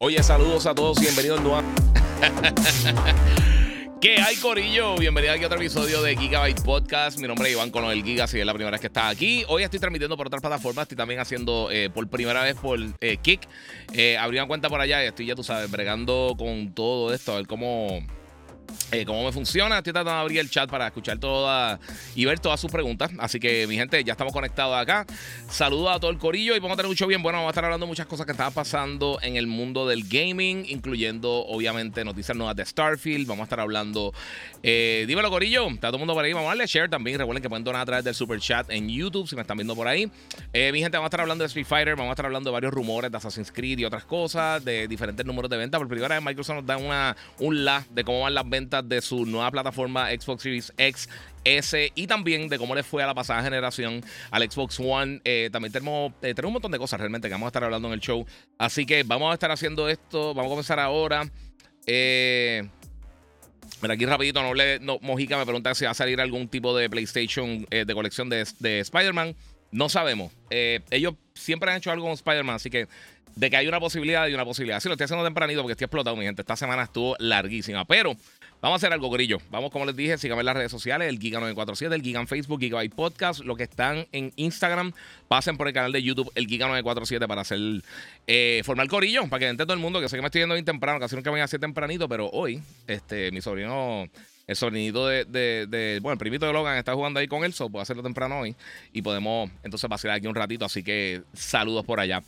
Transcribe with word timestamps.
Oye, 0.00 0.22
saludos 0.22 0.64
a 0.66 0.76
todos 0.76 0.96
y 0.98 1.06
bienvenidos 1.06 1.40
nuevamente. 1.40 1.82
¿Qué 4.00 4.20
hay, 4.20 4.36
Corillo? 4.36 4.94
Bienvenido 4.94 5.34
aquí 5.34 5.42
a 5.42 5.46
otro 5.46 5.58
episodio 5.58 6.00
de 6.02 6.16
Gigabyte 6.16 6.62
Podcast. 6.62 7.18
Mi 7.18 7.26
nombre 7.26 7.48
es 7.48 7.54
Iván 7.54 7.72
Cono 7.72 7.90
del 7.90 8.04
Giga, 8.04 8.28
si 8.28 8.38
es 8.38 8.46
la 8.46 8.54
primera 8.54 8.70
vez 8.70 8.80
que 8.80 8.86
estás 8.86 9.10
aquí. 9.10 9.44
Hoy 9.48 9.64
estoy 9.64 9.80
transmitiendo 9.80 10.16
por 10.16 10.28
otras 10.28 10.40
plataformas. 10.40 10.84
Estoy 10.84 10.96
también 10.96 11.18
haciendo 11.18 11.68
eh, 11.72 11.90
por 11.90 12.06
primera 12.06 12.44
vez 12.44 12.54
por 12.54 12.78
eh, 13.00 13.16
Kick. 13.16 13.48
Eh, 13.92 14.16
abrí 14.16 14.38
una 14.38 14.46
cuenta 14.46 14.68
por 14.68 14.80
allá 14.80 15.02
y 15.02 15.08
estoy, 15.08 15.26
ya 15.26 15.34
tú 15.34 15.42
sabes, 15.42 15.68
bregando 15.68 16.36
con 16.38 16.72
todo 16.74 17.12
esto, 17.12 17.32
a 17.32 17.36
ver 17.38 17.48
cómo 17.48 17.98
eh, 18.90 19.04
cómo 19.04 19.24
me 19.24 19.32
funciona. 19.32 19.78
Estoy 19.78 19.92
tratando 19.92 20.12
de 20.12 20.20
abrir 20.20 20.38
el 20.38 20.48
chat 20.48 20.70
para 20.70 20.86
escuchar 20.86 21.18
todas 21.18 21.78
y 22.14 22.24
ver 22.24 22.38
todas 22.38 22.58
sus 22.58 22.70
preguntas. 22.70 23.10
Así 23.18 23.38
que, 23.38 23.66
mi 23.66 23.76
gente, 23.76 24.02
ya 24.02 24.12
estamos 24.12 24.32
conectados 24.32 24.76
acá. 24.76 25.04
Saludos 25.48 25.94
a 25.94 26.00
todo 26.00 26.10
el 26.10 26.18
corillo 26.18 26.56
y 26.56 26.58
vamos 26.58 26.72
a 26.72 26.76
tener 26.76 26.88
mucho 26.88 27.06
bien. 27.06 27.22
Bueno, 27.22 27.38
vamos 27.38 27.48
a 27.48 27.52
estar 27.52 27.64
hablando 27.64 27.84
de 27.84 27.88
muchas 27.88 28.06
cosas 28.06 28.24
que 28.24 28.32
estaban 28.32 28.52
pasando 28.52 29.18
en 29.22 29.36
el 29.36 29.46
mundo 29.46 29.86
del 29.86 30.04
gaming, 30.08 30.64
incluyendo, 30.68 31.44
obviamente, 31.46 32.04
noticias 32.04 32.36
nuevas 32.36 32.56
de 32.56 32.64
Starfield. 32.64 33.26
Vamos 33.26 33.42
a 33.42 33.44
estar 33.44 33.60
hablando. 33.60 34.12
Eh, 34.62 35.04
dímelo, 35.06 35.30
corillo. 35.30 35.68
Está 35.68 35.88
todo 35.88 35.96
el 35.96 36.00
mundo 36.00 36.14
por 36.14 36.24
ahí. 36.24 36.32
Vamos 36.32 36.46
a 36.46 36.50
darle 36.50 36.66
share 36.66 36.88
también. 36.88 37.18
Recuerden 37.18 37.42
que 37.42 37.48
pueden 37.48 37.64
donar 37.64 37.82
a 37.82 37.86
través 37.86 38.04
del 38.04 38.14
super 38.14 38.40
chat 38.40 38.70
en 38.70 38.88
YouTube 38.88 39.28
si 39.28 39.36
me 39.36 39.42
están 39.42 39.56
viendo 39.56 39.76
por 39.76 39.86
ahí. 39.86 40.10
Eh, 40.52 40.72
mi 40.72 40.80
gente, 40.80 40.96
vamos 40.96 41.06
a 41.06 41.08
estar 41.08 41.20
hablando 41.20 41.42
de 41.42 41.48
Street 41.48 41.66
Fighter. 41.66 41.94
Vamos 41.94 42.10
a 42.10 42.12
estar 42.12 42.26
hablando 42.26 42.50
de 42.50 42.52
varios 42.52 42.72
rumores 42.72 43.10
de 43.10 43.16
Assassin's 43.16 43.52
Creed 43.52 43.78
y 43.78 43.84
otras 43.84 44.04
cosas, 44.04 44.64
de 44.64 44.88
diferentes 44.88 45.26
números 45.26 45.50
de 45.50 45.58
venta. 45.58 45.78
Por 45.78 45.88
primera 45.88 46.14
vez, 46.14 46.24
Microsoft 46.24 46.56
nos 46.56 46.66
da 46.66 46.76
una, 46.76 47.16
un 47.38 47.64
la 47.64 47.84
de 47.90 48.04
cómo 48.04 48.20
van 48.20 48.34
las 48.34 48.48
ventas 48.48 48.57
de 48.66 49.00
su 49.00 49.24
nueva 49.26 49.50
plataforma 49.50 50.10
Xbox 50.10 50.42
Series 50.42 50.72
X. 50.76 51.08
S 51.44 51.92
y 51.94 52.06
también 52.06 52.48
de 52.48 52.58
cómo 52.58 52.74
le 52.74 52.82
fue 52.82 53.02
a 53.02 53.06
la 53.06 53.14
pasada 53.14 53.42
generación 53.42 54.02
al 54.30 54.50
Xbox 54.50 54.78
One. 54.80 55.20
Eh, 55.24 55.48
también 55.52 55.72
tenemos, 55.72 56.12
eh, 56.22 56.34
tenemos 56.34 56.50
un 56.50 56.52
montón 56.54 56.72
de 56.72 56.78
cosas 56.78 57.00
realmente 57.00 57.28
que 57.28 57.32
vamos 57.32 57.46
a 57.46 57.48
estar 57.48 57.64
hablando 57.64 57.88
en 57.88 57.94
el 57.94 58.00
show. 58.00 58.26
Así 58.58 58.84
que 58.86 59.02
vamos 59.02 59.30
a 59.30 59.34
estar 59.34 59.50
haciendo 59.50 59.88
esto. 59.88 60.34
Vamos 60.34 60.50
a 60.50 60.50
comenzar 60.50 60.80
ahora. 60.80 61.30
Eh, 61.86 62.68
Mira, 63.82 63.94
aquí 63.94 64.06
rapidito, 64.06 64.42
no, 64.80 64.98
Mojica 65.02 65.36
me 65.36 65.44
pregunta 65.44 65.74
si 65.74 65.84
va 65.84 65.92
a 65.92 65.94
salir 65.94 66.20
algún 66.20 66.48
tipo 66.48 66.76
de 66.76 66.88
PlayStation 66.90 67.66
de 67.70 67.94
colección 67.94 68.28
de, 68.28 68.44
de 68.58 68.80
Spider-Man. 68.80 69.36
No 69.70 69.88
sabemos. 69.88 70.32
ellos 70.50 71.14
siempre 71.34 71.70
han 71.70 71.76
hecho 71.76 71.92
algo 71.92 72.06
con 72.06 72.14
Spider-Man, 72.14 72.56
así 72.56 72.70
que 72.70 72.88
de 73.38 73.50
que 73.50 73.56
hay 73.56 73.68
una 73.68 73.78
posibilidad, 73.78 74.24
hay 74.24 74.34
una 74.34 74.44
posibilidad. 74.44 74.80
Sí, 74.80 74.88
lo 74.88 74.94
estoy 74.94 75.04
haciendo 75.04 75.24
tempranito 75.24 75.62
porque 75.62 75.72
estoy 75.72 75.84
explotado, 75.84 76.16
mi 76.16 76.24
gente. 76.24 76.42
Esta 76.42 76.56
semana 76.56 76.82
estuvo 76.82 77.14
larguísima, 77.20 77.84
pero 77.84 78.16
Vamos 78.60 78.74
a 78.74 78.78
hacer 78.78 78.92
algo, 78.92 79.08
grillo. 79.08 79.38
Vamos, 79.52 79.70
como 79.70 79.86
les 79.86 79.94
dije, 79.94 80.18
síganme 80.18 80.40
en 80.40 80.46
las 80.46 80.56
redes 80.56 80.72
sociales, 80.72 81.08
el 81.08 81.20
Giga947, 81.20 81.92
el 81.92 82.02
Giga 82.02 82.18
en 82.18 82.26
Facebook, 82.26 82.58
Gigabyte 82.58 82.92
Podcast, 82.92 83.44
lo 83.44 83.54
que 83.54 83.62
están 83.62 84.08
en 84.10 84.32
Instagram, 84.34 84.92
pasen 85.28 85.56
por 85.56 85.68
el 85.68 85.74
canal 85.74 85.92
de 85.92 86.02
YouTube, 86.02 86.32
el 86.34 86.48
Giga947, 86.48 87.28
para 87.28 87.42
hacer 87.42 87.60
eh, 88.26 88.62
formar 88.64 88.88
corillo, 88.88 89.28
para 89.28 89.38
que 89.38 89.48
entre 89.48 89.64
todo 89.64 89.74
el 89.74 89.80
mundo, 89.80 90.00
que 90.00 90.08
sé 90.08 90.16
que 90.16 90.22
me 90.22 90.26
estoy 90.26 90.40
yendo 90.40 90.56
bien 90.56 90.64
temprano, 90.64 90.98
casi 90.98 91.14
nunca 91.14 91.30
me 91.30 91.34
voy 91.34 91.42
a 91.42 91.44
hacer 91.44 91.60
tempranito, 91.60 92.08
pero 92.08 92.28
hoy, 92.30 92.60
este, 92.88 93.30
mi 93.30 93.40
sobrino 93.40 94.08
el 94.48 94.56
sonidito 94.56 95.06
de, 95.06 95.98
Bueno, 96.00 96.14
el 96.14 96.18
primito 96.18 96.46
de 96.46 96.52
Logan 96.54 96.78
está 96.78 96.94
jugando 96.94 97.20
ahí 97.20 97.28
con 97.28 97.44
él, 97.44 97.52
so 97.52 97.68
puedo 97.68 97.82
hacerlo 97.82 98.02
temprano 98.02 98.40
hoy. 98.40 98.56
Y 98.94 99.02
podemos 99.02 99.50
entonces 99.62 99.88
pasar 99.90 100.10
aquí 100.12 100.26
un 100.26 100.34
ratito. 100.34 100.64
Así 100.64 100.82
que 100.82 101.22
saludos 101.34 101.84
por 101.84 102.00
allá. 102.00 102.22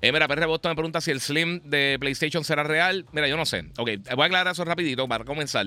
Eh, 0.00 0.12
mira, 0.12 0.28
PR 0.28 0.46
Boston 0.46 0.70
me 0.70 0.76
pregunta 0.76 1.00
si 1.00 1.10
el 1.10 1.20
Slim 1.20 1.60
de 1.64 1.96
PlayStation 1.98 2.44
será 2.44 2.62
real. 2.62 3.04
Mira, 3.10 3.26
yo 3.26 3.36
no 3.36 3.44
sé. 3.44 3.64
Ok, 3.76 3.90
voy 4.14 4.22
a 4.22 4.26
aclarar 4.26 4.52
eso 4.52 4.64
rapidito 4.64 5.08
para 5.08 5.24
comenzar. 5.24 5.66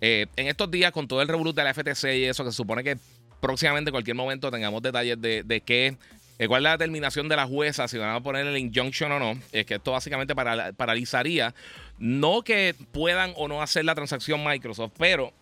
Eh, 0.00 0.26
en 0.36 0.46
estos 0.46 0.70
días, 0.70 0.92
con 0.92 1.08
todo 1.08 1.20
el 1.22 1.28
revolut 1.28 1.56
de 1.56 1.64
la 1.64 1.74
FTC 1.74 2.04
y 2.14 2.24
eso, 2.26 2.44
que 2.44 2.52
se 2.52 2.56
supone 2.56 2.84
que 2.84 2.96
próximamente, 3.40 3.88
en 3.88 3.94
cualquier 3.94 4.16
momento, 4.16 4.52
tengamos 4.52 4.80
detalles 4.80 5.20
de, 5.20 5.42
de 5.42 5.60
qué. 5.60 5.96
Eh, 6.38 6.46
¿Cuál 6.46 6.60
es 6.60 6.64
la 6.64 6.70
determinación 6.76 7.28
de 7.28 7.34
la 7.34 7.48
jueza? 7.48 7.88
Si 7.88 7.98
van 7.98 8.14
a 8.14 8.20
poner 8.20 8.46
el 8.46 8.56
injunction 8.56 9.10
o 9.10 9.18
no. 9.18 9.36
Es 9.50 9.66
que 9.66 9.74
esto 9.74 9.90
básicamente 9.90 10.36
paralizaría. 10.36 11.52
No 11.98 12.42
que 12.42 12.76
puedan 12.92 13.32
o 13.34 13.48
no 13.48 13.60
hacer 13.60 13.84
la 13.84 13.96
transacción 13.96 14.44
Microsoft, 14.44 14.92
pero 14.96 15.32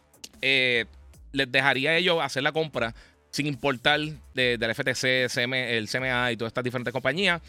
eh, 0.43 0.87
les 1.33 1.51
dejaría 1.51 1.91
a 1.91 1.97
ellos 1.97 2.19
hacer 2.23 2.43
la 2.43 2.53
compra 2.53 2.95
sin 3.31 3.47
importar 3.47 4.01
del 4.35 4.75
FTC, 4.75 5.05
el 5.37 5.89
CMA 5.89 6.33
y 6.33 6.37
todas 6.37 6.51
estas 6.51 6.65
diferentes 6.65 6.93
compañías. 6.93 7.43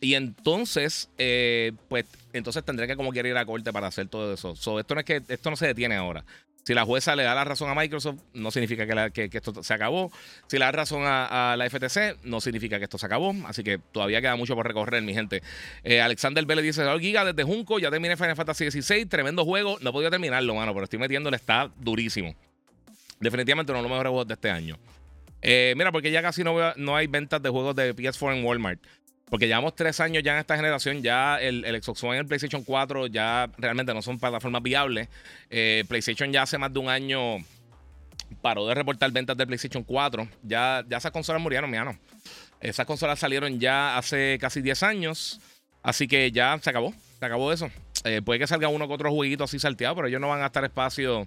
Y 0.00 0.14
entonces, 0.14 1.10
eh, 1.18 1.72
pues, 1.88 2.04
entonces 2.32 2.64
tendría 2.64 2.86
que 2.86 2.96
como 2.96 3.12
quiera 3.12 3.28
ir 3.28 3.36
a 3.36 3.46
corte 3.46 3.72
para 3.72 3.86
hacer 3.86 4.08
todo 4.08 4.34
eso. 4.34 4.54
esto 4.78 4.94
no 4.94 5.00
es 5.00 5.06
que 5.06 5.22
esto 5.28 5.50
no 5.50 5.56
se 5.56 5.66
detiene 5.66 5.96
ahora. 5.96 6.24
Si 6.66 6.74
la 6.74 6.84
jueza 6.84 7.14
le 7.14 7.22
da 7.22 7.32
la 7.32 7.44
razón 7.44 7.70
a 7.70 7.76
Microsoft, 7.76 8.18
no 8.34 8.50
significa 8.50 9.12
que, 9.12 9.30
esto 9.32 9.62
se 9.62 9.72
acabó. 9.72 10.10
Si 10.48 10.58
le 10.58 10.64
da 10.64 10.72
razón 10.72 11.02
a, 11.04 11.54
la 11.56 11.70
FTC, 11.70 12.24
no 12.24 12.40
significa 12.40 12.78
que 12.78 12.84
esto 12.84 12.98
se 12.98 13.06
acabó. 13.06 13.32
Así 13.46 13.62
que 13.62 13.78
todavía 13.78 14.20
queda 14.20 14.34
mucho 14.34 14.56
por 14.56 14.66
recorrer, 14.66 15.00
mi 15.04 15.14
gente. 15.14 15.44
Eh, 15.84 16.00
Alexander 16.00 16.44
Vélez 16.44 16.64
dice: 16.64 16.82
Giga 16.98 17.24
desde 17.24 17.44
Junco, 17.44 17.78
ya 17.78 17.88
terminé 17.88 18.16
Final 18.16 18.34
Fantasy 18.34 18.68
XVI, 18.68 19.06
tremendo 19.06 19.44
juego. 19.44 19.78
No 19.80 19.92
podía 19.92 20.10
terminarlo, 20.10 20.56
mano, 20.56 20.74
pero 20.74 20.82
estoy 20.82 20.98
metiéndole, 20.98 21.36
está 21.36 21.70
durísimo. 21.78 22.34
Definitivamente 23.20 23.70
uno 23.70 23.78
de 23.78 23.82
los 23.84 23.90
mejores 23.90 24.10
juegos 24.10 24.26
de 24.26 24.34
este 24.34 24.50
año. 24.50 24.76
Eh, 25.42 25.72
mira, 25.76 25.92
porque 25.92 26.10
ya 26.10 26.20
casi 26.20 26.42
no, 26.42 26.56
no 26.74 26.96
hay 26.96 27.06
ventas 27.06 27.40
de 27.40 27.48
juegos 27.48 27.76
de 27.76 27.94
PS4 27.94 28.38
en 28.38 28.44
Walmart. 28.44 28.80
Porque 29.28 29.48
llevamos 29.48 29.74
tres 29.74 29.98
años 29.98 30.22
ya 30.22 30.34
en 30.34 30.38
esta 30.38 30.56
generación, 30.56 31.02
ya 31.02 31.40
el, 31.40 31.64
Xbox 31.82 32.04
One 32.04 32.16
y 32.16 32.20
el 32.20 32.26
PlayStation 32.26 32.62
4 32.62 33.08
ya 33.08 33.50
realmente 33.58 33.92
no 33.92 34.00
son 34.00 34.18
plataformas 34.20 34.62
viables. 34.62 35.08
Eh, 35.50 35.84
PlayStation 35.88 36.32
ya 36.32 36.42
hace 36.42 36.58
más 36.58 36.72
de 36.72 36.78
un 36.78 36.88
año 36.88 37.38
paró 38.40 38.66
de 38.66 38.74
reportar 38.74 39.10
ventas 39.10 39.36
de 39.36 39.46
PlayStation 39.46 39.82
4. 39.82 40.28
Ya, 40.44 40.84
ya 40.88 40.98
esas 40.98 41.10
consolas 41.10 41.42
murieron, 41.42 41.70
no. 41.70 41.98
Esas 42.60 42.86
consolas 42.86 43.18
salieron 43.18 43.58
ya 43.58 43.98
hace 43.98 44.38
casi 44.40 44.62
10 44.62 44.82
años. 44.84 45.40
Así 45.82 46.06
que 46.06 46.30
ya 46.30 46.56
se 46.62 46.70
acabó. 46.70 46.94
Se 47.18 47.26
acabó 47.26 47.52
eso. 47.52 47.68
Eh, 48.04 48.22
puede 48.22 48.38
que 48.38 48.46
salga 48.46 48.68
uno 48.68 48.86
con 48.86 48.94
otro 48.94 49.10
jueguito 49.10 49.44
así 49.44 49.58
salteado, 49.58 49.96
pero 49.96 50.08
ellos 50.08 50.20
no 50.20 50.28
van 50.28 50.42
a 50.42 50.46
estar 50.46 50.64
espacio 50.64 51.26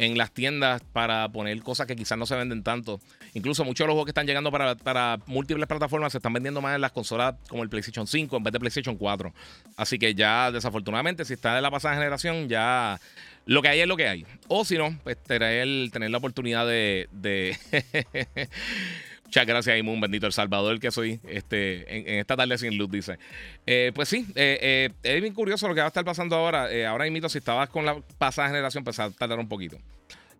en 0.00 0.16
las 0.16 0.32
tiendas 0.32 0.80
para 0.94 1.28
poner 1.28 1.60
cosas 1.62 1.86
que 1.86 1.94
quizás 1.94 2.16
no 2.16 2.24
se 2.24 2.34
venden 2.34 2.62
tanto. 2.62 3.00
Incluso 3.34 3.66
muchos 3.66 3.84
de 3.84 3.88
los 3.88 3.92
juegos 3.92 4.06
que 4.06 4.12
están 4.12 4.26
llegando 4.26 4.50
para, 4.50 5.18
múltiples 5.26 5.66
plataformas 5.66 6.12
se 6.12 6.18
están 6.18 6.32
vendiendo 6.32 6.62
más 6.62 6.74
en 6.74 6.80
las 6.80 6.92
consolas 6.92 7.34
como 7.50 7.62
el 7.62 7.68
PlayStation 7.68 8.06
5 8.06 8.34
en 8.34 8.42
vez 8.42 8.50
de 8.50 8.60
PlayStation 8.60 8.96
4. 8.96 9.30
Así 9.76 9.98
que 9.98 10.14
ya 10.14 10.50
desafortunadamente 10.52 11.26
si 11.26 11.34
está 11.34 11.54
de 11.54 11.60
la 11.60 11.70
pasada 11.70 11.96
generación 11.96 12.48
ya 12.48 12.98
lo 13.44 13.60
que 13.60 13.68
hay 13.68 13.80
es 13.80 13.86
lo 13.86 13.98
que 13.98 14.08
hay. 14.08 14.24
O 14.48 14.64
si 14.64 14.78
no, 14.78 14.98
pues 15.04 15.22
tener, 15.22 15.90
tener 15.90 16.10
la 16.10 16.16
oportunidad 16.16 16.66
de... 16.66 17.58
Muchas 19.30 19.46
gracias, 19.46 19.80
un 19.80 20.00
bendito 20.00 20.26
El 20.26 20.32
Salvador 20.32 20.80
que 20.80 20.90
soy 20.90 21.20
este, 21.28 21.98
en, 21.98 22.18
esta 22.18 22.36
tarde 22.36 22.58
sin 22.58 22.76
luz, 22.76 22.90
dice. 22.90 23.16
Eh, 23.64 23.92
pues 23.94 24.08
sí, 24.08 24.26
eh, 24.34 24.58
eh, 24.60 24.90
es 25.04 25.22
bien 25.22 25.32
curioso 25.34 25.68
lo 25.68 25.74
que 25.76 25.78
va 25.78 25.86
a 25.86 25.86
estar 25.86 26.04
pasando 26.04 26.34
ahora. 26.34 26.68
ahora 26.88 27.06
invito, 27.06 27.28
si 27.28 27.38
estabas 27.38 27.68
con 27.68 27.86
la 27.86 28.00
pasada 28.18 28.48
generación, 28.48 28.82
pues 28.82 28.98
a 28.98 29.08
tardar 29.12 29.38
un 29.38 29.48
poquito. 29.48 29.78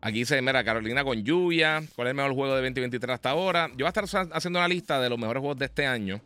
Aquí 0.01 0.19
dice, 0.19 0.43
mira, 0.43 0.65
Carolina 0.65 1.05
con 1.05 1.23
lluvia. 1.23 1.85
¿Cuál 1.95 2.09
es 2.09 2.11
el 2.11 2.17
mejor 2.17 2.35
juego 2.35 2.57
de 2.57 2.63
2023 2.63 3.15
hasta 3.15 3.31
ahora? 3.31 3.69
Yo 3.69 3.87
voy 3.87 3.93
a 3.95 4.01
estar 4.01 4.27
haciendo 4.33 4.59
una 4.59 4.67
lista 4.67 5.01
de 5.01 5.09
los 5.09 5.21
mejores 5.21 5.41
juegos 5.41 5.59
de 5.61 5.67
este 5.67 5.87
año. 5.87 6.21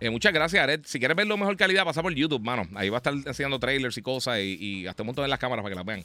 muchas 0.00 0.32
gracias, 0.32 0.62
Aret. 0.62 0.86
Si 0.86 1.00
quieres 1.00 1.16
verlo 1.16 1.36
mejor 1.36 1.56
calidad, 1.56 1.84
pasa 1.84 2.02
por 2.02 2.14
YouTube, 2.14 2.40
mano. 2.40 2.68
Ahí 2.76 2.88
va 2.88 2.98
a 2.98 3.00
estar 3.00 3.14
enseñando 3.14 3.58
trailers 3.58 3.98
y 3.98 4.02
cosas 4.02 4.38
y, 4.38 4.56
y 4.60 4.86
hasta 4.86 5.02
un 5.02 5.08
montón 5.08 5.24
en 5.24 5.30
las 5.30 5.40
cámaras 5.40 5.64
para 5.64 5.72
que 5.72 5.76
las 5.76 5.84
vean. 5.84 6.04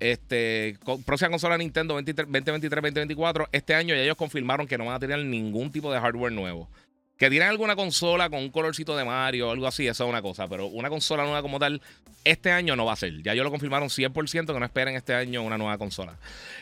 Este, 0.00 0.76
próxima 1.06 1.30
consola 1.30 1.56
Nintendo 1.56 1.98
2023-2024. 2.00 3.48
Este 3.52 3.74
año 3.74 3.94
ya 3.94 4.02
ellos 4.02 4.16
confirmaron 4.16 4.66
que 4.66 4.78
no 4.78 4.86
van 4.86 4.94
a 4.94 4.98
tener 5.00 5.24
ningún 5.24 5.70
tipo 5.70 5.92
de 5.92 6.00
hardware 6.00 6.32
nuevo. 6.32 6.68
Que 7.16 7.30
tienen 7.30 7.48
alguna 7.48 7.76
consola 7.76 8.28
con 8.28 8.40
un 8.40 8.50
colorcito 8.50 8.96
de 8.96 9.04
Mario 9.04 9.48
o 9.48 9.52
algo 9.52 9.68
así, 9.68 9.86
eso 9.86 10.04
es 10.04 10.10
una 10.10 10.20
cosa. 10.20 10.48
Pero 10.48 10.66
una 10.66 10.90
consola 10.90 11.22
nueva 11.22 11.42
como 11.42 11.60
tal, 11.60 11.80
este 12.24 12.50
año 12.50 12.74
no 12.74 12.84
va 12.84 12.94
a 12.94 12.96
ser. 12.96 13.22
Ya 13.22 13.32
ellos 13.32 13.44
lo 13.44 13.50
confirmaron 13.50 13.88
100% 13.88 14.52
que 14.52 14.58
no 14.58 14.64
esperen 14.64 14.96
este 14.96 15.14
año 15.14 15.42
una 15.42 15.56
nueva 15.56 15.78
consola. 15.78 16.18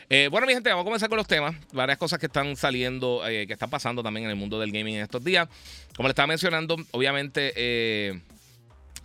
Eh, 0.09 0.27
bueno, 0.29 0.45
mi 0.45 0.53
gente, 0.53 0.69
vamos 0.69 0.83
a 0.83 0.85
comenzar 0.85 1.09
con 1.09 1.17
los 1.17 1.27
temas. 1.27 1.55
Varias 1.73 1.97
cosas 1.97 2.19
que 2.19 2.27
están 2.27 2.55
saliendo, 2.55 3.27
eh, 3.27 3.47
que 3.47 3.53
están 3.53 3.71
pasando 3.71 4.03
también 4.03 4.25
en 4.25 4.29
el 4.29 4.35
mundo 4.35 4.59
del 4.59 4.71
gaming 4.71 4.95
en 4.95 5.01
estos 5.01 5.23
días. 5.23 5.49
Como 5.95 6.07
les 6.07 6.11
estaba 6.11 6.27
mencionando, 6.27 6.75
obviamente. 6.91 7.53
Eh, 7.55 8.21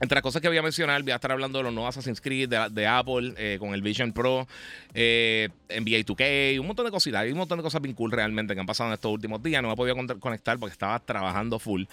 entre 0.00 0.16
las 0.16 0.22
cosas 0.22 0.40
que 0.40 0.48
voy 0.48 0.58
a 0.58 0.62
mencionar, 0.62 1.02
voy 1.02 1.10
a 1.10 1.16
estar 1.16 1.32
hablando 1.32 1.58
de 1.58 1.64
los 1.64 1.72
nuevos 1.72 1.96
Assassin's 1.96 2.20
Creed 2.20 2.48
de, 2.48 2.86
Apple 2.86 3.34
eh, 3.36 3.56
con 3.58 3.74
el 3.74 3.82
Vision 3.82 4.12
Pro, 4.12 4.46
eh, 4.94 5.48
NBA 5.68 6.04
2K, 6.04 6.60
un 6.60 6.66
montón 6.66 6.86
de 6.86 6.92
cositas. 6.92 7.26
Un 7.26 7.38
montón 7.38 7.58
de 7.58 7.62
cosas 7.62 7.82
bien 7.82 7.94
cool 7.94 8.12
realmente 8.12 8.54
que 8.54 8.60
han 8.60 8.66
pasado 8.66 8.90
en 8.90 8.94
estos 8.94 9.12
últimos 9.12 9.42
días. 9.42 9.60
No 9.60 9.68
me 9.68 9.74
he 9.74 9.76
podido 9.76 9.96
conectar 10.20 10.58
porque 10.58 10.72
estaba 10.72 10.98
trabajando 11.00 11.58
full. 11.58 11.84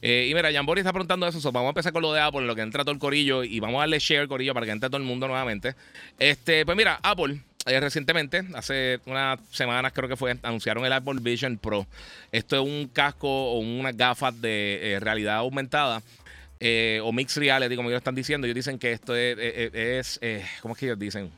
Eh, 0.00 0.26
y 0.28 0.34
mira, 0.34 0.52
Jambori 0.52 0.80
está 0.80 0.92
preguntando 0.92 1.26
eso. 1.26 1.52
vamos 1.52 1.68
a 1.68 1.70
empezar 1.70 1.92
con 1.92 2.02
lo 2.02 2.12
de 2.12 2.20
Apple, 2.20 2.40
en 2.40 2.46
lo 2.48 2.54
que 2.54 2.62
entra 2.62 2.82
todo 2.82 2.92
el 2.92 2.98
corillo 2.98 3.44
y 3.44 3.60
vamos 3.60 3.76
a 3.76 3.80
darle 3.80 3.98
share 4.00 4.26
corillo 4.26 4.54
para 4.54 4.66
que 4.66 4.72
entre 4.72 4.88
todo 4.88 4.98
el 4.98 5.04
mundo 5.04 5.28
nuevamente. 5.28 5.74
Este, 6.18 6.64
pues 6.64 6.76
mira, 6.76 6.98
Apple. 7.02 7.40
Eh, 7.64 7.78
recientemente, 7.78 8.42
hace 8.56 8.98
unas 9.06 9.38
semanas 9.52 9.92
creo 9.92 10.08
que 10.08 10.16
fue, 10.16 10.36
anunciaron 10.42 10.84
el 10.84 10.92
Apple 10.92 11.20
Vision 11.20 11.58
Pro. 11.58 11.86
Esto 12.32 12.56
es 12.56 12.62
un 12.62 12.88
casco 12.88 13.28
o 13.28 13.60
unas 13.60 13.96
gafas 13.96 14.40
de 14.40 14.98
realidad 15.00 15.36
aumentada 15.36 16.02
eh, 16.64 17.00
o 17.02 17.10
mixed 17.10 17.40
reality, 17.40 17.74
como 17.74 17.88
ellos 17.88 17.98
están 17.98 18.14
diciendo. 18.14 18.46
Ellos 18.46 18.54
dicen 18.54 18.78
que 18.78 18.92
esto 18.92 19.16
es, 19.16 19.36
es, 19.36 20.20
eh, 20.22 20.44
¿cómo 20.60 20.74
es 20.74 20.78
que 20.78 20.86
ellos 20.86 20.98
dicen? 20.98 21.32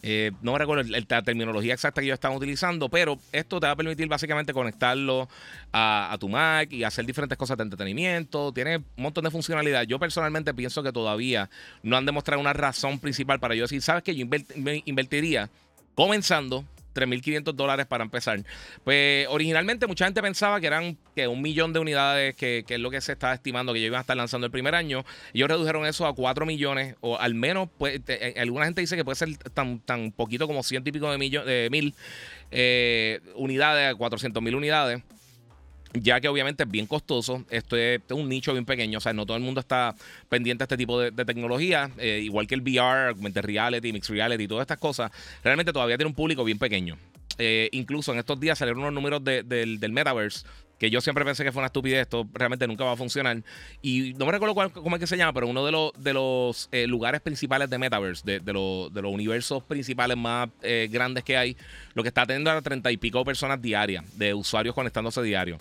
Eh, 0.00 0.32
no 0.40 0.54
me 0.54 0.58
recuerdo 0.58 0.90
la 0.90 1.22
terminología 1.22 1.74
exacta 1.74 2.00
que 2.00 2.06
ellos 2.06 2.14
están 2.14 2.32
utilizando, 2.32 2.88
pero 2.88 3.18
esto 3.30 3.60
te 3.60 3.66
va 3.66 3.72
a 3.72 3.76
permitir 3.76 4.08
básicamente 4.08 4.54
conectarlo 4.54 5.28
a, 5.70 6.16
tu 6.18 6.30
Mac 6.30 6.72
y 6.72 6.82
hacer 6.82 7.04
diferentes 7.04 7.36
cosas 7.36 7.58
de 7.58 7.64
entretenimiento. 7.64 8.52
Tiene 8.54 8.78
un 8.78 8.84
montón 8.96 9.24
de 9.24 9.30
funcionalidad. 9.30 9.82
Yo 9.82 9.98
personalmente 9.98 10.54
pienso 10.54 10.82
que 10.82 10.92
todavía 10.92 11.50
no 11.82 11.98
han 11.98 12.06
demostrado 12.06 12.40
una 12.40 12.54
razón 12.54 13.00
principal 13.00 13.38
para 13.38 13.54
yo 13.54 13.64
decir, 13.64 13.82
¿sabes 13.82 14.02
qué? 14.02 14.16
Yo 14.16 14.26
invertiría 14.86 15.50
comenzando 15.94 16.64
3.500 16.94 17.54
dólares 17.54 17.86
para 17.86 18.04
empezar. 18.04 18.42
Pues 18.84 19.26
originalmente 19.28 19.86
mucha 19.86 20.04
gente 20.04 20.22
pensaba 20.22 20.60
que 20.60 20.66
eran 20.66 20.96
que 21.14 21.28
un 21.28 21.42
millón 21.42 21.72
de 21.72 21.80
unidades, 21.80 22.34
que, 22.34 22.64
es 22.66 22.80
lo 22.80 22.90
que 22.90 23.00
se 23.00 23.12
estaba 23.12 23.34
estimando 23.34 23.72
que 23.72 23.78
ellos 23.78 23.88
iban 23.88 23.98
a 23.98 24.02
estar 24.02 24.16
lanzando 24.16 24.46
el 24.46 24.50
primer 24.50 24.74
año. 24.74 25.04
Ellos 25.32 25.48
redujeron 25.48 25.86
eso 25.86 26.06
a 26.06 26.14
4 26.14 26.46
millones, 26.46 26.96
o 27.00 27.18
al 27.18 27.34
menos, 27.34 27.68
pues, 27.78 28.00
eh, 28.08 28.34
alguna 28.38 28.64
gente 28.64 28.80
dice 28.80 28.96
que 28.96 29.04
puede 29.04 29.16
ser 29.16 29.36
tan, 29.54 29.80
tan 29.80 30.12
poquito 30.12 30.46
como 30.46 30.62
ciento 30.62 30.90
y 30.90 30.92
pico 30.92 31.10
de, 31.10 31.18
de 31.18 31.68
mil 31.70 31.94
eh, 32.50 33.20
unidades, 33.34 33.94
400 33.94 34.42
mil 34.42 34.54
unidades 34.54 35.02
ya 35.94 36.20
que 36.20 36.28
obviamente 36.28 36.62
es 36.64 36.70
bien 36.70 36.86
costoso. 36.86 37.44
Esto 37.50 37.76
es, 37.76 38.00
un 38.10 38.28
nicho 38.28 38.52
bien 38.52 38.64
pequeño, 38.64 38.98
o 38.98 39.00
sea, 39.00 39.12
no 39.12 39.26
todo 39.26 39.36
el 39.36 39.42
mundo 39.42 39.60
está 39.60 39.94
pendiente 40.28 40.62
a 40.62 40.66
este 40.66 40.76
tipo 40.76 41.00
de, 41.00 41.12
tecnología, 41.24 41.90
eh, 41.98 42.20
igual 42.22 42.46
que 42.46 42.54
el 42.54 42.62
VR, 42.62 43.08
augmented 43.08 43.44
reality, 43.44 43.92
mixed 43.92 44.12
reality, 44.12 44.48
todas 44.48 44.62
estas 44.62 44.78
cosas, 44.78 45.10
realmente 45.44 45.72
todavía 45.72 45.96
tiene 45.96 46.08
un 46.08 46.14
público 46.14 46.44
bien 46.44 46.58
pequeño. 46.58 46.98
Eh, 47.38 47.70
incluso 47.72 48.12
en 48.12 48.18
estos 48.18 48.38
días 48.38 48.58
salieron 48.58 48.80
unos 48.80 48.92
números 48.92 49.24
del 49.24 49.92
metaverse 49.92 50.46
que 50.82 50.90
yo 50.90 51.00
siempre 51.00 51.24
pensé 51.24 51.44
que 51.44 51.52
fue 51.52 51.60
una 51.60 51.68
estupidez, 51.68 52.00
esto 52.00 52.26
realmente 52.34 52.66
nunca 52.66 52.82
va 52.82 52.92
a 52.92 52.96
funcionar. 52.96 53.40
Y 53.82 54.14
no 54.14 54.26
me 54.26 54.32
recuerdo 54.32 54.72
cómo 54.72 54.96
es 54.96 55.00
que 55.00 55.06
se 55.06 55.16
llama, 55.16 55.32
pero 55.32 55.46
uno 55.46 55.64
de 55.64 55.70
los, 55.70 55.92
de 55.96 56.12
los 56.12 56.68
eh, 56.72 56.88
lugares 56.88 57.20
principales 57.20 57.70
de 57.70 57.78
Metaverse, 57.78 58.22
de, 58.24 58.40
de, 58.40 58.52
los 58.52 58.90
universos 58.92 59.62
principales 59.62 60.16
más 60.16 60.48
grandes 60.90 61.22
que 61.22 61.36
hay, 61.36 61.56
lo 61.94 62.02
que 62.02 62.08
está 62.08 62.26
teniendo 62.26 62.50
a 62.50 62.60
treinta 62.62 62.90
y 62.90 62.96
pico 62.96 63.24
personas 63.24 63.62
diarias, 63.62 64.04
de 64.18 64.34
usuarios 64.34 64.74
conectándose 64.74 65.22
diario. 65.22 65.58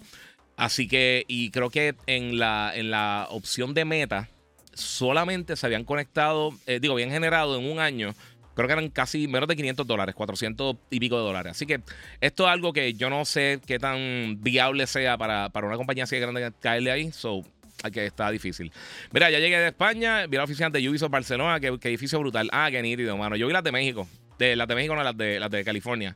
Así 0.58 0.88
que, 0.88 1.24
y 1.28 1.52
creo 1.52 1.70
que 1.70 1.96
en 2.08 2.40
la, 2.40 2.72
en 2.76 2.90
la 2.90 3.28
opción 3.30 3.76
de 3.76 3.86
meta, 3.86 4.28
solamente 4.74 5.56
se 5.56 5.66
habían 5.66 5.84
conectado, 5.84 6.54
eh, 6.66 6.80
digo, 6.80 6.94
habían 6.94 7.12
generado 7.12 7.58
en 7.58 7.70
un 7.70 7.80
año, 7.80 8.14
creo 8.56 8.68
que 8.68 8.74
eran 8.74 8.90
casi 8.90 9.28
menos 9.28 9.48
de 9.48 9.56
500 9.56 9.86
dólares, 9.88 10.16
400 10.16 10.76
y 10.90 11.00
pico 11.00 11.18
de 11.18 11.24
dólares. 11.24 11.52
Así 11.52 11.66
que 11.66 11.82
esto 12.20 12.46
es 12.46 12.50
algo 12.50 12.74
que 12.74 12.94
yo 12.94 13.10
no 13.10 13.26
sé 13.26 13.60
qué 13.66 13.80
tan 13.80 14.42
viable 14.42 14.88
sea 14.88 15.18
para, 15.18 15.50
una 15.54 15.78
compañía 15.78 16.04
así 16.04 16.16
de 16.16 16.22
grande 16.22 16.52
caerle 16.60 16.92
ahí. 16.92 17.12
So, 17.12 17.44
que 17.90 18.06
está 18.06 18.30
difícil. 18.30 18.72
Mira, 19.12 19.30
ya 19.32 19.40
llegué 19.40 19.58
de 19.58 19.68
España, 19.68 20.28
vi 20.28 20.38
la 20.38 20.44
oficina 20.44 20.70
de 20.70 20.88
Ubisoft 20.88 21.12
Barcelona, 21.12 21.60
que, 21.60 21.68
edificio 21.68 22.20
brutal. 22.20 22.50
Ah, 22.52 22.70
qué 22.70 22.82
nítido, 22.82 23.18
mano. 23.18 23.36
Yo 23.36 23.48
vi 23.48 23.54
las 23.54 23.64
de 23.64 23.72
México. 23.72 24.08
De, 24.38 24.56
las 24.56 24.68
de 24.68 24.76
México, 24.76 24.96
no 24.96 25.04
las 25.04 25.18
de, 25.18 25.40
las 25.40 25.50
de 25.50 25.64
California. 25.64 26.16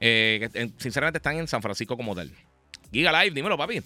Eh, 0.00 0.48
que, 0.52 0.70
sinceramente 0.78 1.18
están 1.18 1.36
en 1.36 1.46
San 1.46 1.62
Francisco 1.62 1.96
como 1.96 2.14
tal. 2.14 2.30
Giga 2.92 3.12
Live, 3.22 3.34
dímelo, 3.34 3.56
papi. 3.56 3.80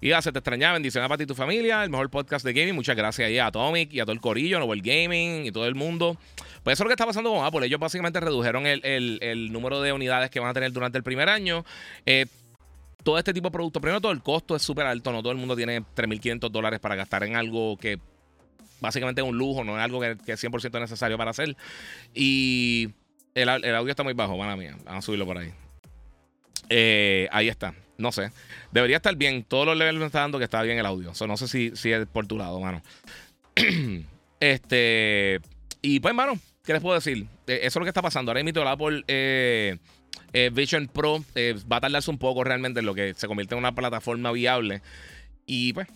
Giga, 0.00 0.22
se 0.22 0.32
te 0.32 0.38
extrañaba. 0.38 0.74
Bendiciones 0.74 1.08
para 1.08 1.18
ti 1.18 1.24
y 1.24 1.26
tu 1.26 1.34
familia. 1.34 1.84
El 1.84 1.90
mejor 1.90 2.08
podcast 2.10 2.44
de 2.44 2.52
gaming. 2.52 2.74
Muchas 2.74 2.96
gracias 2.96 3.30
a 3.38 3.46
Atomic 3.46 3.92
y 3.92 4.00
a 4.00 4.04
todo 4.04 4.12
el 4.12 4.20
corillo, 4.20 4.58
Novel 4.58 4.80
Gaming 4.80 5.46
y 5.46 5.52
todo 5.52 5.66
el 5.66 5.74
mundo. 5.74 6.16
Pues 6.62 6.74
eso 6.74 6.82
es 6.82 6.84
lo 6.84 6.88
que 6.88 6.94
está 6.94 7.06
pasando 7.06 7.30
con 7.30 7.44
Apple. 7.44 7.66
Ellos 7.66 7.80
básicamente 7.80 8.20
redujeron 8.20 8.66
el, 8.66 9.48
número 9.52 9.80
de 9.80 9.92
unidades 9.92 10.30
que 10.30 10.40
van 10.40 10.50
a 10.50 10.54
tener 10.54 10.72
durante 10.72 10.98
el 10.98 11.04
primer 11.04 11.28
año. 11.28 11.64
Eh, 12.06 12.26
todo 13.02 13.18
este 13.18 13.32
tipo 13.32 13.48
de 13.48 13.52
productos, 13.52 13.80
primero 13.80 14.00
todo 14.00 14.12
el 14.12 14.22
costo 14.22 14.54
es 14.54 14.62
súper 14.62 14.86
alto, 14.86 15.10
no 15.12 15.22
todo 15.22 15.32
el 15.32 15.38
mundo 15.38 15.56
tiene 15.56 15.80
3.500 15.80 16.50
dólares 16.50 16.80
para 16.80 16.96
gastar 16.96 17.24
en 17.24 17.34
algo 17.34 17.78
que 17.78 17.98
básicamente 18.80 19.22
es 19.22 19.26
un 19.26 19.38
lujo, 19.38 19.64
no 19.64 19.78
es 19.78 19.84
algo 19.84 20.00
que, 20.00 20.10
es 20.26 20.44
100% 20.44 20.80
necesario 20.80 21.16
para 21.16 21.30
hacer. 21.30 21.56
Y 22.14 22.90
el, 23.34 23.48
audio 23.48 23.90
está 23.90 24.02
muy 24.02 24.12
bajo, 24.12 24.36
mala 24.36 24.56
mía, 24.56 24.76
vamos 24.84 25.04
a 25.04 25.06
subirlo 25.06 25.26
por 25.26 25.38
ahí. 25.38 25.52
Eh, 26.68 27.28
ahí 27.32 27.48
está. 27.48 27.74
No 27.96 28.12
sé. 28.12 28.32
Debería 28.72 28.96
estar 28.96 29.14
bien. 29.14 29.44
Todos 29.44 29.66
los 29.66 29.76
levels 29.76 29.98
me 29.98 30.06
están 30.06 30.22
dando 30.22 30.38
que 30.38 30.44
está 30.44 30.62
bien 30.62 30.78
el 30.78 30.86
audio. 30.86 31.12
no 31.26 31.36
sé 31.36 31.48
si, 31.48 31.76
si 31.76 31.92
es 31.92 32.06
por 32.06 32.26
tu 32.26 32.38
lado, 32.38 32.58
mano. 32.60 32.82
este. 34.40 35.40
Y 35.82 36.00
pues, 36.00 36.14
mano, 36.14 36.38
¿qué 36.64 36.72
les 36.72 36.82
puedo 36.82 36.94
decir? 36.94 37.26
Eh, 37.46 37.60
eso 37.62 37.66
es 37.66 37.76
lo 37.76 37.82
que 37.82 37.88
está 37.88 38.02
pasando. 38.02 38.30
Ahora 38.30 38.42
mismo 38.42 38.62
el 38.62 38.68
Apple 38.68 39.04
eh, 39.08 39.78
eh, 40.32 40.50
Vision 40.52 40.88
Pro 40.88 41.24
va 41.70 41.76
a 41.76 41.80
tardarse 41.80 42.10
un 42.10 42.18
poco 42.18 42.44
realmente 42.44 42.80
en 42.80 42.86
lo 42.86 42.94
que 42.94 43.14
se 43.14 43.26
convierte 43.26 43.54
en 43.54 43.58
una 43.58 43.74
plataforma 43.74 44.32
viable. 44.32 44.82
Y 45.46 45.72
pues, 45.72 45.88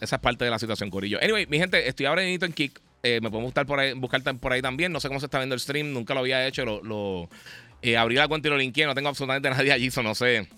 esa 0.00 0.16
es 0.16 0.22
parte 0.22 0.44
de 0.44 0.50
la 0.50 0.58
situación, 0.58 0.90
Corillo. 0.90 1.18
Anyway, 1.22 1.46
mi 1.46 1.58
gente, 1.58 1.88
estoy 1.88 2.06
ahora 2.06 2.22
en 2.22 2.38
Kick. 2.52 2.80
me 3.02 3.20
pueden 3.20 3.44
buscar 3.44 3.66
por 3.66 3.80
ahí, 3.80 3.92
buscar 3.94 4.22
por 4.38 4.52
ahí 4.52 4.62
también. 4.62 4.92
No 4.92 5.00
sé 5.00 5.08
cómo 5.08 5.20
se 5.20 5.26
está 5.26 5.38
viendo 5.38 5.54
el 5.54 5.60
stream. 5.60 5.92
Nunca 5.92 6.14
lo 6.14 6.20
había 6.20 6.46
hecho. 6.46 6.64
Lo, 6.64 7.28
abrí 7.98 8.14
la 8.14 8.28
cuenta 8.28 8.48
y 8.48 8.50
lo 8.50 8.56
linké. 8.56 8.86
No 8.86 8.94
tengo 8.94 9.08
absolutamente 9.08 9.50
nadie 9.50 9.72
allí. 9.72 9.86
Eso 9.88 10.02
no 10.02 10.14
sé 10.14 10.48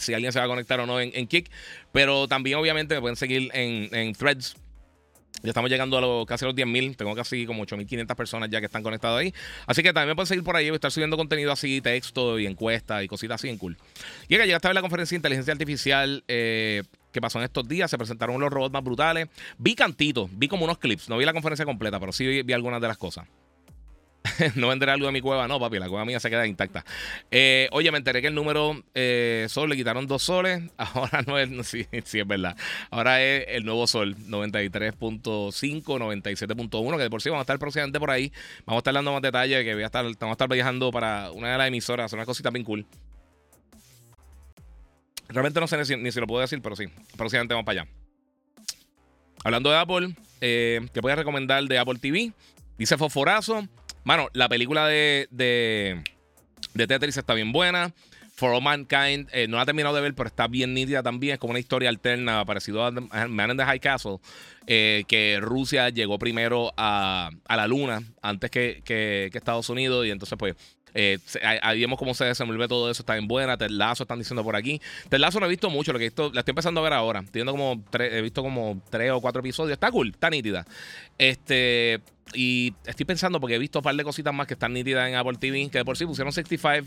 si 0.00 0.12
alguien 0.12 0.32
se 0.32 0.38
va 0.38 0.44
a 0.44 0.48
conectar 0.48 0.78
o 0.80 0.86
no 0.86 1.00
en, 1.00 1.26
Kick. 1.26 1.50
Pero 1.92 2.28
también, 2.28 2.58
obviamente, 2.58 2.94
me 2.94 3.00
pueden 3.00 3.16
seguir 3.16 3.50
en, 3.54 4.12
Threads. 4.14 4.56
Ya 5.42 5.48
estamos 5.48 5.70
llegando 5.70 5.98
a 5.98 6.00
los, 6.00 6.26
casi 6.26 6.44
a 6.44 6.48
los 6.48 6.56
10.000. 6.56 6.96
Tengo 6.96 7.14
casi 7.14 7.46
como 7.46 7.64
8.500 7.64 8.14
personas 8.14 8.50
ya 8.50 8.60
que 8.60 8.66
están 8.66 8.82
conectadas 8.82 9.20
ahí. 9.20 9.34
Así 9.66 9.82
que 9.82 9.92
también 9.92 10.10
me 10.10 10.14
pueden 10.14 10.26
seguir 10.26 10.44
por 10.44 10.56
ahí. 10.56 10.66
Voy 10.66 10.74
a 10.74 10.76
estar 10.76 10.92
subiendo 10.92 11.16
contenido 11.16 11.50
así, 11.50 11.80
texto 11.80 12.38
y 12.38 12.46
encuestas 12.46 13.02
y 13.02 13.08
cositas 13.08 13.36
así 13.36 13.48
en 13.48 13.58
cool. 13.58 13.76
Y 14.28 14.36
ya 14.36 14.44
llegaste 14.44 14.68
a 14.68 14.70
ver 14.70 14.74
la 14.76 14.82
conferencia 14.82 15.16
de 15.16 15.18
inteligencia 15.18 15.52
artificial 15.52 16.22
eh, 16.28 16.84
que 17.10 17.20
pasó 17.20 17.38
en 17.38 17.44
estos 17.44 17.66
días. 17.66 17.90
Se 17.90 17.98
presentaron 17.98 18.40
los 18.40 18.50
robots 18.50 18.72
más 18.72 18.84
brutales. 18.84 19.28
Vi 19.58 19.74
cantitos, 19.74 20.30
vi 20.32 20.48
como 20.48 20.64
unos 20.64 20.78
clips. 20.78 21.08
No 21.08 21.18
vi 21.18 21.24
la 21.24 21.32
conferencia 21.32 21.64
completa, 21.64 21.98
pero 21.98 22.12
sí 22.12 22.42
vi 22.42 22.52
algunas 22.52 22.80
de 22.80 22.88
las 22.88 22.98
cosas. 22.98 23.26
no 24.54 24.68
vendré 24.68 24.90
algo 24.90 25.06
de 25.06 25.12
mi 25.12 25.20
cueva, 25.20 25.48
no, 25.48 25.58
papi, 25.58 25.78
la 25.78 25.88
cueva 25.88 26.04
mía 26.04 26.20
se 26.20 26.30
queda 26.30 26.46
intacta. 26.46 26.84
Eh, 27.30 27.68
oye, 27.72 27.90
me 27.90 27.98
enteré 27.98 28.20
que 28.20 28.28
el 28.28 28.34
número 28.34 28.82
eh, 28.94 29.46
sol 29.48 29.68
le 29.68 29.76
quitaron 29.76 30.06
dos 30.06 30.22
soles. 30.22 30.62
Ahora 30.76 31.22
no 31.26 31.38
es, 31.38 31.50
sí, 31.66 31.86
sí, 32.04 32.20
es 32.20 32.26
verdad. 32.26 32.56
Ahora 32.90 33.22
es 33.22 33.46
el 33.48 33.64
nuevo 33.64 33.86
sol, 33.86 34.16
93.5, 34.16 35.82
97.1, 35.84 36.96
que 36.96 37.02
de 37.02 37.10
por 37.10 37.22
sí 37.22 37.30
vamos 37.30 37.40
a 37.40 37.44
estar 37.44 37.58
próximamente 37.58 37.98
por 37.98 38.10
ahí. 38.10 38.32
Vamos 38.64 38.78
a 38.78 38.80
estar 38.80 38.94
dando 38.94 39.12
más 39.12 39.22
detalles, 39.22 39.64
que 39.64 39.74
voy 39.74 39.82
a 39.82 39.86
estar, 39.86 40.04
vamos 40.04 40.20
a 40.20 40.32
estar 40.32 40.48
viajando 40.48 40.90
para 40.90 41.30
una 41.32 41.52
de 41.52 41.58
las 41.58 41.68
emisoras, 41.68 42.12
una 42.12 42.24
cosita 42.24 42.50
bien 42.50 42.64
cool. 42.64 42.86
Realmente 45.28 45.60
no 45.60 45.66
sé 45.66 45.96
ni 45.96 46.12
si, 46.12 46.20
lo 46.20 46.26
puedo 46.26 46.42
decir, 46.42 46.60
pero 46.62 46.76
sí, 46.76 46.84
próximamente 47.16 47.54
vamos 47.54 47.64
para 47.64 47.82
allá. 47.82 47.90
Hablando 49.44 49.70
de 49.70 49.76
Apple, 49.76 50.14
eh, 50.40 50.80
¿qué 50.92 51.00
puedes 51.00 51.18
recomendar 51.18 51.64
de 51.64 51.78
Apple 51.78 51.98
TV? 51.98 52.32
Dice 52.78 52.96
Fosforazo. 52.96 53.66
Mano, 54.04 54.28
la 54.32 54.48
película 54.48 54.86
de, 54.86 55.28
de, 55.30 56.86
Tetris 56.86 57.16
está 57.16 57.34
bien 57.34 57.52
buena. 57.52 57.92
For 58.34 58.52
All 58.52 58.62
Mankind, 58.62 59.28
eh, 59.32 59.46
no 59.46 59.56
la 59.58 59.62
he 59.62 59.66
terminado 59.66 59.94
de 59.94 60.00
ver, 60.00 60.14
pero 60.14 60.26
está 60.26 60.48
bien 60.48 60.74
nítida 60.74 61.02
también. 61.02 61.34
Es 61.34 61.38
como 61.38 61.52
una 61.52 61.60
historia 61.60 61.88
alterna, 61.88 62.44
parecido 62.44 62.84
a 62.84 62.90
Man 63.28 63.50
in 63.50 63.56
the 63.56 63.64
High 63.64 63.78
Castle, 63.78 64.18
eh, 64.66 65.04
que 65.06 65.38
Rusia 65.40 65.90
llegó 65.90 66.18
primero 66.18 66.72
a, 66.76 67.30
la 67.48 67.66
Luna 67.68 68.02
antes 68.22 68.50
que, 68.50 68.82
que, 68.84 69.30
Estados 69.32 69.68
Unidos. 69.68 70.06
Y 70.06 70.10
entonces, 70.10 70.36
pues, 70.38 70.56
eh, 70.94 71.18
ahí 71.62 71.80
vemos 71.80 71.98
cómo 71.98 72.14
se 72.14 72.24
desenvuelve 72.24 72.68
todo 72.68 72.90
eso. 72.90 73.02
Está 73.02 73.14
bien 73.14 73.28
buena. 73.28 73.56
Terlazo 73.56 74.04
están 74.04 74.18
diciendo 74.18 74.44
por 74.44 74.56
aquí. 74.56 74.80
Terlazo 75.08 75.40
no 75.40 75.46
he 75.46 75.48
visto 75.48 75.70
mucho. 75.70 75.92
Lo 75.92 75.98
que 75.98 76.12
la 76.32 76.40
estoy 76.40 76.52
empezando 76.52 76.80
a 76.80 76.84
ver 76.84 76.92
ahora. 76.92 77.20
Estoy 77.20 77.44
como 77.44 77.82
he 77.98 78.22
visto 78.22 78.42
como 78.42 78.80
tres 78.90 79.10
o 79.12 79.20
cuatro 79.20 79.40
episodios. 79.40 79.72
Está 79.72 79.90
cool, 79.90 80.10
está 80.10 80.30
nítida. 80.30 80.66
Este. 81.18 82.00
Y 82.34 82.72
estoy 82.86 83.04
pensando, 83.04 83.40
porque 83.40 83.56
he 83.56 83.58
visto 83.58 83.80
un 83.80 83.82
par 83.82 83.94
de 83.94 84.04
cositas 84.04 84.32
más 84.32 84.46
que 84.46 84.54
están 84.54 84.72
nítidas 84.72 85.06
en 85.06 85.16
Apple 85.16 85.36
TV, 85.38 85.68
que 85.70 85.78
de 85.78 85.84
por 85.84 85.98
sí 85.98 86.06
pusieron 86.06 86.32
65. 86.32 86.86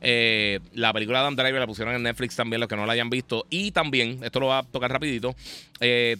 Eh, 0.00 0.60
la 0.72 0.92
película 0.92 1.20
de 1.20 1.26
Adam 1.26 1.54
la 1.54 1.66
pusieron 1.66 1.94
en 1.94 2.02
Netflix 2.02 2.34
también, 2.34 2.60
los 2.60 2.68
que 2.68 2.76
no 2.76 2.86
la 2.86 2.94
hayan 2.94 3.10
visto. 3.10 3.44
Y 3.50 3.72
también, 3.72 4.20
esto 4.22 4.40
lo 4.40 4.46
va 4.46 4.58
a 4.60 4.62
tocar 4.62 4.90
rapidito. 4.90 5.36
Eh, 5.80 6.16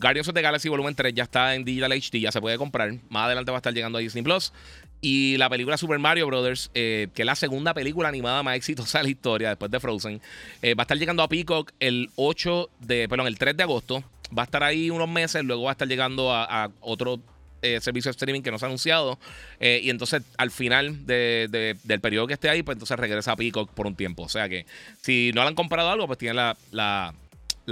Guardians 0.00 0.28
of 0.28 0.34
the 0.34 0.40
Galaxy 0.40 0.70
Volumen 0.70 0.94
3 0.94 1.12
ya 1.12 1.24
está 1.24 1.54
en 1.54 1.64
Digital 1.64 1.92
HD, 1.92 2.20
ya 2.20 2.32
se 2.32 2.40
puede 2.40 2.56
comprar. 2.56 2.94
Más 3.10 3.26
adelante 3.26 3.50
va 3.50 3.58
a 3.58 3.60
estar 3.60 3.74
llegando 3.74 3.98
a 3.98 4.00
Disney 4.00 4.24
Plus. 4.24 4.52
Y 5.00 5.36
la 5.36 5.48
película 5.50 5.76
Super 5.76 5.98
Mario 5.98 6.26
Brothers, 6.26 6.70
que 6.72 7.10
es 7.14 7.26
la 7.26 7.36
segunda 7.36 7.74
película 7.74 8.08
animada 8.08 8.42
más 8.42 8.56
exitosa 8.56 8.98
de 8.98 9.04
la 9.04 9.10
historia 9.10 9.48
después 9.50 9.70
de 9.70 9.78
Frozen, 9.78 10.20
va 10.64 10.74
a 10.78 10.82
estar 10.82 10.98
llegando 10.98 11.22
a 11.22 11.28
Peacock 11.28 11.72
el 11.80 12.10
8 12.16 12.70
de, 12.80 13.08
perdón, 13.08 13.26
el 13.26 13.38
3 13.38 13.56
de 13.56 13.62
agosto. 13.62 14.02
va 14.36 14.42
a 14.42 14.44
estar 14.44 14.62
ahí 14.62 14.90
unos 14.90 15.08
meses, 15.08 15.44
luego 15.44 15.64
va 15.64 15.70
a 15.70 15.72
estar 15.72 15.86
llegando 15.86 16.32
a, 16.32 16.70
otro 16.80 17.20
eh, 17.62 17.80
servicio 17.80 18.10
de 18.10 18.12
streaming 18.12 18.42
que 18.42 18.50
no 18.50 18.58
se 18.58 18.64
ha 18.64 18.68
anunciado. 18.68 19.18
Eh, 19.60 19.80
y 19.82 19.90
entonces 19.90 20.22
al 20.36 20.50
final 20.50 21.06
del 21.06 22.00
periodo 22.00 22.26
que 22.26 22.34
esté 22.34 22.48
ahí, 22.48 22.62
pues 22.62 22.76
entonces 22.76 22.98
regresa 22.98 23.32
a 23.32 23.36
Peacock 23.36 23.70
por 23.70 23.86
un 23.86 23.96
tiempo. 23.96 24.22
O 24.22 24.28
sea 24.28 24.48
que 24.48 24.66
si 25.02 25.32
no 25.34 25.42
le 25.42 25.48
han 25.48 25.54
comprado 25.54 25.90
algo, 25.90 26.06
pues 26.06 26.18
tienen 26.18 26.36
la, 26.36 26.56
la, 26.70 27.12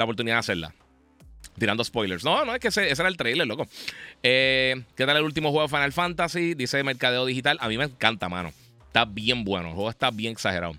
oportunidad 0.02 0.36
de 0.36 0.40
hacerla. 0.40 0.74
Tirando 1.58 1.84
spoilers. 1.84 2.24
No, 2.24 2.44
no, 2.44 2.54
es 2.54 2.60
que 2.60 2.68
ese, 2.68 2.90
era 2.90 3.08
el 3.08 3.16
trailer, 3.16 3.46
loco. 3.46 3.66
Eh, 4.22 4.82
¿Qué 4.96 5.06
tal 5.06 5.16
el 5.16 5.22
último 5.22 5.50
juego 5.50 5.68
de 5.68 5.74
Final 5.74 5.92
Fantasy? 5.92 6.54
Dice 6.54 6.82
Mercadeo 6.82 7.26
Digital. 7.26 7.58
A 7.60 7.68
mí 7.68 7.78
me 7.78 7.84
encanta, 7.84 8.28
mano. 8.28 8.52
Está 8.86 9.04
bien 9.04 9.44
bueno. 9.44 9.68
El 9.68 9.74
juego 9.74 9.90
está 9.90 10.10
bien 10.10 10.32
exagerado. 10.32 10.74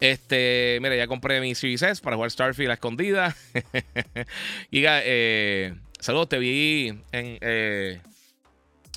Este, 0.00 0.78
mira, 0.82 0.96
ya 0.96 1.06
compré 1.06 1.40
mi 1.40 1.54
Series 1.54 1.82
S 1.82 2.02
para 2.02 2.16
jugar 2.16 2.30
Starfield 2.30 2.70
a 2.70 2.74
escondida. 2.74 3.36
Giga, 4.70 5.00
eh, 5.04 5.74
saludos, 6.00 6.28
te 6.28 6.38
vi 6.38 6.88
en. 7.12 7.38
Eh, 7.40 8.00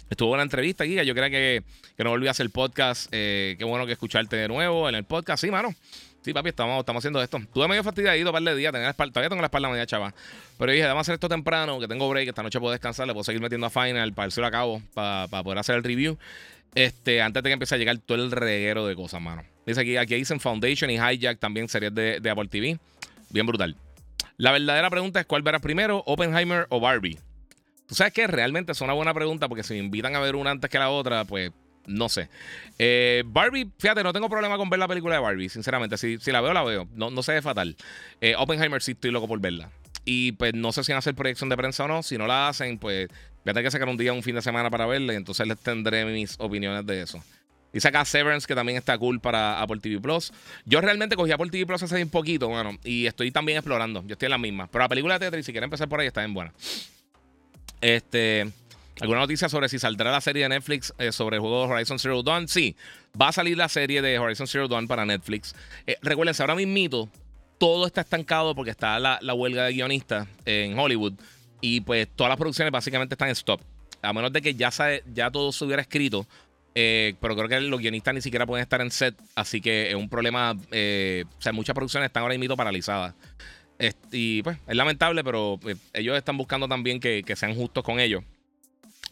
estuvo 0.10 0.34
una 0.34 0.44
entrevista, 0.44 0.86
Giga. 0.86 1.04
Yo 1.04 1.14
creía 1.14 1.30
que, 1.30 1.64
que 1.96 2.04
no 2.04 2.10
volví 2.10 2.28
a 2.28 2.32
hacer 2.32 2.50
podcast. 2.50 3.08
Eh, 3.12 3.56
qué 3.58 3.64
bueno 3.64 3.86
que 3.86 3.94
escucharte 3.94 4.36
de 4.36 4.48
nuevo 4.48 4.90
en 4.90 4.96
el 4.96 5.04
podcast. 5.04 5.42
Sí, 5.42 5.52
mano. 5.52 5.74
Sí, 6.22 6.34
papi, 6.34 6.50
estamos, 6.50 6.84
haciendo 6.86 7.22
esto. 7.22 7.40
Tuve 7.54 7.68
medio 7.68 7.84
fastidiado 7.84 8.32
par 8.32 8.42
de 8.42 8.56
días, 8.56 8.72
tenía 8.72 8.88
la 8.88 8.92
espalda, 8.92 9.14
todavía 9.14 9.30
tengo 9.30 9.42
la 9.42 9.48
espalda 9.48 9.70
media 9.70 9.86
chava. 9.86 10.14
Pero 10.58 10.72
dije, 10.72 10.86
vamos 10.86 11.00
a 11.00 11.02
hacer 11.02 11.14
esto 11.14 11.30
temprano, 11.30 11.80
que 11.80 11.88
tengo 11.88 12.10
break, 12.10 12.28
esta 12.28 12.44
noche 12.44 12.60
puedo 12.60 12.72
descansar, 12.72 13.08
le 13.08 13.14
puedo 13.14 13.24
seguir 13.24 13.42
metiendo 13.42 13.68
a 13.68 13.70
Final 13.70 14.14
para 14.14 14.30
el 14.34 14.44
a 14.44 14.52
cabo, 14.52 14.82
para, 14.94 15.28
para 15.28 15.44
poder 15.44 15.60
hacer 15.60 15.76
el 15.76 15.84
review. 15.84 16.18
Este, 16.76 17.22
antes 17.22 17.42
de 17.42 17.50
que 17.50 17.54
empiece 17.54 17.76
a 17.76 17.78
llegar 17.78 17.98
todo 17.98 18.22
el 18.22 18.32
reguero 18.32 18.86
de 18.86 18.96
cosas, 18.96 19.22
mano. 19.22 19.44
Dice 19.66 19.82
aquí, 19.82 19.98
aquí 19.98 20.16
dicen 20.16 20.40
Foundation 20.40 20.90
y 20.90 20.96
Hijack, 20.96 21.40
también 21.40 21.70
series 21.70 21.94
de, 21.96 22.20
de 22.20 22.30
Apple 22.30 22.48
TV. 22.50 22.78
Bien 23.30 23.46
brutal. 23.46 23.76
La 24.38 24.52
verdadera 24.52 24.90
pregunta 24.90 25.20
es: 25.20 25.26
¿cuál 25.26 25.42
verás 25.42 25.62
primero, 25.62 26.04
Oppenheimer 26.06 26.68
o 26.70 26.80
Barbie? 26.80 27.18
Tú 27.88 27.96
sabes 27.96 28.14
que 28.14 28.28
realmente 28.28 28.74
es 28.74 28.82
una 28.82 28.94
buena 28.94 29.14
pregunta 29.14 29.48
porque 29.48 29.64
si 29.64 29.74
me 29.74 29.80
invitan 29.80 30.16
a 30.16 30.20
ver 30.20 30.36
una 30.36 30.52
antes 30.52 30.70
que 30.70 30.78
la 30.78 30.90
otra, 30.90 31.26
pues 31.26 31.52
no 31.88 32.10
sé. 32.10 32.30
Eh, 32.78 33.24
Barbie, 33.26 33.72
fíjate, 33.80 34.04
no 34.04 34.14
tengo 34.14 34.30
problema 34.30 34.58
con 34.58 34.70
ver 34.70 34.80
la 34.80 34.88
película 34.88 35.16
de 35.16 35.22
Barbie, 35.22 35.50
sinceramente. 35.50 35.98
Si, 35.98 36.18
si 36.20 36.32
la 36.32 36.42
veo, 36.42 36.54
la 36.54 36.64
veo. 36.64 36.88
No, 36.94 37.10
no 37.10 37.24
sé 37.24 37.34
de 37.34 37.42
fatal. 37.42 37.76
Eh, 38.22 38.36
Oppenheimer 38.38 38.82
sí 38.82 38.92
estoy 38.92 39.12
loco 39.12 39.28
por 39.28 39.40
verla. 39.40 39.72
Y 40.06 40.34
pues 40.34 40.54
no 40.54 40.72
sé 40.72 40.84
si 40.84 40.92
van 40.92 40.98
a 40.98 41.00
hacer 41.00 41.16
proyección 41.16 41.50
de 41.50 41.58
prensa 41.58 41.86
o 41.86 41.88
no. 41.88 42.04
Si 42.04 42.18
no 42.18 42.28
la 42.28 42.50
hacen, 42.50 42.78
pues 42.78 43.08
voy 43.08 43.52
a 43.52 43.54
tener 43.54 43.64
que 43.64 43.72
sacar 43.72 43.90
un 43.90 43.98
día, 43.98 44.14
un 44.14 44.24
fin 44.24 44.36
de 44.36 44.42
semana 44.42 44.70
para 44.70 44.86
verla. 44.86 45.14
Y 45.14 45.16
entonces 45.16 45.48
les 45.48 45.58
tendré 45.58 46.06
mis 46.06 46.36
opiniones 46.40 46.86
de 46.86 47.02
eso. 47.02 47.24
Dice 47.74 47.90
acá 47.90 48.06
Severance, 48.06 48.48
que 48.48 48.56
también 48.56 48.78
está 48.78 48.98
cool 48.98 49.20
para 49.20 49.62
Apple 49.62 49.80
TV 49.82 50.00
Plus. 50.00 50.32
Yo 50.66 50.82
realmente 50.82 51.16
cogí 51.16 51.32
Apple 51.32 51.50
TV 51.50 51.66
Plus 51.66 51.84
hace 51.84 52.02
un 52.02 52.10
poquito, 52.10 52.48
bueno, 52.48 52.78
y 52.84 53.06
estoy 53.06 53.32
también 53.32 53.58
explorando. 53.58 54.04
Yo 54.08 54.14
estoy 54.14 54.28
en 54.28 54.32
la 54.32 54.38
misma. 54.38 54.68
Pero 54.68 54.84
la 54.84 54.90
película 54.90 55.20
de 55.20 55.26
Tetris, 55.26 55.46
si 55.46 55.52
quieren 55.52 55.66
empezar 55.66 55.90
por 55.90 56.00
ahí, 56.00 56.08
está 56.08 56.22
bien 56.22 56.34
buena. 56.34 56.54
Este. 57.82 58.48
¿Alguna 59.02 59.20
noticia 59.20 59.50
sobre 59.50 59.70
si 59.70 59.80
saldrá 59.80 60.12
la 60.12 60.22
serie 60.22 60.44
de 60.44 60.50
Netflix 60.50 60.94
eh, 60.98 61.12
sobre 61.12 61.38
el 61.38 61.42
juego 61.42 61.64
Horizon 61.64 62.00
Zero 62.00 62.24
Dawn? 62.24 62.48
Sí, 62.48 62.76
va 63.20 63.30
a 63.30 63.32
salir 63.32 63.58
la 63.58 63.70
serie 63.70 64.02
de 64.02 64.18
Horizon 64.18 64.48
Zero 64.48 64.68
Dawn 64.68 64.88
para 64.88 65.06
Netflix. 65.06 65.56
Eh, 65.86 65.98
recuerden, 66.02 66.36
ahora 66.40 66.56
mismo 66.56 67.10
todo 67.58 67.88
está 67.88 68.02
estancado 68.02 68.56
porque 68.56 68.72
está 68.72 69.00
la, 69.00 69.34
huelga 69.34 69.66
de 69.66 69.74
guionistas 69.74 70.28
en 70.46 70.78
Hollywood 70.78 71.14
y 71.62 71.82
pues 71.82 72.08
todas 72.16 72.30
las 72.30 72.38
producciones 72.38 72.72
básicamente 72.72 73.16
están 73.16 73.30
en 73.30 73.34
stop. 73.34 73.62
A 74.02 74.14
menos 74.14 74.32
de 74.32 74.42
que 74.42 74.54
ya, 74.54 74.70
ya 75.14 75.32
todo 75.32 75.52
se 75.52 75.66
hubiera 75.66 75.82
escrito, 75.82 76.28
eh, 76.76 77.16
pero 77.20 77.36
creo 77.36 77.50
que 77.50 77.60
los 77.62 77.80
guionistas 77.80 78.14
ni 78.14 78.22
siquiera 78.22 78.46
pueden 78.46 78.62
estar 78.62 78.82
en 78.82 78.92
set, 78.92 79.16
así 79.36 79.62
que 79.62 79.90
es 79.90 79.96
un 79.96 80.10
problema. 80.10 80.56
Eh, 80.72 81.26
o 81.38 81.42
sea, 81.42 81.52
muchas 81.52 81.74
producciones 81.74 82.08
están 82.08 82.22
ahora 82.22 82.38
mismo 82.38 82.56
paralizadas. 82.56 83.16
y 84.12 84.44
pues 84.44 84.58
es 84.68 84.76
lamentable, 84.76 85.24
pero 85.24 85.60
ellos 85.94 86.16
están 86.18 86.38
buscando 86.38 86.68
también 86.68 87.00
que, 87.00 87.24
sean 87.36 87.56
justos 87.56 87.84
con 87.84 88.00
ellos. 88.00 88.24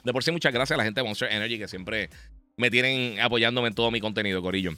De 0.06 0.14
por 0.14 0.24
sí, 0.24 0.32
muchas 0.32 0.54
gracias 0.54 0.76
a 0.76 0.78
la 0.78 0.84
gente 0.84 1.02
de 1.02 1.08
Monster 1.08 1.32
Energy 1.32 1.58
que 1.58 1.68
siempre 1.68 2.10
me 2.58 2.70
tienen 2.70 3.20
apoyándome 3.20 3.70
en 3.70 3.74
todo 3.74 3.90
mi 3.90 4.00
contenido, 4.00 4.42
Corillo. 4.42 4.72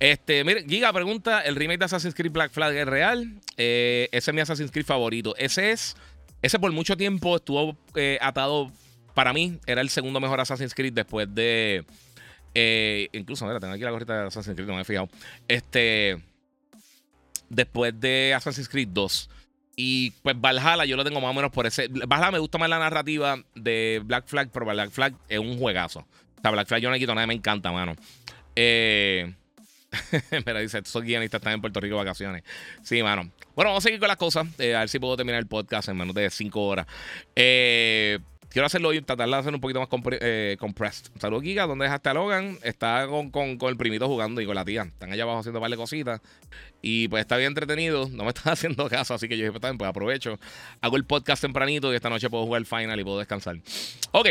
Este, 0.00 0.42
mire, 0.44 0.64
Giga 0.68 0.92
pregunta: 0.92 1.40
¿el 1.42 1.54
remake 1.54 1.78
de 1.78 1.84
Assassin's 1.84 2.14
Creed 2.14 2.32
Black 2.32 2.50
Flag 2.50 2.74
es 2.74 2.86
real? 2.86 3.40
Eh, 3.56 4.08
ese 4.10 4.30
es 4.30 4.34
mi 4.34 4.40
Assassin's 4.40 4.72
Creed 4.72 4.84
favorito. 4.84 5.34
Ese 5.38 5.70
es. 5.70 5.96
Ese 6.42 6.58
por 6.58 6.70
mucho 6.72 6.96
tiempo 6.96 7.36
estuvo 7.36 7.76
eh, 7.94 8.18
atado. 8.20 8.70
Para 9.14 9.32
mí, 9.32 9.60
era 9.66 9.80
el 9.80 9.90
segundo 9.90 10.20
mejor 10.20 10.40
Assassin's 10.40 10.74
Creed 10.74 10.92
después 10.92 11.32
de. 11.32 11.84
Eh, 12.52 13.08
incluso, 13.12 13.46
mira, 13.46 13.60
tengo 13.60 13.74
aquí 13.74 13.84
la 13.84 13.90
gorrita 13.90 14.20
de 14.20 14.26
Assassin's 14.26 14.56
Creed, 14.56 14.66
no 14.66 14.74
me 14.74 14.82
he 14.82 14.84
fijado. 14.84 15.08
Este. 15.46 16.20
Después 17.48 17.98
de 17.98 18.34
Assassin's 18.34 18.68
Creed 18.68 18.88
2. 18.88 19.30
Y 19.76 20.12
pues 20.22 20.40
Valhalla 20.40 20.84
yo 20.84 20.96
lo 20.96 21.04
tengo 21.04 21.20
más 21.20 21.30
o 21.30 21.34
menos 21.34 21.50
por 21.50 21.66
ese. 21.66 21.88
Valhalla 21.88 22.32
me 22.32 22.38
gusta 22.38 22.58
más 22.58 22.68
la 22.68 22.78
narrativa 22.78 23.38
de 23.54 24.00
Black 24.04 24.26
Flag, 24.26 24.50
pero 24.52 24.66
Black 24.66 24.90
Flag 24.90 25.14
es 25.28 25.38
un 25.38 25.58
juegazo 25.58 26.06
sea, 26.44 26.50
Black 26.50 26.68
Flag 26.68 26.80
yo 26.80 26.90
no 26.90 26.96
quito 26.96 27.14
nada, 27.14 27.26
me 27.26 27.34
encanta, 27.34 27.72
mano. 27.72 27.96
Eh. 28.54 29.32
Mira, 30.46 30.60
dice, 30.60 30.78
estos 30.78 31.02
guionistas 31.02 31.38
están 31.38 31.54
en 31.54 31.60
Puerto 31.60 31.80
Rico 31.80 31.96
vacaciones. 31.96 32.42
Sí, 32.82 33.02
mano. 33.02 33.30
Bueno, 33.54 33.70
vamos 33.70 33.84
a 33.84 33.86
seguir 33.86 34.00
con 34.00 34.08
las 34.08 34.16
cosas. 34.16 34.46
Eh, 34.58 34.74
a 34.74 34.80
ver 34.80 34.88
si 34.88 34.98
puedo 34.98 35.16
terminar 35.16 35.40
el 35.40 35.46
podcast 35.46 35.88
en 35.88 35.96
menos 35.96 36.14
de 36.14 36.28
5 36.28 36.60
horas. 36.60 36.86
Eh, 37.36 38.18
quiero 38.54 38.66
hacerlo 38.66 38.90
hoy, 38.90 39.02
tratar 39.02 39.28
de 39.28 39.34
hacer 39.34 39.52
un 39.52 39.60
poquito 39.60 39.80
más 39.80 39.88
eh, 40.20 40.56
compressed. 40.60 41.10
Saludos, 41.18 41.42
Giga. 41.42 41.66
¿Dónde 41.66 41.86
dejaste 41.86 42.08
a 42.08 42.14
Logan? 42.14 42.56
Está 42.62 43.06
con, 43.08 43.30
con, 43.30 43.58
el 43.68 43.76
primito 43.76 44.06
jugando 44.06 44.40
y 44.40 44.46
con 44.46 44.54
la 44.54 44.64
tía. 44.64 44.82
Están 44.82 45.12
allá 45.12 45.24
abajo 45.24 45.40
haciendo 45.40 45.58
un 45.58 45.64
par 45.64 45.70
de 45.72 45.76
cositas. 45.76 46.20
Y 46.80 47.08
pues 47.08 47.22
está 47.22 47.36
bien 47.36 47.48
entretenido. 47.48 48.08
No 48.10 48.22
me 48.22 48.28
están 48.34 48.52
haciendo 48.52 48.88
caso, 48.88 49.12
así 49.12 49.28
que 49.28 49.36
yo 49.36 49.52
pues, 49.52 49.74
pues 49.76 49.88
aprovecho. 49.88 50.38
Hago 50.80 50.96
el 50.96 51.04
podcast 51.04 51.42
tempranito 51.42 51.92
y 51.92 51.96
esta 51.96 52.08
noche 52.08 52.30
puedo 52.30 52.44
jugar 52.44 52.60
el 52.60 52.66
final 52.66 52.98
y 52.98 53.02
puedo 53.02 53.18
descansar. 53.18 53.56
Ok. 54.12 54.28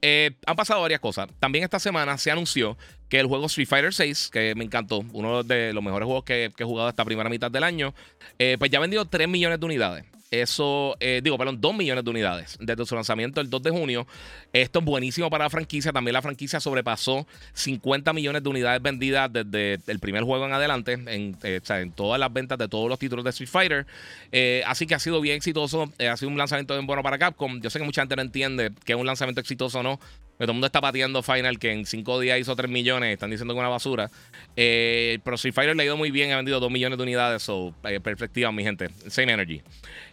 Eh, 0.00 0.30
han 0.46 0.56
pasado 0.56 0.80
varias 0.80 1.00
cosas. 1.00 1.28
También 1.38 1.62
esta 1.62 1.78
semana 1.78 2.16
se 2.16 2.30
anunció 2.30 2.78
que 3.10 3.20
el 3.20 3.26
juego 3.26 3.44
Street 3.44 3.68
Fighter 3.68 3.92
VI, 3.92 4.30
que 4.32 4.54
me 4.54 4.64
encantó, 4.64 5.04
uno 5.12 5.42
de 5.42 5.74
los 5.74 5.82
mejores 5.84 6.06
juegos 6.06 6.24
que, 6.24 6.50
he 6.56 6.64
jugado 6.64 6.88
esta 6.88 7.04
primera 7.04 7.28
mitad 7.28 7.50
del 7.50 7.62
año, 7.62 7.94
eh, 8.38 8.56
pues 8.58 8.70
ya 8.70 8.78
ha 8.78 8.80
vendido 8.80 9.04
3 9.04 9.28
millones 9.28 9.60
de 9.60 9.66
unidades. 9.66 10.04
Eso, 10.30 10.96
eh, 10.98 11.20
digo, 11.22 11.38
perdón, 11.38 11.60
2 11.60 11.74
millones 11.74 12.04
de 12.04 12.10
unidades 12.10 12.56
desde 12.60 12.84
su 12.84 12.96
lanzamiento 12.96 13.40
el 13.40 13.48
2 13.48 13.62
de 13.62 13.70
junio. 13.70 14.06
Esto 14.52 14.80
es 14.80 14.84
buenísimo 14.84 15.30
para 15.30 15.44
la 15.44 15.50
franquicia. 15.50 15.92
También 15.92 16.14
la 16.14 16.22
franquicia 16.22 16.58
sobrepasó 16.58 17.26
50 17.52 18.12
millones 18.12 18.42
de 18.42 18.48
unidades 18.48 18.82
vendidas 18.82 19.32
desde 19.32 19.78
el 19.86 20.00
primer 20.00 20.24
juego 20.24 20.46
en 20.46 20.52
adelante, 20.52 20.94
en, 20.94 21.36
eh, 21.44 21.60
todas 21.94 22.18
las 22.18 22.32
ventas 22.32 22.58
de 22.58 22.66
todos 22.66 22.88
los 22.88 22.98
títulos 22.98 23.24
de 23.24 23.30
Street 23.30 23.48
Fighter. 23.48 23.86
Eh, 24.32 24.62
así 24.66 24.86
que 24.86 24.96
ha 24.96 24.98
sido 24.98 25.20
bien 25.20 25.36
exitoso. 25.36 25.92
ha 25.98 26.16
sido 26.16 26.30
un 26.30 26.38
lanzamiento 26.38 26.74
bien 26.74 26.86
bueno 26.86 27.02
para 27.04 27.18
Capcom. 27.18 27.60
Yo 27.60 27.70
sé 27.70 27.78
que 27.78 27.84
mucha 27.84 28.02
gente 28.02 28.16
no 28.16 28.22
entiende 28.22 28.72
que 28.84 28.94
es 28.94 28.98
un 28.98 29.06
lanzamiento 29.06 29.40
exitoso 29.40 29.78
o 29.78 29.82
no. 29.84 30.00
Todo 30.38 30.50
el 30.50 30.54
mundo 30.54 30.66
está 30.66 30.82
pateando 30.82 31.22
Final, 31.22 31.58
que 31.58 31.72
en 31.72 31.86
5 31.86 32.20
días 32.20 32.38
hizo 32.38 32.54
3 32.54 32.70
millones. 32.70 33.14
Están 33.14 33.30
diciendo 33.30 33.54
que 33.54 33.58
es 33.58 33.60
una 33.60 33.70
basura. 33.70 34.10
Eh, 34.54 35.18
pero 35.24 35.36
Street 35.36 35.54
Fighter 35.54 35.74
le 35.74 35.82
ha 35.82 35.86
ido 35.86 35.96
muy 35.96 36.10
bien. 36.10 36.30
Ha 36.32 36.36
vendido 36.36 36.60
2 36.60 36.70
millones 36.70 36.98
de 36.98 37.02
unidades. 37.02 37.42
So, 37.42 37.74
eh, 37.84 38.00
perspectiva, 38.00 38.52
mi 38.52 38.62
gente. 38.62 38.90
Same 39.08 39.32
energy. 39.32 39.62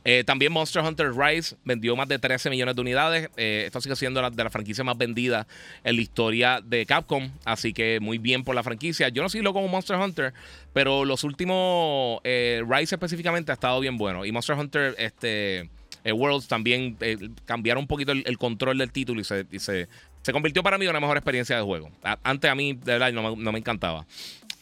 Eh, 0.06 0.24
también 0.26 0.54
Monster 0.54 0.82
Hunter 0.82 1.12
Rise 1.14 1.58
vendió 1.66 1.96
más 1.98 2.08
de 2.08 2.20
13 2.20 2.50
millones 2.50 2.76
de 2.76 2.82
unidades. 2.82 3.30
esto 3.36 3.82
sigue 3.82 3.96
siendo 3.98 4.30
de 4.30 4.44
la 4.44 4.50
franquicia 4.50 4.84
más 4.84 4.98
vendida 4.98 5.46
en 5.84 5.98
la 5.98 6.02
historia 6.02 6.62
de 6.64 6.86
Capcom. 6.86 7.30
Así 7.44 7.74
que 7.74 8.00
muy 8.00 8.18
bien 8.18 8.46
por 8.46 8.56
la 8.56 8.64
franquicia. 8.64 9.10
Yo 9.10 9.24
no 9.24 9.30
sigo 9.30 9.52
como 9.52 9.68
Monster 9.68 9.98
Hunter, 9.98 10.34
pero 10.72 11.04
los 11.04 11.26
últimos 11.26 12.22
Rise 12.24 12.96
específicamente 12.96 13.52
ha 13.52 13.56
estado 13.56 13.82
bien 13.82 13.98
bueno. 13.98 14.26
Y 14.26 14.32
Monster 14.32 14.56
Hunter, 14.58 14.96
este. 14.98 15.70
Worlds 16.06 16.50
también 16.50 16.98
cambiaron 17.46 17.84
un 17.84 17.88
poquito 17.88 18.12
el, 18.12 18.38
control 18.38 18.78
del 18.78 18.92
título 18.92 19.22
y 19.22 19.24
se, 19.24 19.88
se 20.24 20.32
convirtió 20.32 20.64
para 20.64 20.78
mí 20.78 20.86
en 20.86 20.92
una 20.92 21.00
mejor 21.00 21.18
experiencia 21.18 21.56
de 21.56 21.62
juego. 21.62 21.92
antes 22.24 22.50
a 22.50 22.56
mí, 22.56 22.74
de 22.74 22.98
verdad, 22.98 23.12
no 23.12 23.52
me, 23.52 23.60
encantaba. 23.60 24.06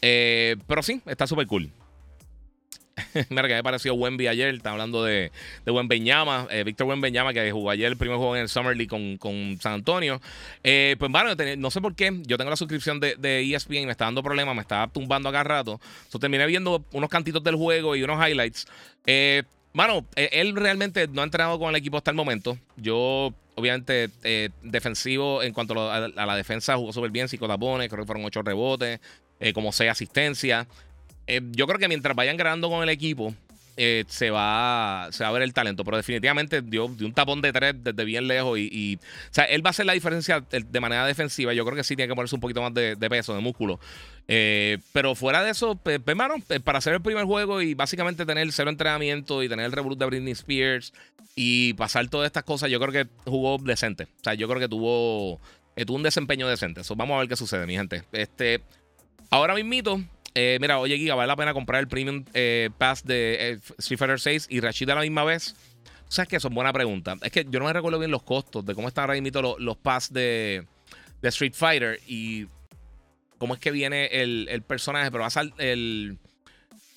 Eh, 0.02 0.58
pero 0.68 0.82
sí, 0.84 1.02
está 1.06 1.28
súper 1.28 1.48
cool. 1.48 1.72
Mira 3.30 3.48
que 3.48 3.54
me 3.54 3.64
pareció 3.64 3.94
Wemby 3.94 4.28
ayer. 4.28 4.56
Está 4.56 4.72
hablando 4.72 5.04
de, 5.04 5.32
de 5.64 5.72
Wembeñama. 5.72 6.48
Eh, 6.50 6.64
Víctor 6.64 6.88
Wembeñama, 6.88 7.34
que 7.34 7.52
jugó 7.52 7.70
ayer 7.70 7.88
el 7.88 7.98
primer 7.98 8.18
juego 8.18 8.36
en 8.36 8.42
el 8.42 8.50
Summer 8.50 8.76
League 8.76 8.90
con, 9.18 9.58
San 9.62 9.74
Antonio. 9.74 10.20
Eh, 10.64 10.96
pues 10.98 11.12
bueno, 11.12 11.30
no 11.58 11.72
sé 11.72 11.80
por 11.80 11.96
qué. 11.96 12.12
Yo 12.26 12.38
tengo 12.38 12.50
la 12.50 12.58
suscripción 12.58 13.00
de, 13.00 13.16
de 13.16 13.54
ESPN 13.54 13.76
y 13.76 13.86
me 13.86 13.92
está 13.92 14.06
dando 14.06 14.24
problemas. 14.24 14.56
Me 14.56 14.62
estaba 14.62 14.88
tumbando 14.88 15.30
acá 15.30 15.44
rato. 15.44 15.80
Entonces 16.06 16.22
terminé 16.22 16.46
viendo 16.48 16.84
unos 16.92 17.10
cantitos 17.10 17.44
del 17.44 17.56
juego 17.56 17.96
y 17.96 18.04
unos 18.04 18.28
highlights. 18.28 18.68
Eh, 19.06 19.44
Mano, 19.74 20.06
eh, 20.16 20.30
él 20.34 20.56
realmente 20.56 21.08
no 21.08 21.22
ha 21.22 21.24
entrenado 21.24 21.58
con 21.58 21.70
el 21.70 21.76
equipo 21.76 21.98
hasta 21.98 22.12
el 22.12 22.18
momento. 22.18 22.58
Yo, 22.76 23.34
obviamente, 23.56 24.10
eh, 24.24 24.50
defensivo 24.62 25.44
en 25.44 25.54
cuanto 25.54 25.92
a, 25.92 26.08
la 26.08 26.36
defensa, 26.36 26.76
jugó 26.76 26.94
súper 26.94 27.12
bien, 27.12 27.28
cinco 27.28 27.48
tapones, 27.48 27.90
creo 27.90 28.04
que 28.04 28.08
fueron 28.08 28.26
ocho 28.26 28.42
rebotes, 28.42 29.00
eh, 29.40 29.54
como 29.54 29.72
seis 29.72 29.92
asistencias. 29.92 30.68
yo 31.28 31.68
creo 31.68 31.80
que 31.80 31.88
mientras 31.88 32.16
vayan 32.16 32.38
grabando 32.38 32.70
con 32.70 32.84
el 32.84 32.90
equipo, 32.90 33.34
eh, 33.84 34.06
se, 34.08 34.30
va, 34.30 35.08
se 35.10 35.24
va 35.24 35.32
a 35.32 35.34
ver 35.34 35.42
el 35.42 35.54
talento. 35.56 35.84
Pero 35.84 35.98
definitivamente 35.98 36.62
dio, 36.62 36.88
de 36.88 37.04
un 37.04 37.14
tapón 37.14 37.42
de 37.42 37.52
tres 37.52 37.74
desde 37.84 38.06
bien 38.06 38.28
lejos. 38.28 38.60
Y, 38.60 39.00
o 39.02 39.34
sea, 39.34 39.46
él 39.46 39.66
va 39.66 39.70
a 39.70 39.72
hacer 39.72 39.88
la 39.88 39.94
diferencia 39.94 40.40
de 40.52 40.80
manera 40.80 41.04
defensiva. 41.08 41.52
Yo 41.56 41.66
creo 41.66 41.76
que 41.76 41.84
sí 41.84 41.96
tiene 41.96 42.08
que 42.08 42.14
ponerse 42.14 42.36
un 42.36 42.42
poquito 42.42 42.62
más 42.62 42.76
de, 42.76 42.96
peso, 43.10 43.34
de 43.34 43.42
músculo. 43.42 43.80
Eh, 44.28 44.78
pero 44.94 45.16
fuera 45.16 45.44
de 45.44 45.50
eso, 45.50 45.78
pues, 45.78 46.00
hermano, 46.06 46.36
para 46.64 46.78
hacer 46.78 46.94
el 46.94 47.02
primer 47.02 47.26
juego 47.26 47.60
y 47.60 47.74
básicamente 47.74 48.24
tener 48.24 48.52
cero 48.52 48.70
entrenamiento 48.70 49.42
y 49.42 49.50
tener 49.50 49.66
el 49.66 49.72
reboot 49.72 49.98
de 49.98 50.06
Britney 50.06 50.34
Spears 50.34 50.94
y 51.36 51.74
pasar 51.74 52.08
todas 52.08 52.28
estas 52.28 52.44
cosas, 52.44 52.70
yo 52.70 52.80
creo 52.80 52.92
que 52.92 53.10
jugó 53.26 53.58
decente. 53.58 54.04
O 54.04 54.24
sea, 54.24 54.36
yo 54.36 54.48
creo 54.48 54.60
que 54.60 54.70
tuvo, 54.70 55.42
eh, 55.76 55.86
tuvo 55.86 55.98
un 55.98 56.04
desempeño 56.04 56.48
decente. 56.48 56.82
Eso 56.82 56.96
vamos 56.96 57.16
a 57.16 57.20
ver 57.22 57.28
qué 57.28 57.36
sucede, 57.36 57.66
mi 57.66 57.74
gente. 57.74 58.04
Este, 58.12 58.62
ahora 59.32 59.56
mismito, 59.56 60.00
eh, 60.34 60.58
mira, 60.62 60.80
oye, 60.80 60.98
Giga, 60.98 61.16
vale 61.16 61.28
la 61.28 61.36
pena 61.36 61.54
comprar 61.54 61.82
el 61.82 61.88
Premium 61.88 62.24
eh, 62.34 62.70
Pass 62.78 63.06
de 63.06 63.52
eh, 63.52 63.60
Street 63.80 63.98
Fighter 63.98 64.20
6 64.20 64.48
y 64.50 64.60
Rashid 64.62 64.90
a 64.90 64.96
la 64.96 65.02
misma 65.02 65.24
vez. 65.24 65.56
¿Sabes 66.08 66.30
qué? 66.30 66.36
Eso 66.38 66.48
es 66.48 66.54
buena 66.54 66.72
pregunta. 66.74 67.16
Es 67.22 67.32
que 67.32 67.46
yo 67.50 67.60
no 67.60 67.66
me 67.66 67.74
recuerdo 67.74 68.00
bien 68.00 68.12
los 68.12 68.24
costos 68.24 68.66
de 68.66 68.76
cómo 68.76 68.88
están 68.88 69.04
ahora 69.04 69.20
mismo 69.20 69.42
los, 69.42 69.60
los 69.60 69.78
pass 69.78 70.12
de, 70.12 70.66
Street 71.22 71.54
Fighter 71.54 72.00
y 72.08 72.48
cómo 73.38 73.54
es 73.54 73.60
que 73.60 73.72
viene 73.72 74.08
el, 74.08 74.64
personaje. 74.64 75.12
Pero 75.12 75.24
va 75.24 75.30
a 75.34 75.64
el 75.64 76.18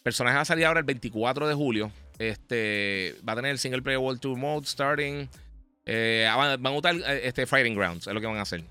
personaje 0.03 0.37
va 0.37 0.43
a 0.43 0.47
salir 0.47 0.67
ahora 0.67 0.81
el 0.81 0.87
24 0.87 1.49
de 1.49 1.55
julio. 1.55 1.91
Este 2.19 3.17
va 3.29 3.33
a 3.33 3.37
tener 3.37 3.51
el 3.51 3.59
Single 3.59 3.83
Player 3.83 3.99
World 3.99 4.21
Tour 4.21 4.37
Mode 4.37 4.67
starting. 4.67 5.29
van, 5.87 6.67
a 6.67 6.71
usar 6.71 6.97
este, 7.23 7.47
Fighting 7.47 7.75
Grounds, 7.75 8.07
es 8.07 8.15
lo 8.15 8.21
que 8.21 8.27
van 8.27 8.39
a 8.39 8.43
hacer. 8.43 8.65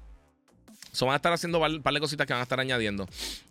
So 0.94 1.08
van 1.08 1.14
a 1.14 1.16
estar 1.16 1.34
haciendo 1.34 1.60
un 1.60 1.82
par 1.82 1.94
de 1.94 2.00
cositas 2.00 2.28
que 2.28 2.34
van 2.34 2.40
a 2.40 2.44
estar 2.44 2.60
añadiendo. 2.60 3.08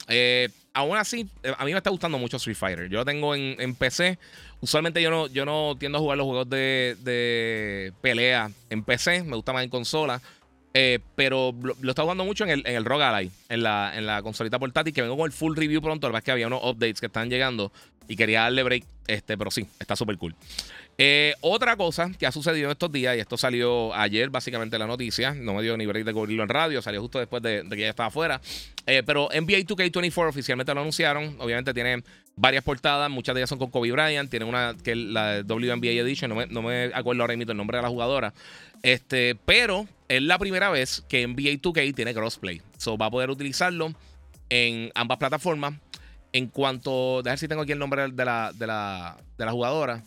Eh, 0.07 0.49
aún 0.73 0.97
así, 0.97 1.29
eh, 1.43 1.53
a 1.59 1.65
mí 1.65 1.73
me 1.73 1.79
está 1.79 1.91
gustando 1.91 2.17
mucho 2.17 2.37
Street 2.37 2.57
Fighter. 2.57 2.89
Yo 2.89 2.99
lo 2.99 3.05
tengo 3.05 3.35
en, 3.35 3.75
PC. 3.75 4.17
Usualmente 4.61 5.03
yo 5.03 5.11
no, 5.11 5.27
yo 5.27 5.45
no 5.45 5.75
tiendo 5.77 5.99
a 5.99 6.01
jugar 6.01 6.19
los 6.19 6.27
juegos 6.27 6.49
de, 6.49 7.93
pelea 8.01 8.49
en 8.71 8.85
PC. 8.85 9.25
Me 9.25 9.35
gusta 9.35 9.53
más 9.53 9.65
en 9.65 9.71
consola. 9.71 10.23
Eh, 10.75 11.01
pero 11.17 11.53
lo, 11.61 11.77
lo, 11.83 11.91
está 11.91 12.03
jugando 12.03 12.25
mucho 12.25 12.45
en 12.45 12.51
el, 12.51 12.63
en 12.65 12.77
el 12.77 12.85
Rogue 12.87 13.05
Ally, 13.05 13.31
en 13.51 13.63
la, 13.63 13.93
en 13.95 14.07
la 14.07 14.23
consolita 14.23 14.59
portátil, 14.59 14.95
que 14.95 15.03
vengo 15.03 15.19
con 15.19 15.27
el 15.27 15.33
full 15.33 15.57
review 15.57 15.83
pronto. 15.83 16.07
La 16.07 16.13
verdad 16.13 16.21
es 16.21 16.25
que 16.25 16.31
había 16.31 16.47
unos 16.47 16.63
updates 16.63 17.01
que 17.01 17.07
están 17.07 17.29
llegando 17.29 17.73
y 18.09 18.17
quería 18.17 18.43
darle 18.43 18.63
break, 18.63 18.85
este, 19.07 19.37
pero 19.37 19.51
sí, 19.51 19.67
está 19.79 19.97
súper 19.97 20.17
cool. 20.17 20.35
Eh, 20.99 21.35
otra 21.41 21.77
cosa 21.77 22.11
que 22.19 22.27
ha 22.27 22.33
sucedido 22.33 22.71
estos 22.71 22.93
días, 22.93 23.17
y 23.17 23.21
esto 23.21 23.37
salió 23.37 23.95
ayer 23.95 24.29
básicamente 24.31 24.79
la 24.79 24.87
noticia, 24.87 25.35
no 25.35 25.55
me 25.55 25.63
dio 25.63 25.77
ni 25.77 25.87
break 25.87 26.05
de 26.05 26.13
cubrirlo 26.13 26.43
en 26.43 26.49
radio, 26.49 26.83
salió 26.83 27.01
justo 27.01 27.19
después 27.19 27.43
de, 27.43 27.65
que 27.71 27.79
ya 27.79 27.89
estaba 27.89 28.09
afuera, 28.09 28.41
eh, 28.87 29.03
pero 29.05 29.29
NBA 29.33 29.61
2K24 29.67 30.29
oficialmente 30.29 30.75
lo 30.75 30.81
anunciaron, 30.81 31.37
obviamente 31.39 31.73
tiene 31.73 32.05
varias 32.37 32.63
portadas, 32.63 33.11
muchas 33.11 33.35
de 33.35 33.41
ellas 33.41 33.49
son 33.49 33.59
con 33.59 33.71
Kobe 33.71 33.91
Bryant, 33.91 34.31
tiene 34.31 34.45
una 34.45 34.77
que 34.85 34.93
es 34.93 34.99
la 34.99 35.43
WNBA 35.47 35.93
Edition, 35.93 36.29
no 36.29 36.37
me, 36.37 36.47
no 36.47 36.61
me 36.61 36.91
acuerdo 36.95 37.23
ahora 37.23 37.37
mismo 37.37 37.53
el 37.53 37.57
nombre 37.57 37.79
de 37.79 37.83
la 37.83 37.89
jugadora, 37.89 38.35
este, 38.83 39.35
pero 39.47 39.89
es 40.09 40.23
la 40.23 40.39
primera 40.39 40.71
vez 40.71 41.03
que 41.09 41.27
NBA 41.27 41.63
2K 41.63 41.95
tiene 41.95 42.13
crossplay, 42.13 42.61
so 42.77 42.99
va 42.99 43.07
a 43.07 43.11
poder 43.11 43.31
utilizarlo 43.31 43.95
en 44.53 44.91
ambas 44.95 45.17
plataformas. 45.19 45.75
En 46.35 46.47
cuanto, 46.47 47.23
ver 47.23 47.39
si 47.39 47.49
tengo 47.49 47.63
aquí 47.63 47.73
el 47.73 47.79
nombre 47.79 48.11
de 48.11 48.25
la, 48.25 48.53
de 48.55 48.67
la, 48.67 49.19
de 49.37 49.45
la 49.45 49.53
jugadora. 49.53 50.03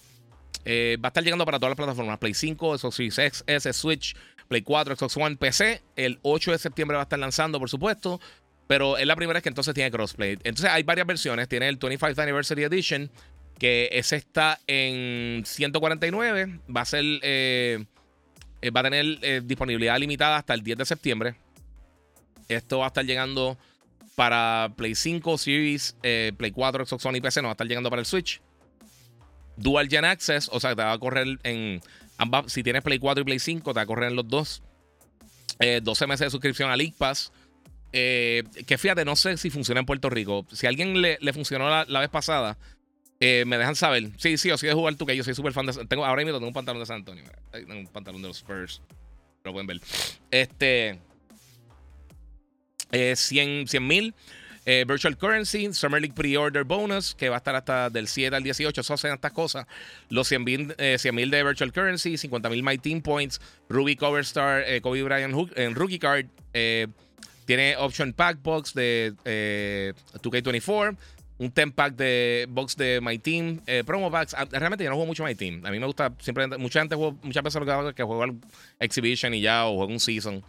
Eh, 0.64 0.98
va 1.04 1.08
a 1.08 1.10
estar 1.10 1.24
llegando 1.24 1.46
para 1.46 1.60
todas 1.60 1.72
las 1.72 1.78
plataformas: 1.78 2.18
Play 2.20 2.34
5, 2.34 2.78
Xbox 2.78 2.96
Series 2.96 3.18
X, 3.18 3.44
S, 3.48 3.74
Switch, 3.74 4.16
Play 4.48 4.62
4, 4.62 4.96
Xbox 4.96 5.18
One, 5.18 5.36
PC. 5.36 5.82
El 5.96 6.20
8 6.22 6.52
de 6.52 6.58
septiembre 6.58 6.96
va 6.96 7.02
a 7.02 7.06
estar 7.06 7.20
lanzando, 7.20 7.60
por 7.60 7.70
supuesto. 7.70 8.20
Pero 8.68 8.98
es 8.98 9.06
la 9.06 9.16
primera 9.16 9.38
vez 9.38 9.44
que 9.44 9.50
entonces 9.50 9.74
tiene 9.74 9.92
crossplay. 9.92 10.40
Entonces 10.44 10.72
hay 10.72 10.84
varias 10.84 11.06
versiones. 11.06 11.48
Tiene 11.48 11.68
el 11.68 11.78
25th 11.78 12.18
Anniversary 12.18 12.64
Edition, 12.64 13.12
que 13.60 13.90
ese 13.92 14.16
está 14.16 14.60
en 14.66 15.44
149. 15.46 16.60
Va 16.76 16.82
a 16.82 16.86
ser. 16.86 17.04
Eh, 17.22 17.86
eh, 18.62 18.70
va 18.72 18.80
a 18.80 18.84
tener 18.84 19.44
disponibilidad 19.44 20.00
limitada 20.00 20.38
hasta 20.38 20.54
el 20.54 20.64
10 20.64 20.80
de 20.80 20.86
septiembre. 20.86 21.36
Esto 22.48 22.80
va 22.80 22.86
a 22.86 22.88
estar 22.88 23.06
llegando 23.06 23.58
para 24.16 24.72
Play 24.76 24.96
5, 24.96 25.38
Series, 25.38 25.96
Play 26.02 26.52
4, 26.52 26.86
Xbox 26.86 27.06
One 27.06 27.18
y 27.20 27.22
PC. 27.22 27.42
No 27.42 27.50
va 27.50 27.52
a 27.52 27.54
estar 27.54 27.68
llegando 27.68 27.90
para 27.92 28.00
el 28.00 28.08
Switch. 28.08 28.42
Dual 29.58 29.90
Gen 29.90 30.06
Access, 30.06 30.50
o 30.52 30.60
sea, 30.60 30.76
te 30.76 30.82
va 30.82 30.92
a 30.92 31.00
correr 31.00 31.40
en 31.44 31.82
ambas. 32.18 32.52
Si 32.52 32.64
tienes 32.64 32.84
Play 32.84 33.00
4 33.00 33.22
y 33.22 33.26
Play 33.26 33.40
5, 33.40 33.74
te 33.74 33.78
va 33.78 33.82
a 33.82 33.86
correr 33.86 34.10
en 34.10 34.16
los 34.16 34.28
dos. 34.28 34.64
12 35.60 35.60
eh, 35.60 36.08
meses 36.08 36.28
de 36.28 36.30
suscripción 36.30 36.70
a 36.70 36.76
League 36.76 36.96
Pass. 36.98 37.32
Eh, 37.94 38.44
que 38.68 38.78
fíjate, 38.78 39.06
no 39.06 39.16
sé 39.16 39.38
si 39.38 39.50
funciona 39.50 39.80
en 39.80 39.86
Puerto 39.86 40.10
Rico. 40.10 40.46
Si 40.52 40.66
a 40.66 40.70
alguien 40.70 41.02
le, 41.02 41.18
funcionó 41.34 41.70
la, 41.70 42.00
vez 42.00 42.10
pasada, 42.10 42.58
eh, 43.20 43.46
me 43.48 43.58
dejan 43.58 43.76
saber. 43.76 44.12
Sí, 44.18 44.38
sí, 44.38 44.52
o 44.52 44.58
sí 44.58 44.68
de 44.68 44.74
jugar 44.74 44.96
tú, 44.96 45.06
que 45.06 45.16
yo 45.16 45.24
soy 45.24 45.34
súper 45.34 45.54
fan 45.54 45.66
de. 45.66 45.86
Tengo, 45.86 46.06
ahora 46.06 46.24
mismo 46.24 46.38
tengo 46.38 46.48
un 46.48 46.54
pantalón 46.54 46.82
de 46.82 46.86
San 46.86 46.98
Antonio. 46.98 47.24
Tengo 47.52 47.74
un 47.74 47.88
pantalón 47.88 48.22
de 48.22 48.28
los 48.28 48.38
Spurs. 48.38 48.82
Lo 49.44 49.54
pueden 49.54 49.68
ver. 49.68 49.80
Este. 50.32 51.00
100 52.91 53.65
mil. 53.82 54.13
Eh, 54.65 54.84
Virtual 54.88 55.15
Currency, 55.15 55.71
Summer 55.73 56.01
League 56.01 56.15
Pre-Order 56.15 56.63
Bonus, 56.63 57.13
que 57.13 57.30
va 57.30 57.36
a 57.36 57.38
estar 57.38 57.56
hasta 57.56 57.89
del 57.89 58.08
7 58.08 58.36
al 58.36 58.43
18. 58.43 58.82
Eso 58.82 58.93
hacen 58.95 59.13
estas 59.13 59.32
cosas. 59.32 59.67
Los 60.10 60.28
100 60.28 60.43
mil 60.43 60.75
eh, 60.78 60.97
de 61.04 61.43
Virtual 61.43 61.71
Currency, 61.71 62.17
50 62.17 62.49
mil 62.49 62.63
My 62.63 62.78
Team 62.78 63.01
Points, 63.01 63.39
Ruby 63.69 63.95
Cover 63.95 64.21
Star, 64.21 64.63
eh, 64.65 64.82
Kobe 64.82 65.04
Bryant 65.04 65.36
en 65.56 65.75
Rookie 65.75 65.99
Card. 65.99 66.25
tiene 67.45 67.78
Option 67.78 68.13
Pack 68.13 68.41
Box 68.41 68.73
de 68.73 69.13
2K24 70.23 70.97
un 71.38 71.51
10 71.54 71.71
pack 71.73 71.95
de 71.95 72.47
box 72.49 72.78
de 72.78 73.01
My 73.01 73.19
Team, 73.19 73.60
promo 73.86 74.10
packs. 74.10 74.34
Ah, 74.34 74.45
realmente 74.49 74.86
yo 74.86 74.89
no 74.89 74.95
juego 74.95 75.08
mucho 75.08 75.25
My 75.25 75.36
Team. 75.36 75.65
A 75.65 75.71
mí 75.71 75.80
me 75.80 75.86
gusta 75.86 76.13
siempre, 76.19 76.47
mucha 76.58 76.80
gente 76.80 76.95
juega, 76.95 77.17
muchas 77.23 77.43
veces 77.43 77.60
lo 77.60 77.65
que 77.93 78.01
hago 78.01 78.15
juego 78.15 78.38
Exhibition 78.80 79.34
y 79.34 79.41
ya, 79.41 79.65
o 79.65 79.75
juego 79.75 79.91
un 79.91 79.99
Season. 79.99 80.41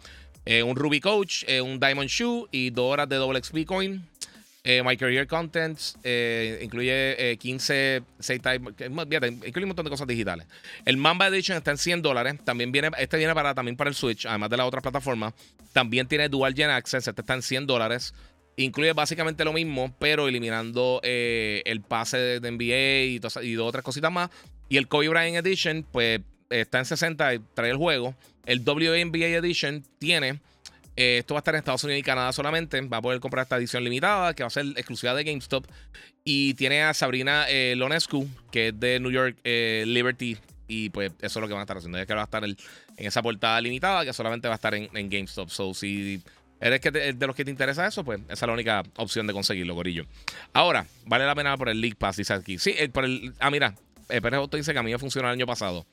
Eh, 0.49 0.63
un 0.63 0.77
Ruby 0.77 1.01
Coach, 1.01 1.43
eh, 1.45 1.59
un 1.59 1.77
Diamond 1.77 2.07
Shoe 2.07 2.47
y 2.51 2.69
dos 2.69 2.93
horas 2.93 3.09
de 3.09 3.17
XP 3.17 3.65
Coin. 3.65 4.07
Eh, 4.63 4.81
My 4.81 4.95
Career 4.95 5.27
Contents 5.27 5.97
incluye 6.61 7.37
15 7.37 8.03
6 8.19 8.41
incluye 8.75 9.63
un 9.63 9.67
montón 9.67 9.83
de 9.83 9.89
cosas 9.89 10.07
digitales. 10.07 10.47
El 10.85 10.95
Mamba 10.95 11.27
Edition 11.27 11.57
está 11.57 11.71
en 11.71 11.77
100 11.77 12.01
dólares. 12.01 12.35
También 12.45 12.71
viene, 12.71 12.91
este 12.97 13.17
viene 13.17 13.33
para, 13.33 13.53
también 13.53 13.75
para 13.75 13.89
el 13.89 13.95
Switch, 13.95 14.25
además 14.25 14.49
de 14.49 14.57
la 14.57 14.65
otra 14.65 14.81
plataforma. 14.81 15.33
También 15.73 16.07
tiene 16.07 16.29
Dual 16.29 16.53
Gen 16.53 16.69
Access. 16.69 17.09
Este 17.09 17.21
está 17.21 17.33
en 17.33 17.41
100 17.41 17.67
dólares. 17.67 18.13
Incluye 18.55 18.93
básicamente 18.93 19.43
lo 19.43 19.51
mismo, 19.51 19.93
pero 19.99 20.29
eliminando 20.29 21.01
el 21.03 21.81
pase 21.81 22.39
de 22.39 22.51
NBA 22.51 23.05
y, 23.05 23.47
y 23.47 23.53
dos 23.53 23.67
otras 23.67 23.83
cositas 23.83 24.11
más. 24.11 24.29
Y 24.69 24.77
el 24.77 24.87
Kobe 24.87 25.09
Bryant 25.09 25.45
Edition, 25.45 25.85
pues 25.91 26.21
está 26.49 26.79
en 26.79 26.85
60 26.85 27.35
y 27.35 27.39
trae 27.53 27.69
el 27.69 27.77
juego. 27.77 28.15
El 28.47 28.63
WNBA 28.63 29.27
Edition 29.37 29.83
tiene. 29.99 30.39
Eh, 30.95 31.19
esto 31.19 31.35
va 31.35 31.39
a 31.39 31.41
estar 31.41 31.53
en 31.53 31.59
Estados 31.59 31.83
Unidos 31.83 31.99
y 31.99 32.03
Canadá 32.03 32.31
solamente. 32.31 32.81
Va 32.81 32.97
a 32.97 33.01
poder 33.01 33.19
comprar 33.19 33.43
esta 33.43 33.57
edición 33.57 33.83
limitada, 33.83 34.33
que 34.33 34.41
va 34.41 34.47
a 34.47 34.49
ser 34.49 34.65
exclusiva 34.77 35.13
de 35.13 35.25
GameStop. 35.25 35.67
Y 36.23 36.55
tiene 36.55 36.81
a 36.81 36.93
Sabrina 36.93 37.45
eh, 37.49 37.75
Lonescu, 37.77 38.27
que 38.51 38.69
es 38.69 38.79
de 38.79 38.99
New 38.99 39.11
York 39.11 39.37
eh, 39.43 39.83
Liberty. 39.85 40.37
Y 40.67 40.89
pues 40.89 41.11
eso 41.21 41.39
es 41.39 41.41
lo 41.41 41.47
que 41.47 41.53
van 41.53 41.59
a 41.59 41.63
estar 41.63 41.77
haciendo. 41.77 41.97
Es 41.97 42.07
que 42.07 42.13
va 42.13 42.21
a 42.21 42.25
estar 42.25 42.43
en 42.43 42.55
esa 42.95 43.21
portada 43.21 43.59
limitada, 43.61 44.05
que 44.05 44.13
solamente 44.13 44.47
va 44.47 44.55
a 44.55 44.55
estar 44.55 44.73
en, 44.73 44.89
GameStop. 44.91 45.49
So, 45.49 45.73
si 45.73 46.21
eres 46.61 46.81
de 46.81 47.27
los 47.27 47.35
que 47.35 47.45
te 47.45 47.51
interesa 47.51 47.85
eso, 47.85 48.03
pues 48.03 48.21
esa 48.29 48.33
es 48.33 48.47
la 48.47 48.53
única 48.53 48.83
opción 48.95 49.27
de 49.27 49.33
conseguirlo, 49.33 49.75
gorillo. 49.75 50.05
Ahora, 50.53 50.87
vale 51.05 51.25
la 51.25 51.35
pena 51.35 51.55
por 51.57 51.67
el 51.69 51.79
League 51.81 51.97
Pass, 51.97 52.17
dice 52.17 52.33
aquí. 52.33 52.57
Sí, 52.57 52.73
por 52.91 53.03
el. 53.03 53.33
Ah, 53.39 53.51
mira, 53.51 53.75
Pérez 54.07 54.39
dice 54.51 54.73
que 54.73 54.79
a 54.79 54.83
mí 54.83 54.91
me 54.91 54.97
funcionó 54.97 55.27
el 55.27 55.33
año 55.33 55.45
pasado. 55.45 55.85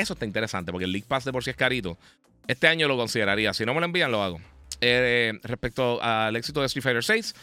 Eso 0.00 0.14
está 0.14 0.24
interesante 0.24 0.72
porque 0.72 0.86
el 0.86 0.92
League 0.92 1.06
Pass 1.06 1.24
de 1.24 1.32
por 1.32 1.44
sí 1.44 1.50
es 1.50 1.56
carito. 1.56 1.98
Este 2.46 2.66
año 2.66 2.88
lo 2.88 2.96
consideraría. 2.96 3.52
Si 3.52 3.66
no 3.66 3.74
me 3.74 3.80
lo 3.80 3.86
envían, 3.86 4.10
lo 4.10 4.22
hago. 4.22 4.40
Eh, 4.80 5.38
respecto 5.42 6.02
al 6.02 6.34
éxito 6.36 6.60
de 6.60 6.66
Street 6.66 6.82
Fighter 6.82 7.04
6, 7.04 7.34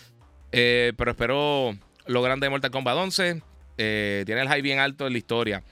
eh, 0.51 0.93
pero 0.97 1.11
espero 1.11 1.77
lo 2.07 2.21
grande 2.23 2.45
de 2.45 2.49
Mortal 2.49 2.71
Kombat 2.71 2.97
11. 2.97 3.43
Eh, 3.77 4.23
tiene 4.25 4.41
el 4.41 4.47
high 4.47 4.63
bien 4.63 4.79
alto 4.79 5.05
en 5.05 5.13
la 5.13 5.19
historia. 5.19 5.63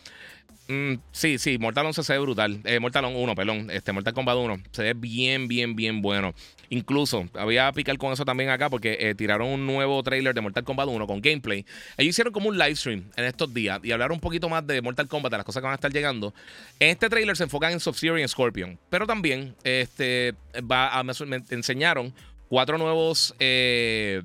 Mm, 0.67 0.95
sí, 1.11 1.37
sí, 1.37 1.59
Mortal 1.59 1.85
11 1.85 2.03
se 2.03 2.13
ve 2.13 2.19
brutal. 2.19 2.59
Eh, 2.63 2.79
Mortal 2.79 3.05
1, 3.05 3.35
perdón. 3.35 3.69
Este, 3.69 3.91
Mortal 3.91 4.13
Kombat 4.13 4.37
1 4.37 4.63
se 4.71 4.83
ve 4.83 4.93
bien, 4.93 5.47
bien, 5.47 5.75
bien 5.75 6.01
bueno. 6.01 6.33
Incluso, 6.69 7.27
había 7.35 7.67
a 7.67 7.73
picar 7.73 7.97
con 7.97 8.11
eso 8.11 8.25
también 8.25 8.49
acá 8.49 8.69
porque 8.69 8.97
eh, 8.99 9.13
tiraron 9.13 9.47
un 9.47 9.67
nuevo 9.67 10.01
trailer 10.01 10.33
de 10.33 10.41
Mortal 10.41 10.63
Kombat 10.63 10.87
1 10.87 11.05
con 11.05 11.21
gameplay. 11.21 11.65
Ellos 11.97 12.09
hicieron 12.09 12.33
como 12.33 12.49
un 12.49 12.57
live 12.57 12.75
stream 12.75 13.11
en 13.15 13.25
estos 13.25 13.53
días 13.53 13.79
y 13.83 13.91
hablaron 13.91 14.15
un 14.15 14.21
poquito 14.21 14.49
más 14.49 14.65
de 14.65 14.81
Mortal 14.81 15.07
Kombat, 15.07 15.31
de 15.31 15.37
las 15.37 15.45
cosas 15.45 15.61
que 15.61 15.65
van 15.65 15.73
a 15.73 15.75
estar 15.75 15.93
llegando. 15.93 16.33
En 16.79 16.89
este 16.89 17.09
trailer 17.09 17.37
se 17.37 17.43
enfocan 17.43 17.71
en 17.71 17.79
Sub-Zero 17.79 18.17
y 18.17 18.23
en 18.23 18.27
Scorpion. 18.27 18.79
Pero 18.89 19.05
también 19.05 19.55
este, 19.63 20.33
va 20.59 21.03
me, 21.03 21.43
enseñaron 21.51 22.11
cuatro 22.49 22.79
nuevos. 22.79 23.35
Eh, 23.39 24.23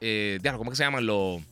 eh, 0.00 0.38
¿Cómo 0.56 0.70
que 0.70 0.76
se 0.76 0.84
llaman 0.84 1.04
los.? 1.04 1.42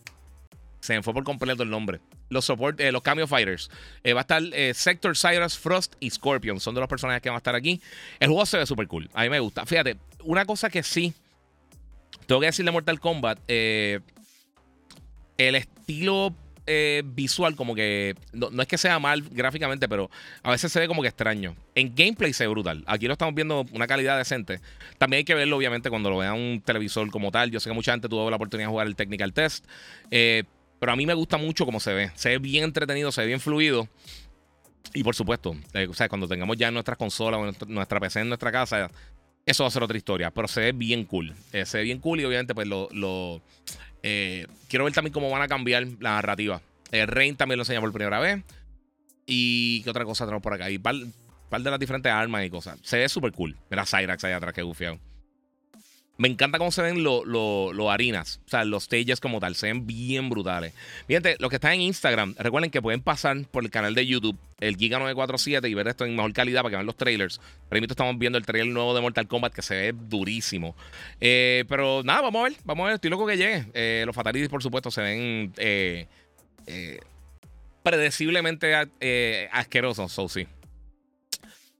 Se 0.78 0.94
me 0.94 1.02
fue 1.02 1.14
por 1.14 1.24
completo 1.24 1.62
el 1.62 1.70
nombre 1.70 2.00
los 2.28 2.44
support, 2.44 2.80
eh, 2.80 2.92
los 2.92 3.02
Cameo 3.02 3.26
Fighters. 3.26 3.70
Eh, 4.02 4.12
va 4.12 4.20
a 4.20 4.22
estar 4.22 4.42
eh, 4.52 4.74
Sector, 4.74 5.16
Cyrus, 5.16 5.58
Frost 5.58 5.94
y 6.00 6.10
Scorpion. 6.10 6.60
Son 6.60 6.74
de 6.74 6.80
los 6.80 6.88
personajes 6.88 7.22
que 7.22 7.28
van 7.28 7.36
a 7.36 7.38
estar 7.38 7.54
aquí. 7.54 7.80
El 8.20 8.28
juego 8.28 8.46
se 8.46 8.58
ve 8.58 8.66
súper 8.66 8.86
cool. 8.88 9.08
A 9.14 9.22
mí 9.22 9.30
me 9.30 9.40
gusta. 9.40 9.64
Fíjate, 9.66 9.96
una 10.22 10.44
cosa 10.44 10.70
que 10.70 10.82
sí. 10.82 11.14
Tengo 12.26 12.40
que 12.40 12.46
decirle 12.46 12.70
Mortal 12.70 13.00
Kombat. 13.00 13.38
el 13.48 14.00
estilo 15.36 16.34
visual, 17.04 17.56
como 17.56 17.74
que 17.74 18.14
no, 18.32 18.48
es 18.62 18.68
que 18.68 18.78
sea 18.78 18.98
mal 18.98 19.20
gráficamente, 19.30 19.86
pero 19.86 20.10
a 20.42 20.50
veces 20.50 20.72
se 20.72 20.80
ve 20.80 20.88
como 20.88 21.02
que 21.02 21.08
extraño. 21.08 21.54
En 21.74 21.94
gameplay 21.94 22.32
se 22.32 22.44
ve 22.44 22.48
brutal. 22.48 22.82
Aquí 22.86 23.06
lo 23.06 23.12
estamos 23.12 23.34
viendo 23.34 23.66
una 23.72 23.86
calidad 23.86 24.16
decente. 24.16 24.60
También 24.96 25.18
hay 25.18 25.24
que 25.24 25.34
verlo, 25.34 25.58
obviamente, 25.58 25.90
cuando 25.90 26.08
lo 26.08 26.18
vea 26.18 26.32
un 26.32 26.62
televisor 26.64 27.10
como 27.10 27.30
tal. 27.30 27.50
Yo 27.50 27.60
sé 27.60 27.68
que 27.68 27.74
mucha 27.74 27.92
gente 27.92 28.08
tuvo 28.08 28.30
la 28.30 28.36
oportunidad 28.36 28.68
de 28.68 28.70
jugar 28.70 28.86
el 28.86 28.96
Technical 28.96 29.34
Test. 29.34 29.66
Eh, 30.10 30.44
pero 30.84 30.92
a 30.92 30.96
mí 30.96 31.06
me 31.06 31.14
gusta 31.14 31.38
mucho 31.38 31.64
cómo 31.64 31.80
se 31.80 31.94
ve. 31.94 32.10
Se 32.14 32.28
ve 32.28 32.38
bien 32.38 32.62
entretenido, 32.62 33.10
se 33.10 33.22
ve 33.22 33.28
bien 33.28 33.40
fluido. 33.40 33.88
Y 34.92 35.02
por 35.02 35.14
supuesto, 35.14 35.56
eh, 35.72 35.88
cuando 36.10 36.28
tengamos 36.28 36.58
ya 36.58 36.70
nuestras 36.70 36.98
consolas 36.98 37.40
o 37.40 37.64
nuestra 37.68 37.98
PC 38.00 38.20
en 38.20 38.28
nuestra 38.28 38.52
casa, 38.52 38.90
eso 39.46 39.64
va 39.64 39.68
a 39.68 39.70
ser 39.70 39.82
otra 39.82 39.96
historia. 39.96 40.30
Pero 40.30 40.46
se 40.46 40.60
ve 40.60 40.72
bien 40.72 41.06
cool. 41.06 41.32
se 41.64 41.78
ve 41.78 41.84
bien 41.84 42.00
cool 42.00 42.20
y 42.20 42.26
obviamente, 42.26 42.54
pues 42.54 42.68
lo 42.68 43.40
eh, 44.02 44.46
quiero 44.68 44.84
ver 44.84 44.92
también 44.92 45.14
cómo 45.14 45.30
van 45.30 45.40
a 45.40 45.48
cambiar 45.48 45.86
la 46.00 46.16
narrativa. 46.16 46.60
Rain 46.92 47.34
también 47.34 47.56
lo 47.56 47.62
enseña 47.62 47.80
por 47.80 47.90
primera 47.90 48.20
vez. 48.20 48.44
Y 49.24 49.82
qué 49.84 49.88
otra 49.88 50.04
cosa 50.04 50.26
tenemos 50.26 50.42
por 50.42 50.52
acá. 50.52 50.70
Y 50.70 50.76
par, 50.76 50.96
de 50.96 51.70
las 51.70 51.80
diferentes 51.80 52.12
armas 52.12 52.44
y 52.44 52.50
cosas. 52.50 52.78
Se 52.82 52.98
ve 52.98 53.08
súper 53.08 53.32
cool. 53.32 53.56
Mira 53.70 53.86
Cyrax 53.86 54.22
allá 54.22 54.36
atrás, 54.36 54.52
que 54.52 54.60
gufiado. 54.60 55.00
Me 56.16 56.28
encanta 56.28 56.58
cómo 56.58 56.70
se 56.70 56.80
ven 56.80 57.02
los 57.02 57.26
lo, 57.26 57.90
harinas. 57.90 58.40
O 58.46 58.48
sea, 58.48 58.64
los 58.64 58.84
stages 58.84 59.18
como 59.18 59.40
tal. 59.40 59.56
Se 59.56 59.66
ven 59.66 59.86
bien 59.86 60.30
brutales. 60.30 60.72
Fíjate, 61.08 61.36
los 61.40 61.50
que 61.50 61.56
están 61.56 61.72
en 61.72 61.80
Instagram, 61.80 62.36
recuerden 62.38 62.70
que 62.70 62.80
pueden 62.80 63.00
pasar 63.00 63.36
por 63.50 63.64
el 63.64 63.70
canal 63.70 63.94
de 63.94 64.06
YouTube, 64.06 64.38
el 64.60 64.76
Giga947, 64.76 65.68
y 65.68 65.74
ver 65.74 65.88
esto 65.88 66.04
en 66.04 66.14
mejor 66.14 66.32
calidad 66.32 66.62
para 66.62 66.70
que 66.70 66.76
vean 66.76 66.86
los 66.86 66.96
trailers. 66.96 67.40
Ahora 67.68 67.84
estamos 67.88 68.16
viendo 68.16 68.38
el 68.38 68.46
trailer 68.46 68.72
nuevo 68.72 68.94
de 68.94 69.00
Mortal 69.00 69.26
Kombat 69.26 69.52
que 69.52 69.62
se 69.62 69.74
ve 69.74 69.92
durísimo. 69.92 70.76
Eh, 71.20 71.64
pero 71.68 72.02
nada, 72.04 72.20
vamos 72.20 72.40
a 72.40 72.44
ver. 72.44 72.58
Vamos 72.64 72.84
a 72.84 72.86
ver. 72.86 72.94
Estoy 72.94 73.10
loco 73.10 73.26
que 73.26 73.36
llegue. 73.36 73.66
Eh, 73.74 74.04
los 74.06 74.14
Fatalities, 74.14 74.48
por 74.48 74.62
supuesto, 74.62 74.92
se 74.92 75.02
ven 75.02 75.52
eh, 75.56 76.06
predeciblemente 77.82 78.72
asquerosos. 79.50 80.12
So, 80.12 80.28
sí. 80.28 80.46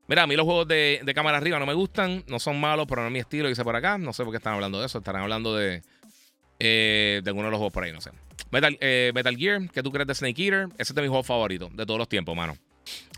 Mira, 0.07 0.23
a 0.23 0.27
mí 0.27 0.37
los 0.37 0.45
juegos 0.45 0.69
de, 0.69 1.01
cámara 1.15 1.39
arriba 1.39 1.59
no 1.59 1.67
me 1.67 1.73
gustan, 1.73 2.25
no 2.27 2.39
son 2.39 2.61
malos, 2.61 2.87
pero 2.89 3.01
no 3.01 3.09
es 3.09 3.13
mi 3.13 3.21
estilo, 3.21 3.49
dice 3.49 3.65
por 3.65 3.75
acá. 3.75 3.97
No 3.97 4.13
sé 4.13 4.23
por 4.23 4.33
qué 4.33 4.37
están 4.37 4.55
hablando 4.55 4.81
de 4.81 4.87
eso, 4.87 4.99
estarán 4.99 5.23
hablando 5.23 5.57
de, 5.57 5.83
eh, 6.59 7.21
de 7.25 7.31
alguno 7.31 7.47
de 7.47 7.51
los 7.51 7.59
juegos 7.59 7.73
por 7.73 7.85
ahí, 7.85 7.93
no 7.93 8.01
sé. 8.01 8.11
Metal, 8.51 8.77
eh, 8.81 9.13
Metal 9.15 9.37
Gear, 9.37 9.71
¿qué 9.71 9.83
tú 9.83 9.91
crees 9.91 10.07
de 10.07 10.15
Snake 10.15 10.45
Eater? 10.45 10.69
Ese 10.75 10.93
es 10.93 10.95
de 10.95 11.03
mis 11.03 11.09
juegos 11.09 11.27
favoritos 11.27 11.75
de 11.75 11.87
todos 11.87 11.99
los 11.99 12.09
tiempos, 12.09 12.37
mano. 12.37 12.57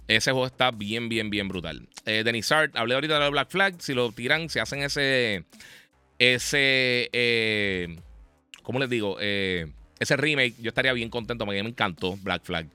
Ese 0.07 0.31
juego 0.31 0.47
está 0.47 0.71
bien, 0.71 1.09
bien, 1.09 1.29
bien 1.29 1.49
brutal. 1.49 1.89
Eh, 2.05 2.23
Denis 2.25 2.53
Art, 2.53 2.77
hablé 2.77 2.95
ahorita 2.95 3.19
de 3.19 3.31
Black 3.31 3.51
Flag. 3.51 3.75
Si 3.81 3.93
lo 3.93 4.13
tiran, 4.13 4.49
si 4.49 4.61
hacen 4.61 4.83
ese. 4.83 5.45
Ese. 6.19 7.99
¿Cómo 8.63 8.79
les 8.79 8.89
digo? 8.89 9.19
ese 9.19 10.17
remake, 10.17 10.55
yo 10.61 10.69
estaría 10.69 10.93
bien 10.93 11.11
contento. 11.11 11.45
me 11.45 11.59
encantó 11.59 12.17
Black 12.19 12.45
Flag. 12.45 12.69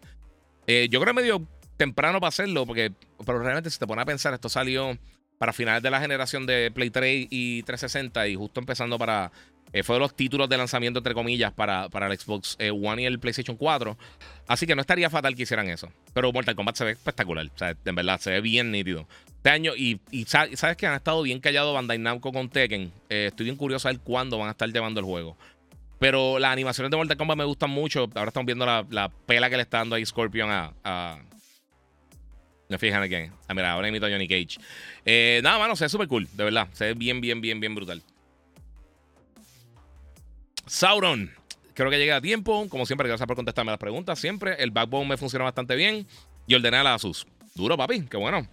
yo 0.67 0.99
creo 0.99 1.05
que 1.05 1.13
medio 1.13 1.47
temprano 1.77 2.19
para 2.19 2.29
hacerlo, 2.29 2.65
porque 2.65 2.91
pero 3.25 3.39
realmente 3.39 3.69
si 3.69 3.79
te 3.79 3.87
pones 3.87 4.03
a 4.03 4.05
pensar, 4.05 4.33
esto 4.33 4.49
salió 4.49 4.97
para 5.37 5.53
finales 5.53 5.81
de 5.81 5.89
la 5.89 5.99
generación 5.99 6.45
de 6.45 6.71
Play 6.71 6.91
3 6.91 7.27
y 7.29 7.63
360 7.63 8.27
y 8.27 8.35
justo 8.35 8.59
empezando 8.59 8.97
para... 8.97 9.31
Eh, 9.73 9.83
fue 9.83 9.95
de 9.95 10.01
los 10.01 10.13
títulos 10.13 10.49
de 10.49 10.57
lanzamiento, 10.57 10.99
entre 10.99 11.13
comillas, 11.13 11.53
para, 11.53 11.87
para 11.87 12.07
el 12.07 12.19
Xbox 12.19 12.57
eh, 12.59 12.71
One 12.71 13.03
y 13.03 13.05
el 13.05 13.19
PlayStation 13.19 13.55
4. 13.55 13.97
Así 14.47 14.67
que 14.67 14.75
no 14.75 14.81
estaría 14.81 15.09
fatal 15.09 15.33
que 15.33 15.43
hicieran 15.43 15.69
eso. 15.69 15.89
Pero 16.13 16.33
Mortal 16.33 16.55
Kombat 16.55 16.75
se 16.75 16.83
ve 16.83 16.91
espectacular. 16.91 17.49
En 17.85 17.95
verdad, 17.95 18.19
se 18.19 18.31
ve 18.31 18.41
bien 18.41 18.69
nítido. 18.69 19.07
Este 19.37 19.49
año, 19.49 19.73
y, 19.75 19.99
sabes 20.27 20.77
que 20.77 20.85
han 20.85 20.93
estado 20.93 21.23
bien 21.23 21.39
callados 21.39 21.73
Bandai 21.73 21.97
Namco 21.97 22.31
con 22.31 22.49
Tekken. 22.49 22.91
Eh, 23.09 23.27
estoy 23.29 23.45
bien 23.45 23.55
curioso 23.55 23.87
a 23.87 23.91
ver 23.91 24.01
cuándo 24.01 24.37
van 24.37 24.49
a 24.49 24.51
estar 24.51 24.69
llevando 24.69 24.99
el 24.99 25.05
juego. 25.07 25.37
Pero 25.97 26.37
las 26.37 26.51
animaciones 26.51 26.91
de 26.91 26.97
Mortal 26.97 27.17
Kombat 27.17 27.37
me 27.37 27.45
gustan 27.45 27.71
mucho. 27.71 28.09
Ahora 28.13 28.27
estamos 28.27 28.45
viendo 28.45 28.65
la, 28.65 29.11
pela 29.25 29.49
que 29.49 29.55
le 29.55 29.63
está 29.63 29.79
dando 29.79 29.95
ahí 29.95 30.05
Scorpion 30.05 30.51
a, 30.51 31.17
me 32.71 32.79
fijan 32.79 33.03
aquí. 33.03 33.15
Ah, 33.47 33.53
mira, 33.53 33.73
ahora 33.73 33.87
invito 33.89 34.05
a 34.05 34.09
Johnny 34.09 34.27
Cage. 34.27 34.57
Eh, 35.05 35.41
nada, 35.43 35.59
mano, 35.59 35.75
se 35.75 35.83
ve 35.85 35.89
súper 35.89 36.07
cool, 36.07 36.27
de 36.33 36.45
verdad. 36.45 36.69
Se 36.71 36.85
ve 36.85 36.93
bien, 36.93 37.19
bien, 37.19 37.41
bien, 37.41 37.59
bien 37.59 37.75
brutal. 37.75 38.01
Sauron. 40.65 41.31
Creo 41.73 41.89
que 41.89 41.97
llegué 41.97 42.13
a 42.13 42.21
tiempo. 42.21 42.67
Como 42.69 42.85
siempre, 42.85 43.07
gracias 43.07 43.27
por 43.27 43.35
contestarme 43.35 43.71
las 43.71 43.79
preguntas. 43.79 44.19
Siempre. 44.19 44.55
El 44.57 44.71
backbone 44.71 45.09
me 45.09 45.17
funciona 45.17 45.43
bastante 45.43 45.75
bien. 45.75 46.07
Y 46.47 46.55
ordené 46.55 46.77
a 46.77 46.83
la 46.83 46.93
Asus. 46.93 47.27
Duro, 47.55 47.75
papi. 47.75 48.03
Qué 48.03 48.17
bueno. 48.17 48.47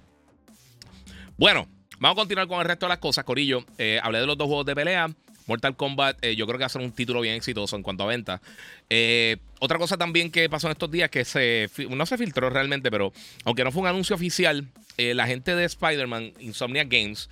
Bueno, 1.36 1.68
vamos 2.00 2.16
a 2.16 2.20
continuar 2.22 2.48
con 2.48 2.60
el 2.60 2.66
resto 2.66 2.86
de 2.86 2.90
las 2.90 2.98
cosas, 2.98 3.24
Corillo. 3.24 3.64
Eh, 3.78 4.00
hablé 4.02 4.18
de 4.18 4.26
los 4.26 4.36
dos 4.36 4.48
juegos 4.48 4.66
de 4.66 4.74
pelea. 4.74 5.08
Mortal 5.48 5.76
Kombat, 5.76 6.22
eh, 6.22 6.36
yo 6.36 6.46
creo 6.46 6.58
que 6.58 6.62
va 6.62 6.66
a 6.66 6.70
ser 6.70 6.82
un 6.82 6.92
título 6.92 7.20
bien 7.22 7.34
exitoso 7.34 7.74
en 7.74 7.82
cuanto 7.82 8.04
a 8.04 8.06
venta. 8.06 8.40
Eh, 8.88 9.38
otra 9.58 9.78
cosa 9.78 9.96
también 9.96 10.30
que 10.30 10.48
pasó 10.48 10.68
en 10.68 10.72
estos 10.72 10.90
días 10.90 11.10
que 11.10 11.24
se 11.24 11.68
no 11.88 12.06
se 12.06 12.18
filtró 12.18 12.50
realmente, 12.50 12.90
pero 12.90 13.12
aunque 13.44 13.64
no 13.64 13.72
fue 13.72 13.82
un 13.82 13.88
anuncio 13.88 14.14
oficial, 14.14 14.68
eh, 14.98 15.14
la 15.14 15.26
gente 15.26 15.56
de 15.56 15.64
Spider-Man, 15.64 16.34
Insomnia 16.38 16.84
Games, 16.84 17.28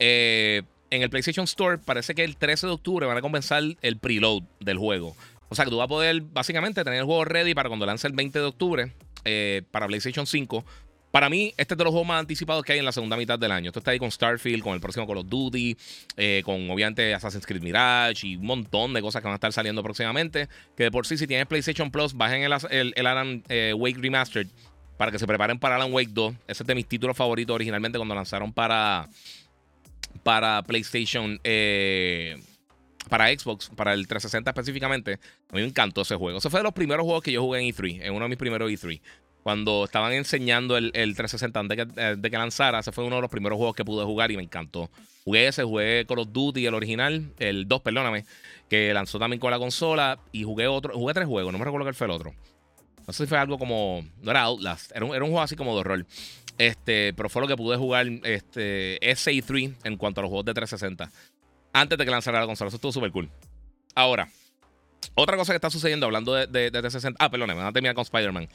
en 0.00 1.02
el 1.02 1.10
PlayStation 1.10 1.44
Store 1.44 1.78
parece 1.78 2.14
que 2.14 2.24
el 2.24 2.36
13 2.36 2.68
de 2.68 2.72
octubre 2.72 3.06
van 3.06 3.18
a 3.18 3.20
comenzar 3.20 3.62
el 3.82 3.98
preload 3.98 4.42
del 4.60 4.78
juego. 4.78 5.14
O 5.50 5.54
sea 5.54 5.64
que 5.64 5.70
tú 5.70 5.76
vas 5.76 5.86
a 5.86 5.88
poder 5.88 6.22
básicamente 6.22 6.84
tener 6.84 7.00
el 7.00 7.04
juego 7.04 7.24
ready 7.24 7.54
para 7.54 7.68
cuando 7.68 7.84
lance 7.84 8.06
el 8.06 8.12
20 8.14 8.38
de 8.38 8.44
octubre 8.44 8.92
para 9.70 9.86
PlayStation 9.86 10.26
5 10.26 10.64
para 11.18 11.30
mí, 11.30 11.52
este 11.56 11.74
es 11.74 11.78
de 11.78 11.82
los 11.82 11.90
juegos 11.90 12.06
más 12.06 12.20
anticipados 12.20 12.64
que 12.64 12.74
hay 12.74 12.78
en 12.78 12.84
la 12.84 12.92
segunda 12.92 13.16
mitad 13.16 13.36
del 13.36 13.50
año. 13.50 13.70
Esto 13.70 13.80
está 13.80 13.90
ahí 13.90 13.98
con 13.98 14.08
Starfield, 14.08 14.62
con 14.62 14.74
el 14.74 14.80
próximo 14.80 15.04
Call 15.04 15.16
of 15.16 15.26
Duty, 15.28 15.76
eh, 16.16 16.42
con 16.44 16.70
obviamente 16.70 17.12
Assassin's 17.12 17.44
Creed 17.44 17.60
Mirage 17.60 18.24
y 18.24 18.36
un 18.36 18.46
montón 18.46 18.94
de 18.94 19.02
cosas 19.02 19.20
que 19.20 19.26
van 19.26 19.32
a 19.32 19.34
estar 19.34 19.52
saliendo 19.52 19.82
próximamente. 19.82 20.48
Que 20.76 20.84
de 20.84 20.90
por 20.92 21.08
sí, 21.08 21.18
si 21.18 21.26
tienes 21.26 21.48
PlayStation 21.48 21.90
Plus, 21.90 22.14
bajen 22.14 22.44
el, 22.44 22.52
Alan 23.04 23.42
eh, 23.48 23.74
Wake 23.76 23.98
Remastered 23.98 24.46
para 24.96 25.10
que 25.10 25.18
se 25.18 25.26
preparen 25.26 25.58
para 25.58 25.74
Alan 25.74 25.92
Wake 25.92 26.10
2. 26.12 26.34
Ese 26.46 26.62
es 26.62 26.66
de 26.68 26.74
mis 26.76 26.86
títulos 26.86 27.16
favoritos 27.16 27.52
originalmente 27.52 27.98
cuando 27.98 28.14
lanzaron 28.14 28.52
para, 28.52 29.08
para 30.22 30.62
PlayStation. 30.62 31.40
Eh, 31.42 32.40
para 33.08 33.26
Xbox, 33.36 33.70
para 33.74 33.92
el 33.92 34.06
360 34.06 34.50
específicamente, 34.50 35.14
a 35.14 35.56
mí 35.56 35.62
me 35.62 35.64
encantó 35.64 36.02
ese 36.02 36.14
juego. 36.14 36.38
Ese 36.38 36.48
fue 36.48 36.60
de 36.60 36.64
los 36.64 36.74
primeros 36.74 37.04
juegos 37.04 37.24
que 37.24 37.32
yo 37.32 37.42
jugué 37.42 37.58
en 37.58 37.74
E3, 37.74 38.02
en 38.02 38.14
uno 38.14 38.26
de 38.26 38.28
mis 38.28 38.38
primeros 38.38 38.70
E3 38.70 39.00
cuando 39.42 39.84
estaban 39.84 40.12
enseñando 40.12 40.76
el, 40.76 40.92
360 40.92 41.60
antes 41.60 41.78
eh, 41.96 42.16
de 42.18 42.30
que, 42.30 42.36
lanzara, 42.36 42.80
ese 42.80 42.92
fue 42.92 43.04
uno 43.04 43.16
de 43.16 43.22
los 43.22 43.30
primeros 43.30 43.56
juegos 43.56 43.74
que 43.74 43.84
pude 43.84 44.04
jugar 44.04 44.30
y 44.30 44.36
me 44.36 44.42
encantó. 44.42 44.90
Jugué 45.24 45.48
ese, 45.48 45.64
jugué 45.64 46.04
Call 46.06 46.20
of 46.20 46.28
Duty, 46.32 46.66
el 46.66 46.74
original, 46.74 47.32
el 47.38 47.66
2, 47.68 47.82
perdóname, 47.82 48.24
que 48.68 48.92
lanzó 48.92 49.18
también 49.18 49.40
con 49.40 49.50
la 49.50 49.58
consola 49.58 50.18
y 50.32 50.44
jugué 50.44 50.66
otro, 50.66 50.94
jugué 50.94 51.14
tres 51.14 51.26
juegos, 51.26 51.52
no 51.52 51.58
me 51.58 51.64
recuerdo 51.64 51.84
cuál 51.84 51.94
fue 51.94 52.06
el 52.06 52.12
otro. 52.12 52.34
No 53.06 53.12
sé 53.12 53.24
si 53.24 53.28
fue 53.28 53.38
algo 53.38 53.58
como, 53.58 54.04
no 54.20 54.30
era 54.30 54.42
Outlast, 54.42 54.94
era 54.94 55.04
un, 55.04 55.14
era 55.14 55.24
un 55.24 55.30
juego 55.30 55.42
así 55.42 55.56
como 55.56 55.72
de 55.74 55.80
horror. 55.80 56.06
Este, 56.58 57.14
pero 57.14 57.28
fue 57.28 57.40
lo 57.40 57.48
que 57.48 57.56
pude 57.56 57.76
jugar 57.76 58.06
este, 58.24 58.98
SI3 59.00 59.76
en 59.84 59.96
cuanto 59.96 60.20
a 60.20 60.22
los 60.22 60.28
juegos 60.28 60.44
de 60.44 60.54
360. 60.54 61.10
Antes 61.72 61.96
de 61.96 62.04
que 62.04 62.10
lanzara 62.10 62.40
la 62.40 62.46
consola, 62.46 62.68
eso 62.68 62.76
estuvo 62.76 62.92
súper 62.92 63.12
cool. 63.12 63.30
Ahora, 63.94 64.28
otra 65.18 65.36
cosa 65.36 65.52
que 65.52 65.56
está 65.56 65.68
sucediendo, 65.68 66.06
hablando 66.06 66.32
de, 66.34 66.46
de, 66.46 66.70
360. 66.70 67.16
Ah, 67.22 67.28
perdón, 67.28 67.48
me 67.48 67.54
van 67.54 67.66
a 67.66 67.72
terminar 67.72 67.94
con 67.94 68.02
Spider-Man. 68.02 68.48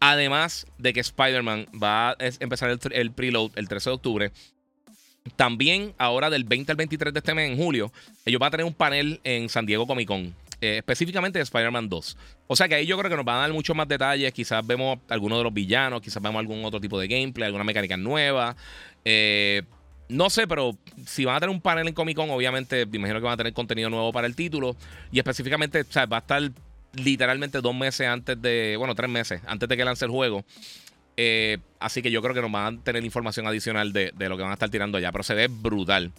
Además 0.00 0.66
de 0.76 0.92
que 0.92 1.00
Spider-Man 1.00 1.68
va 1.80 2.10
a 2.10 2.16
empezar 2.40 2.76
el, 2.90 3.12
preload 3.12 3.52
el 3.54 3.68
13 3.68 3.90
de 3.90 3.94
octubre. 3.94 4.32
También, 5.36 5.94
ahora 5.96 6.28
del 6.28 6.42
20 6.42 6.72
al 6.72 6.76
23 6.76 7.14
de 7.14 7.18
este 7.18 7.34
mes, 7.34 7.50
en 7.50 7.56
julio, 7.56 7.92
ellos 8.24 8.40
van 8.40 8.48
a 8.48 8.50
tener 8.50 8.66
un 8.66 8.74
panel 8.74 9.20
en 9.22 9.48
San 9.48 9.64
Diego 9.64 9.86
Comic 9.86 10.08
Con. 10.08 10.34
Eh, 10.60 10.78
específicamente 10.78 11.38
de 11.38 11.44
Spider-Man 11.44 11.88
2. 11.88 12.16
O 12.48 12.56
sea 12.56 12.68
que 12.68 12.74
ahí 12.74 12.86
yo 12.86 12.98
creo 12.98 13.08
que 13.08 13.16
nos 13.16 13.24
van 13.24 13.36
a 13.36 13.40
dar 13.42 13.52
muchos 13.52 13.76
más 13.76 13.86
detalles. 13.86 14.32
Quizás 14.32 14.66
vemos 14.66 14.98
algunos 15.08 15.38
de 15.38 15.44
los 15.44 15.54
villanos, 15.54 16.00
quizás 16.00 16.20
vemos 16.20 16.40
algún 16.40 16.64
otro 16.64 16.80
tipo 16.80 16.98
de 16.98 17.06
gameplay, 17.06 17.46
alguna 17.46 17.62
mecánica 17.62 17.96
nueva. 17.96 18.56
Eh, 19.04 19.62
no 20.08 20.30
sé, 20.30 20.46
pero 20.46 20.76
si 21.06 21.24
van 21.24 21.36
a 21.36 21.40
tener 21.40 21.54
un 21.54 21.60
panel 21.60 21.88
en 21.88 21.94
Comic 21.94 22.16
Con, 22.16 22.30
obviamente 22.30 22.86
me 22.86 22.96
imagino 22.96 23.20
que 23.20 23.24
van 23.24 23.34
a 23.34 23.36
tener 23.36 23.52
contenido 23.52 23.90
nuevo 23.90 24.12
para 24.12 24.26
el 24.26 24.34
título. 24.34 24.76
Y 25.12 25.18
específicamente, 25.18 25.82
o 25.82 25.92
sea, 25.92 26.06
va 26.06 26.18
a 26.18 26.20
estar 26.20 26.42
literalmente 26.94 27.60
dos 27.60 27.74
meses 27.74 28.06
antes 28.06 28.40
de, 28.40 28.76
bueno, 28.78 28.94
tres 28.94 29.10
meses 29.10 29.40
antes 29.46 29.68
de 29.68 29.76
que 29.76 29.84
lance 29.84 30.04
el 30.04 30.10
juego. 30.10 30.44
Eh, 31.16 31.58
así 31.80 32.00
que 32.00 32.10
yo 32.10 32.22
creo 32.22 32.34
que 32.34 32.40
nos 32.40 32.52
van 32.52 32.78
a 32.78 32.82
tener 32.82 33.04
información 33.04 33.46
adicional 33.46 33.92
de, 33.92 34.12
lo 34.16 34.36
que 34.36 34.42
van 34.42 34.50
a 34.50 34.54
estar 34.54 34.70
tirando 34.70 34.98
allá. 34.98 35.12
Pero 35.12 35.24
se 35.24 35.34
ve 35.34 35.48
brutal. 35.48 36.12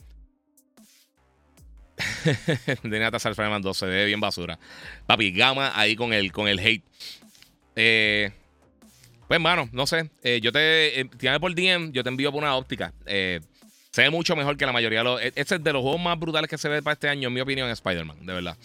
de 2.83 2.99
Nata 2.99 3.17
Spider-Man 3.17 3.61
2 3.61 3.77
se 3.77 3.85
ve 3.85 4.05
bien 4.05 4.19
basura. 4.19 4.59
Papi, 5.05 5.31
gama 5.31 5.71
ahí 5.75 5.95
con 5.95 6.13
el, 6.13 6.31
con 6.31 6.47
el 6.47 6.59
hate. 6.59 6.83
Eh, 7.75 8.31
pues, 9.29 9.37
hermano, 9.37 9.69
no 9.71 9.85
sé. 9.85 10.09
Eh, 10.23 10.39
yo 10.41 10.51
te. 10.51 11.01
Eh, 11.01 11.39
por 11.39 11.53
DM, 11.53 11.91
yo 11.91 12.01
te 12.01 12.09
envío 12.09 12.31
por 12.31 12.41
una 12.41 12.55
óptica. 12.55 12.93
Eh, 13.05 13.39
se 13.99 14.03
ve 14.03 14.09
mucho 14.11 14.33
mejor 14.37 14.55
que 14.55 14.65
la 14.65 14.71
mayoría 14.71 14.99
de 14.99 15.03
los. 15.03 15.21
Este 15.21 15.55
es 15.55 15.63
de 15.63 15.73
los 15.73 15.81
juegos 15.81 15.99
más 15.99 16.17
brutales 16.17 16.49
que 16.49 16.57
se 16.57 16.69
ve 16.69 16.81
para 16.81 16.93
este 16.93 17.09
año, 17.09 17.27
en 17.27 17.33
mi 17.33 17.41
opinión, 17.41 17.69
Spider-Man, 17.69 18.25
de 18.25 18.33
verdad. 18.33 18.57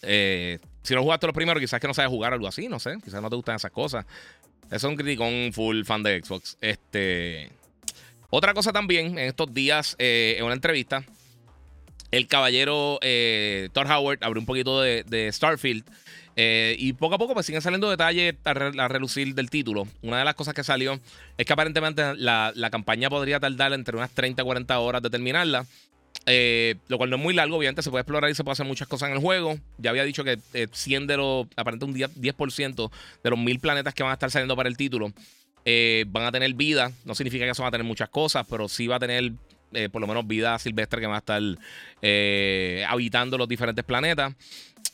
Eh, 0.00 0.58
si 0.82 0.94
no 0.94 1.02
jugaste 1.02 1.26
los 1.26 1.34
primeros, 1.34 1.60
quizás 1.60 1.78
que 1.78 1.86
no 1.86 1.92
sabes 1.92 2.10
jugar 2.10 2.32
algo 2.32 2.48
así, 2.48 2.68
no 2.68 2.80
sé. 2.80 2.96
Quizás 3.04 3.20
no 3.20 3.28
te 3.28 3.36
gustan 3.36 3.56
esas 3.56 3.70
cosas. 3.70 4.06
Eso 4.64 4.74
es 4.74 4.84
un 4.84 4.96
criticón 4.96 5.52
full 5.52 5.84
fan 5.84 6.02
de 6.02 6.22
Xbox. 6.22 6.56
Este. 6.62 7.50
Otra 8.30 8.54
cosa 8.54 8.72
también, 8.72 9.18
en 9.18 9.26
estos 9.26 9.52
días, 9.52 9.94
eh, 9.98 10.36
en 10.38 10.46
una 10.46 10.54
entrevista, 10.54 11.04
el 12.12 12.26
caballero 12.28 12.98
eh, 13.02 13.68
Thor 13.74 13.88
Howard 13.88 14.20
abrió 14.22 14.40
un 14.40 14.46
poquito 14.46 14.80
de, 14.80 15.28
Starfield. 15.30 15.84
Eh, 16.36 16.76
y 16.78 16.94
poco 16.94 17.14
a 17.14 17.18
poco 17.18 17.34
pues 17.34 17.44
siguen 17.44 17.60
saliendo 17.60 17.90
detalles 17.90 18.34
a, 18.44 18.54
relucir 18.54 19.34
del 19.34 19.50
título. 19.50 19.86
Una 20.02 20.18
de 20.18 20.24
las 20.24 20.34
cosas 20.34 20.54
que 20.54 20.64
salió 20.64 20.98
es 21.36 21.46
que 21.46 21.52
aparentemente 21.52 22.14
la, 22.16 22.52
campaña 22.70 23.10
podría 23.10 23.38
tardar 23.38 23.72
entre 23.72 23.96
unas 23.96 24.10
30 24.10 24.42
a 24.42 24.44
40 24.44 24.78
horas 24.78 25.02
de 25.02 25.10
terminarla. 25.10 25.66
Eh, 26.26 26.76
lo 26.86 26.98
cual 26.98 27.10
no 27.10 27.16
es 27.16 27.22
muy 27.22 27.34
largo, 27.34 27.56
obviamente 27.56 27.82
se 27.82 27.90
puede 27.90 28.02
explorar 28.02 28.30
y 28.30 28.34
se 28.34 28.44
puede 28.44 28.52
hacer 28.52 28.66
muchas 28.66 28.86
cosas 28.86 29.08
en 29.08 29.16
el 29.16 29.20
juego. 29.20 29.58
Ya 29.78 29.90
había 29.90 30.04
dicho 30.04 30.24
que 30.24 30.38
100 30.72 31.06
de 31.06 31.16
los, 31.16 31.46
aparentemente 31.56 32.06
un 32.06 32.22
10%, 32.22 32.90
de 33.24 33.30
los 33.30 33.38
mil 33.38 33.58
planetas 33.58 33.92
que 33.92 34.02
van 34.02 34.10
a 34.10 34.14
estar 34.14 34.30
saliendo 34.30 34.54
para 34.54 34.68
el 34.68 34.76
título 34.76 35.12
van 36.06 36.24
a 36.24 36.32
tener 36.32 36.54
vida. 36.54 36.92
No 37.04 37.14
significa 37.14 37.44
que 37.44 37.50
eso 37.50 37.62
va 37.62 37.68
a 37.68 37.72
tener 37.72 37.86
muchas 37.86 38.08
cosas, 38.08 38.46
pero 38.48 38.68
sí 38.68 38.86
va 38.86 38.96
a 38.96 39.00
tener 39.00 39.32
eh, 39.74 39.88
por 39.88 40.00
lo 40.00 40.06
menos 40.06 40.26
vida 40.26 40.58
silvestre 40.58 41.00
que 41.00 41.06
va 41.06 41.16
a 41.16 41.18
estar 41.18 41.40
eh, 42.02 42.84
habitando 42.88 43.38
los 43.38 43.48
diferentes 43.48 43.84
planetas. 43.84 44.34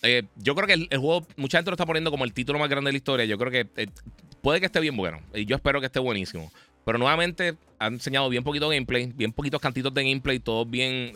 Eh, 0.03 0.25
yo 0.37 0.55
creo 0.55 0.67
que 0.67 0.75
el, 0.75 0.99
juego, 0.99 1.27
mucha 1.37 1.59
gente 1.59 1.71
lo 1.71 1.75
está 1.75 1.87
poniendo 1.87 2.11
como 2.11 2.25
el 2.25 2.33
título 2.33 2.59
más 2.59 2.69
grande 2.69 2.89
de 2.89 2.93
la 2.93 2.99
historia. 2.99 3.27
Yo 3.27 3.39
creo 3.39 3.51
que 3.51 3.89
puede 4.43 4.61
que 4.61 4.67
esté 4.67 4.81
bien 4.81 4.97
bueno. 4.97 5.21
Y 5.35 5.45
yo 5.47 5.57
espero 5.57 5.81
que 5.81 5.87
esté 5.87 5.99
buenísimo. 5.99 6.53
Pero 6.85 6.99
nuevamente 6.99 7.57
han 7.79 7.95
enseñado 7.95 8.29
bien 8.29 8.45
poquito 8.45 8.69
gameplay, 8.69 9.07
bien 9.15 9.33
poquitos 9.33 9.61
cantitos 9.61 9.93
de 9.93 10.05
gameplay, 10.05 10.39
todos 10.39 10.69
bien 10.69 11.13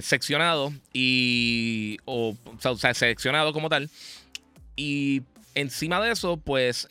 seccionados 0.00 0.72
y. 0.92 1.98
O, 2.04 2.36
o, 2.64 2.76
sea, 2.76 2.94
seleccionado 2.94 3.52
como 3.52 3.68
tal. 3.68 3.90
Y 4.76 5.22
encima 5.54 6.00
de 6.00 6.12
eso, 6.12 6.38
pues. 6.38 6.88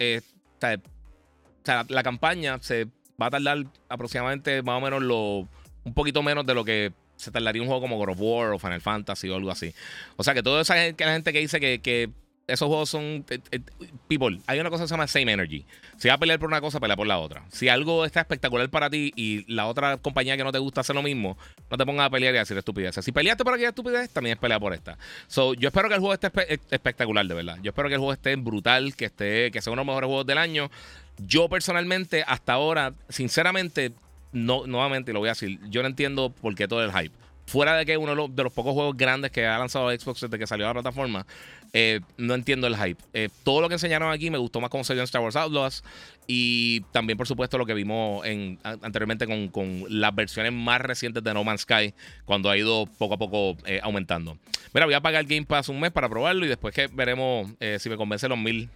la 0.60 2.04
campaña 2.04 2.60
se 2.62 2.88
va 3.20 3.28
a 3.28 3.32
tardar 3.32 3.66
aproximadamente 3.90 4.62
más 4.64 4.78
o 4.78 4.82
menos 4.82 5.02
lo 5.02 5.48
un 5.84 5.94
poquito 5.94 6.24
menos 6.24 6.46
de 6.46 6.54
lo 6.54 6.64
que 6.64 6.94
se 7.22 7.32
tardaría 7.32 7.62
un 7.62 7.68
juego 7.68 7.82
como 7.82 7.98
God 7.98 8.10
of 8.10 8.18
War 8.20 8.52
o 8.54 8.60
Final 8.60 8.82
Fantasy 8.82 9.30
o 9.30 9.36
algo 9.36 9.52
así. 9.52 9.74
O 10.18 10.24
sea 10.24 10.34
que 10.34 10.42
toda 10.42 10.62
esa 10.62 10.76
gente, 10.76 11.06
la 11.06 11.14
gente 11.14 11.32
que 11.32 11.40
dice 11.40 11.60
que, 11.60 12.10
esos 12.48 12.68
juegos 12.68 12.90
son. 12.90 13.24
Eh, 13.30 13.40
eh, 13.52 13.62
people, 14.10 14.40
hay 14.48 14.60
una 14.60 14.70
cosa 14.70 14.84
que 14.84 14.88
se 14.90 14.94
llama 14.94 15.08
Same 15.08 15.32
Energy. 15.32 15.64
Si 15.98 16.08
vas 16.08 16.16
a 16.16 16.18
pelear 16.18 16.40
por 16.40 16.50
una 16.50 16.60
cosa, 16.60 16.80
pelea 16.80 16.98
por 16.98 17.08
la 17.08 17.20
otra. 17.20 17.46
Si 17.50 17.70
algo 17.70 18.04
está 18.04 18.22
espectacular 18.22 18.68
para 18.70 18.90
ti 18.90 19.14
y 19.16 19.50
la 19.54 19.68
otra 19.68 19.98
compañía 19.98 20.36
que 20.36 20.44
no 20.44 20.52
te 20.52 20.58
gusta 20.58 20.82
hace 20.82 20.94
lo 20.94 21.04
mismo, 21.04 21.38
no 21.70 21.78
te 21.78 21.86
pongas 21.86 22.08
a 22.08 22.10
pelear 22.10 22.34
y 22.34 22.38
a 22.38 22.40
decir 22.42 22.58
estupideces. 22.58 23.06
Si 23.06 23.12
peleaste 23.12 23.46
por 23.46 23.54
aquella 23.54 23.70
estupidez, 23.70 24.10
también 24.10 24.34
es 24.34 24.40
pelear 24.40 24.60
por 24.60 24.74
esta. 24.74 24.98
So, 25.28 25.54
yo 25.54 25.70
espero 25.70 25.88
que 25.88 25.94
el 25.94 26.02
juego 26.02 26.14
esté 26.14 26.32
espectacular, 26.72 27.26
de 27.26 27.36
verdad. 27.36 27.58
Yo 27.62 27.70
espero 27.70 27.88
que 27.88 27.94
el 27.94 28.00
juego 28.00 28.14
esté 28.14 28.36
brutal, 28.36 28.96
que 28.96 29.06
esté, 29.06 29.52
que 29.52 29.62
sea 29.62 29.72
uno 29.72 29.82
de 29.82 29.86
los 29.86 29.94
mejores 29.94 30.08
juegos 30.08 30.26
del 30.26 30.40
año. 30.40 30.72
Yo 31.20 31.48
personalmente, 31.48 32.26
hasta 32.28 32.54
ahora, 32.54 32.94
sinceramente, 33.08 33.94
no, 34.32 34.66
nuevamente 34.68 35.14
lo 35.14 35.20
voy 35.20 35.30
a 35.30 35.32
decir, 35.32 35.60
yo 35.70 35.82
no 35.82 35.88
entiendo 35.88 36.32
por 36.32 36.56
qué 36.56 36.68
todo 36.68 36.84
el 36.84 36.92
hype. 36.92 37.16
Fuera 37.48 37.76
de 37.76 37.86
que 37.86 37.98
uno 37.98 38.12
de 38.30 38.44
los, 38.44 38.54
pocos 38.54 38.74
juegos 38.74 38.96
grandes 38.96 39.32
que 39.32 39.46
ha 39.46 39.58
lanzado 39.58 39.90
Xbox 39.90 40.22
desde 40.22 40.40
que 40.40 40.48
salió 40.48 40.66
a 40.66 40.70
la 40.70 40.74
plataforma, 40.76 41.26
eh, 41.74 42.00
no 42.16 42.34
entiendo 42.34 42.66
el 42.68 42.78
hype. 42.78 43.02
Eh, 43.14 43.28
todo 43.44 43.60
lo 43.60 43.68
que 43.68 43.76
enseñaron 43.76 44.12
aquí 44.12 44.30
me 44.30 44.38
gustó 44.38 44.62
más 44.62 44.70
como 44.70 44.86
se 44.86 44.94
vio 44.94 45.02
en 45.02 45.06
Star 45.06 45.22
Wars 45.22 45.36
Outlaws 45.36 45.84
y 46.28 46.82
también, 46.92 47.18
por 47.18 47.28
supuesto, 47.28 47.58
lo 47.58 47.66
que 47.66 47.74
vimos 47.74 48.26
en, 48.26 48.58
anteriormente 48.64 49.28
con, 49.52 49.84
las 49.90 50.16
versiones 50.16 50.54
más 50.54 50.80
recientes 50.80 51.24
de 51.24 51.34
No 51.34 51.44
Man's 51.44 51.62
Sky, 51.62 51.94
cuando 52.24 52.50
ha 52.50 52.58
ido 52.58 52.86
poco 52.98 53.16
a 53.16 53.18
poco 53.18 53.58
eh, 53.66 53.82
aumentando. 53.84 54.38
Mira, 54.74 54.86
voy 54.86 54.96
a 54.96 55.02
pagar 55.02 55.26
Game 55.26 55.46
Pass 55.46 55.68
un 55.68 55.80
mes 55.80 55.92
para 55.92 56.08
probarlo 56.08 56.46
y 56.46 56.48
después 56.48 56.74
que 56.74 56.88
veremos 56.88 57.52
si 57.80 57.90
me 57.90 57.98
convence 57.98 58.30
los 58.30 58.38
mil. 58.38 58.70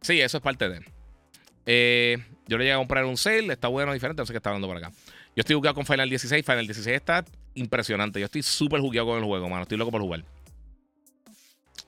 Sí, 0.00 0.20
eso 0.20 0.38
es 0.38 0.42
parte 0.42 0.68
de. 0.68 0.80
Eh, 1.66 2.18
yo 2.48 2.58
le 2.58 2.64
llegué 2.64 2.74
a 2.74 2.78
comprar 2.78 3.04
un 3.04 3.16
sale, 3.16 3.52
está 3.52 3.68
bueno, 3.68 3.92
diferente, 3.92 4.22
no 4.22 4.26
sé 4.26 4.32
qué 4.32 4.38
está 4.38 4.50
hablando 4.50 4.68
por 4.68 4.76
acá. 4.76 4.92
Yo 5.36 5.40
estoy 5.40 5.54
jugando 5.54 5.74
con 5.74 5.86
Final 5.86 6.08
16. 6.08 6.44
Final 6.44 6.66
16 6.66 6.96
está 6.96 7.24
impresionante. 7.54 8.18
Yo 8.20 8.24
estoy 8.24 8.42
súper 8.42 8.80
jugueado 8.80 9.08
con 9.08 9.18
el 9.18 9.24
juego, 9.24 9.48
mano. 9.48 9.62
Estoy 9.62 9.76
loco 9.76 9.90
por 9.90 10.00
jugar. 10.00 10.24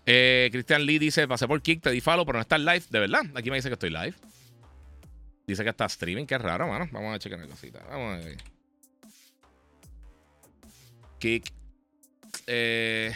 Eh, 0.04 0.48
Christian 0.52 0.84
Lee 0.84 0.98
dice: 0.98 1.26
Pasé 1.26 1.48
por 1.48 1.62
Kick, 1.62 1.82
te 1.82 1.90
di 1.90 2.00
follow, 2.00 2.26
pero 2.26 2.38
no 2.38 2.42
está 2.42 2.58
live. 2.58 2.82
De 2.90 2.98
verdad, 2.98 3.22
aquí 3.34 3.50
me 3.50 3.56
dice 3.56 3.68
que 3.68 3.74
estoy 3.74 3.90
live. 3.90 4.14
Dice 5.46 5.64
que 5.64 5.70
está 5.70 5.86
streaming, 5.86 6.26
qué 6.26 6.36
raro, 6.36 6.68
mano. 6.68 6.88
Vamos 6.92 7.14
a 7.14 7.18
checar 7.18 7.38
la 7.38 7.46
cosita. 7.46 7.82
Vamos 7.88 8.14
a 8.14 8.16
ver. 8.18 8.36
Kick. 11.18 11.50
Eh. 12.46 13.12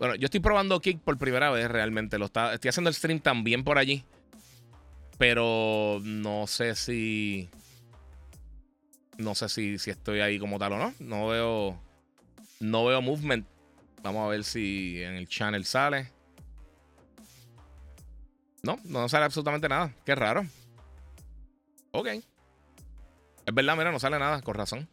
Bueno, 0.00 0.16
yo 0.16 0.24
estoy 0.24 0.40
probando 0.40 0.80
Kick 0.80 0.98
por 1.00 1.16
primera 1.18 1.50
vez 1.50 1.70
realmente. 1.70 2.18
Lo 2.18 2.26
está, 2.26 2.54
estoy 2.54 2.70
haciendo 2.70 2.88
el 2.88 2.96
stream 2.96 3.20
también 3.20 3.62
por 3.62 3.78
allí. 3.78 4.04
Pero 5.20 6.00
no 6.02 6.46
sé 6.46 6.74
si. 6.74 7.50
No 9.18 9.34
sé 9.34 9.50
si, 9.50 9.78
si 9.78 9.90
estoy 9.90 10.20
ahí 10.20 10.38
como 10.38 10.58
tal 10.58 10.72
o 10.72 10.78
no. 10.78 10.94
No 10.98 11.26
veo. 11.26 11.78
No 12.58 12.86
veo 12.86 13.02
movement. 13.02 13.46
Vamos 14.02 14.24
a 14.24 14.28
ver 14.28 14.44
si 14.44 15.02
en 15.02 15.16
el 15.16 15.28
channel 15.28 15.66
sale. 15.66 16.10
No, 18.62 18.78
no 18.84 19.10
sale 19.10 19.26
absolutamente 19.26 19.68
nada. 19.68 19.94
Qué 20.06 20.14
raro. 20.14 20.46
Ok. 21.90 22.06
Es 22.06 23.54
verdad, 23.54 23.76
mira, 23.76 23.92
no 23.92 24.00
sale 24.00 24.18
nada, 24.18 24.40
con 24.40 24.54
razón. 24.54 24.88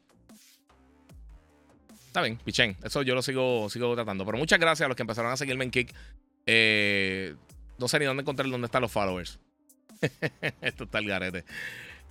Está 2.07 2.21
bien, 2.21 2.37
pichén. 2.43 2.75
Eso 2.83 3.01
yo 3.01 3.15
lo 3.15 3.21
sigo, 3.21 3.69
sigo 3.69 3.95
tratando. 3.95 4.25
Pero 4.25 4.37
muchas 4.37 4.59
gracias 4.59 4.87
a 4.87 4.89
los 4.89 4.97
que 4.97 5.03
empezaron 5.03 5.31
a 5.31 5.37
seguirme 5.37 5.63
en 5.63 5.71
Kick. 5.71 5.95
Eh, 6.45 7.33
no 7.77 7.87
sé 7.87 7.97
ni 7.97 8.03
dónde 8.03 8.23
encontrar 8.23 8.49
dónde 8.49 8.65
están 8.65 8.81
los 8.81 8.91
followers. 8.91 9.39
Esto 10.61 10.85
está 10.85 10.99
el 10.99 11.07
garete. 11.07 11.45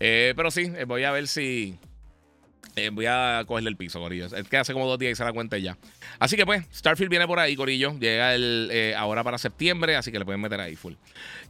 Eh, 0.01 0.35
pero 0.37 0.51
sí, 0.51 0.73
eh, 0.77 0.85
voy 0.85 1.05
a 1.05 1.11
ver 1.11 1.29
si. 1.29 1.79
voy 2.93 3.07
a 3.07 3.45
cogerle 3.47 3.71
el 3.71 3.77
piso, 3.77 4.01
Corillo. 4.01 4.27
Es 4.27 4.49
que 4.49 4.57
hace 4.57 4.73
como 4.73 4.87
dos 4.87 4.99
días 4.99 5.11
que 5.11 5.17
se 5.17 5.25
la 5.25 5.33
cuenta 5.33 5.59
ya. 5.59 5.79
Así 6.19 6.37
que 6.37 6.45
pues, 6.45 6.65
Starfield 6.73 7.11
viene 7.11 7.27
por 7.27 7.39
ahí, 7.39 7.57
Corillo. 7.57 7.99
Llega 7.99 8.35
el, 8.35 8.95
ahora 8.97 9.25
para 9.25 9.39
septiembre, 9.39 9.97
así 9.97 10.13
que 10.13 10.19
le 10.19 10.25
pueden 10.25 10.41
meter 10.41 10.61
ahí 10.61 10.77
full. 10.77 10.95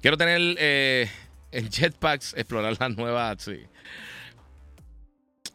Quiero 0.00 0.16
tener 0.16 0.40
el 1.50 1.70
jetpacks, 1.70 2.34
explorar 2.34 2.76
las 2.78 2.96
nuevas. 2.96 3.42
Sí. 3.42 3.60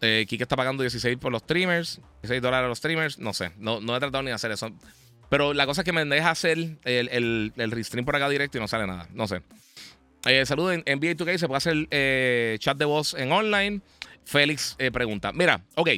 Eh, 0.01 0.25
Kike 0.27 0.43
está 0.43 0.55
pagando 0.55 0.81
16 0.81 1.17
por 1.17 1.31
los 1.31 1.43
streamers, 1.43 2.01
16 2.23 2.41
dólares 2.41 2.65
a 2.65 2.69
los 2.69 2.79
streamers. 2.79 3.19
No 3.19 3.33
sé, 3.33 3.51
no, 3.57 3.79
no 3.79 3.95
he 3.95 3.99
tratado 3.99 4.23
ni 4.23 4.29
de 4.29 4.33
hacer 4.33 4.51
eso. 4.51 4.71
Pero 5.29 5.53
la 5.53 5.65
cosa 5.65 5.81
es 5.81 5.85
que 5.85 5.93
me 5.93 6.03
deja 6.03 6.31
hacer 6.31 6.57
el, 6.57 6.79
el, 7.09 7.53
el 7.55 7.71
restream 7.71 8.03
por 8.03 8.15
acá 8.15 8.27
directo 8.27 8.57
y 8.57 8.61
no 8.61 8.67
sale 8.67 8.87
nada. 8.87 9.07
No 9.13 9.27
sé. 9.27 9.43
Eh, 10.25 10.43
en 10.47 10.99
NBA 10.99 11.15
2K, 11.15 11.37
se 11.37 11.47
puede 11.47 11.57
hacer 11.57 11.87
eh, 11.89 12.57
chat 12.59 12.77
de 12.77 12.85
voz 12.85 13.13
en 13.13 13.31
online. 13.31 13.81
Félix 14.23 14.75
eh, 14.77 14.91
pregunta: 14.91 15.31
Mira, 15.33 15.61
ok. 15.75 15.89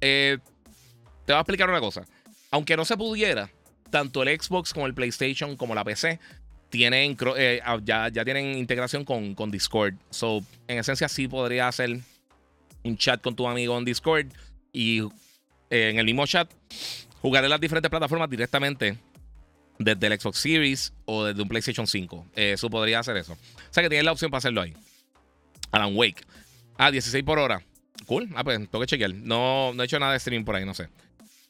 te 0.00 0.40
voy 1.26 1.34
a 1.34 1.40
explicar 1.40 1.68
una 1.68 1.80
cosa. 1.80 2.04
Aunque 2.50 2.76
no 2.76 2.84
se 2.84 2.96
pudiera, 2.96 3.50
tanto 3.90 4.22
el 4.22 4.40
Xbox 4.40 4.72
como 4.72 4.86
el 4.86 4.94
PlayStation 4.94 5.56
como 5.56 5.74
la 5.74 5.84
PC 5.84 6.18
tienen 6.70 7.16
ya, 7.84 8.08
ya 8.08 8.24
tienen 8.24 8.56
integración 8.56 9.04
con, 9.04 9.34
con 9.34 9.50
Discord. 9.50 9.94
So, 10.10 10.42
en 10.68 10.78
esencia, 10.78 11.08
sí 11.08 11.28
podría 11.28 11.68
hacer 11.68 12.00
un 12.86 12.96
chat 12.96 13.20
con 13.20 13.34
tu 13.34 13.46
amigo 13.46 13.76
en 13.76 13.84
Discord 13.84 14.26
y 14.72 15.00
eh, 15.70 15.90
en 15.90 15.98
el 15.98 16.04
mismo 16.04 16.26
chat 16.26 16.50
jugar 17.20 17.44
en 17.44 17.50
las 17.50 17.60
diferentes 17.60 17.90
plataformas 17.90 18.30
directamente 18.30 18.96
desde 19.78 20.06
el 20.06 20.20
Xbox 20.20 20.38
Series 20.38 20.92
o 21.04 21.24
desde 21.24 21.42
un 21.42 21.48
PlayStation 21.48 21.86
5. 21.86 22.26
eso 22.34 22.70
podría 22.70 23.00
hacer 23.00 23.16
eso. 23.16 23.34
O 23.34 23.72
sea 23.72 23.82
que 23.82 23.88
tienes 23.88 24.04
la 24.04 24.12
opción 24.12 24.30
para 24.30 24.38
hacerlo 24.38 24.62
ahí. 24.62 24.74
Alan 25.70 25.94
Wake. 25.94 26.22
Ah, 26.78 26.90
16 26.90 27.24
por 27.24 27.38
hora. 27.38 27.62
Cool. 28.06 28.30
Ah, 28.34 28.44
pues 28.44 28.58
tengo 28.58 28.80
que 28.80 28.86
chequear. 28.86 29.14
No, 29.14 29.72
no 29.74 29.82
he 29.82 29.86
hecho 29.86 29.98
nada 29.98 30.12
de 30.12 30.18
streaming 30.18 30.44
por 30.44 30.56
ahí, 30.56 30.64
no 30.64 30.74
sé. 30.74 30.88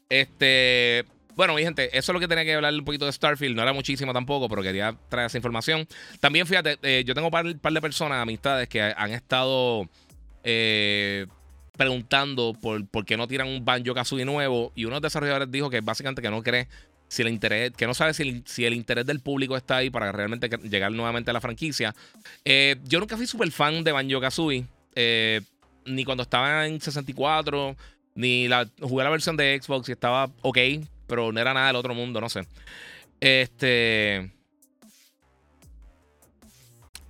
Este. 0.08 1.04
Bueno, 1.34 1.54
mi 1.54 1.62
gente, 1.62 1.96
eso 1.96 2.12
es 2.12 2.14
lo 2.14 2.20
que 2.20 2.28
tenía 2.28 2.44
que 2.44 2.54
hablar 2.54 2.72
un 2.72 2.84
poquito 2.84 3.04
de 3.04 3.12
Starfield. 3.12 3.54
No 3.54 3.62
era 3.62 3.74
muchísimo 3.74 4.12
tampoco, 4.14 4.48
pero 4.48 4.62
quería 4.62 4.96
traer 5.10 5.26
esa 5.26 5.36
información. 5.36 5.86
También, 6.18 6.46
fíjate, 6.46 6.78
eh, 6.82 7.04
yo 7.04 7.14
tengo 7.14 7.26
un 7.26 7.30
par, 7.30 7.58
par, 7.58 7.72
de 7.74 7.80
personas, 7.82 8.22
amistades, 8.22 8.68
que 8.68 8.80
han 8.80 9.10
estado 9.10 9.86
eh, 10.44 11.26
preguntando 11.76 12.54
por, 12.54 12.86
por 12.88 13.04
qué 13.04 13.18
no 13.18 13.28
tiran 13.28 13.48
un 13.48 13.66
Banjo 13.66 13.92
Kazooie 13.92 14.24
nuevo. 14.24 14.72
Y 14.74 14.84
uno 14.86 14.94
de 14.94 15.00
los 15.00 15.12
desarrolladores 15.12 15.50
dijo 15.50 15.68
que 15.68 15.82
básicamente 15.82 16.22
que 16.22 16.30
no 16.30 16.42
cree 16.42 16.68
si 17.08 17.22
el 17.22 17.28
interés, 17.28 17.72
que 17.72 17.86
no 17.86 17.94
sabe 17.94 18.14
si 18.14 18.64
el, 18.64 18.74
interés 18.74 19.06
del 19.06 19.20
público 19.20 19.56
está 19.56 19.76
ahí 19.76 19.90
para 19.90 20.12
realmente 20.12 20.48
llegar 20.64 20.92
nuevamente 20.92 21.30
a 21.30 21.34
la 21.34 21.40
franquicia. 21.40 21.94
Eh, 22.44 22.76
yo 22.84 22.98
nunca 23.00 23.16
fui 23.16 23.26
súper 23.26 23.50
fan 23.50 23.84
de 23.84 23.92
Banjo 23.92 24.20
Kazooie. 24.20 24.64
Eh, 24.94 25.40
ni 25.84 26.04
cuando 26.04 26.22
estaba 26.22 26.66
en 26.66 26.80
64, 26.80 27.76
ni 28.14 28.48
la, 28.48 28.68
jugué 28.80 29.04
la 29.04 29.10
versión 29.10 29.36
de 29.36 29.60
Xbox 29.62 29.88
y 29.88 29.92
estaba 29.92 30.30
ok, 30.42 30.58
pero 31.06 31.30
no 31.30 31.40
era 31.40 31.54
nada 31.54 31.68
del 31.68 31.76
otro 31.76 31.94
mundo, 31.94 32.20
no 32.20 32.28
sé. 32.28 32.46
Este. 33.20 34.30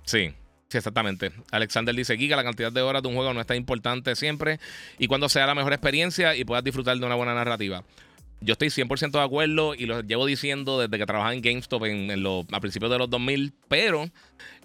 Sí. 0.05 0.33
Sí, 0.69 0.77
exactamente. 0.77 1.31
Alexander 1.51 1.95
dice: 1.95 2.17
Giga, 2.17 2.35
la 2.35 2.43
cantidad 2.43 2.71
de 2.71 2.81
horas 2.81 3.01
de 3.01 3.07
un 3.07 3.15
juego 3.15 3.33
no 3.33 3.39
está 3.39 3.55
importante 3.55 4.15
siempre 4.15 4.59
y 4.99 5.07
cuando 5.07 5.29
sea 5.29 5.47
la 5.47 5.55
mejor 5.55 5.71
experiencia 5.71 6.35
y 6.35 6.43
puedas 6.43 6.63
disfrutar 6.63 6.97
de 6.97 7.05
una 7.05 7.15
buena 7.15 7.33
narrativa. 7.33 7.83
Yo 8.41 8.53
estoy 8.53 8.69
100% 8.69 9.11
de 9.11 9.21
acuerdo 9.21 9.73
y 9.73 9.85
lo 9.85 10.01
llevo 10.01 10.25
diciendo 10.25 10.79
desde 10.79 10.97
que 10.97 11.05
trabajaba 11.05 11.33
en 11.33 11.41
GameStop 11.41 11.83
a 12.51 12.59
principios 12.59 12.91
de 12.91 12.97
los 12.97 13.09
2000, 13.09 13.53
pero 13.67 14.09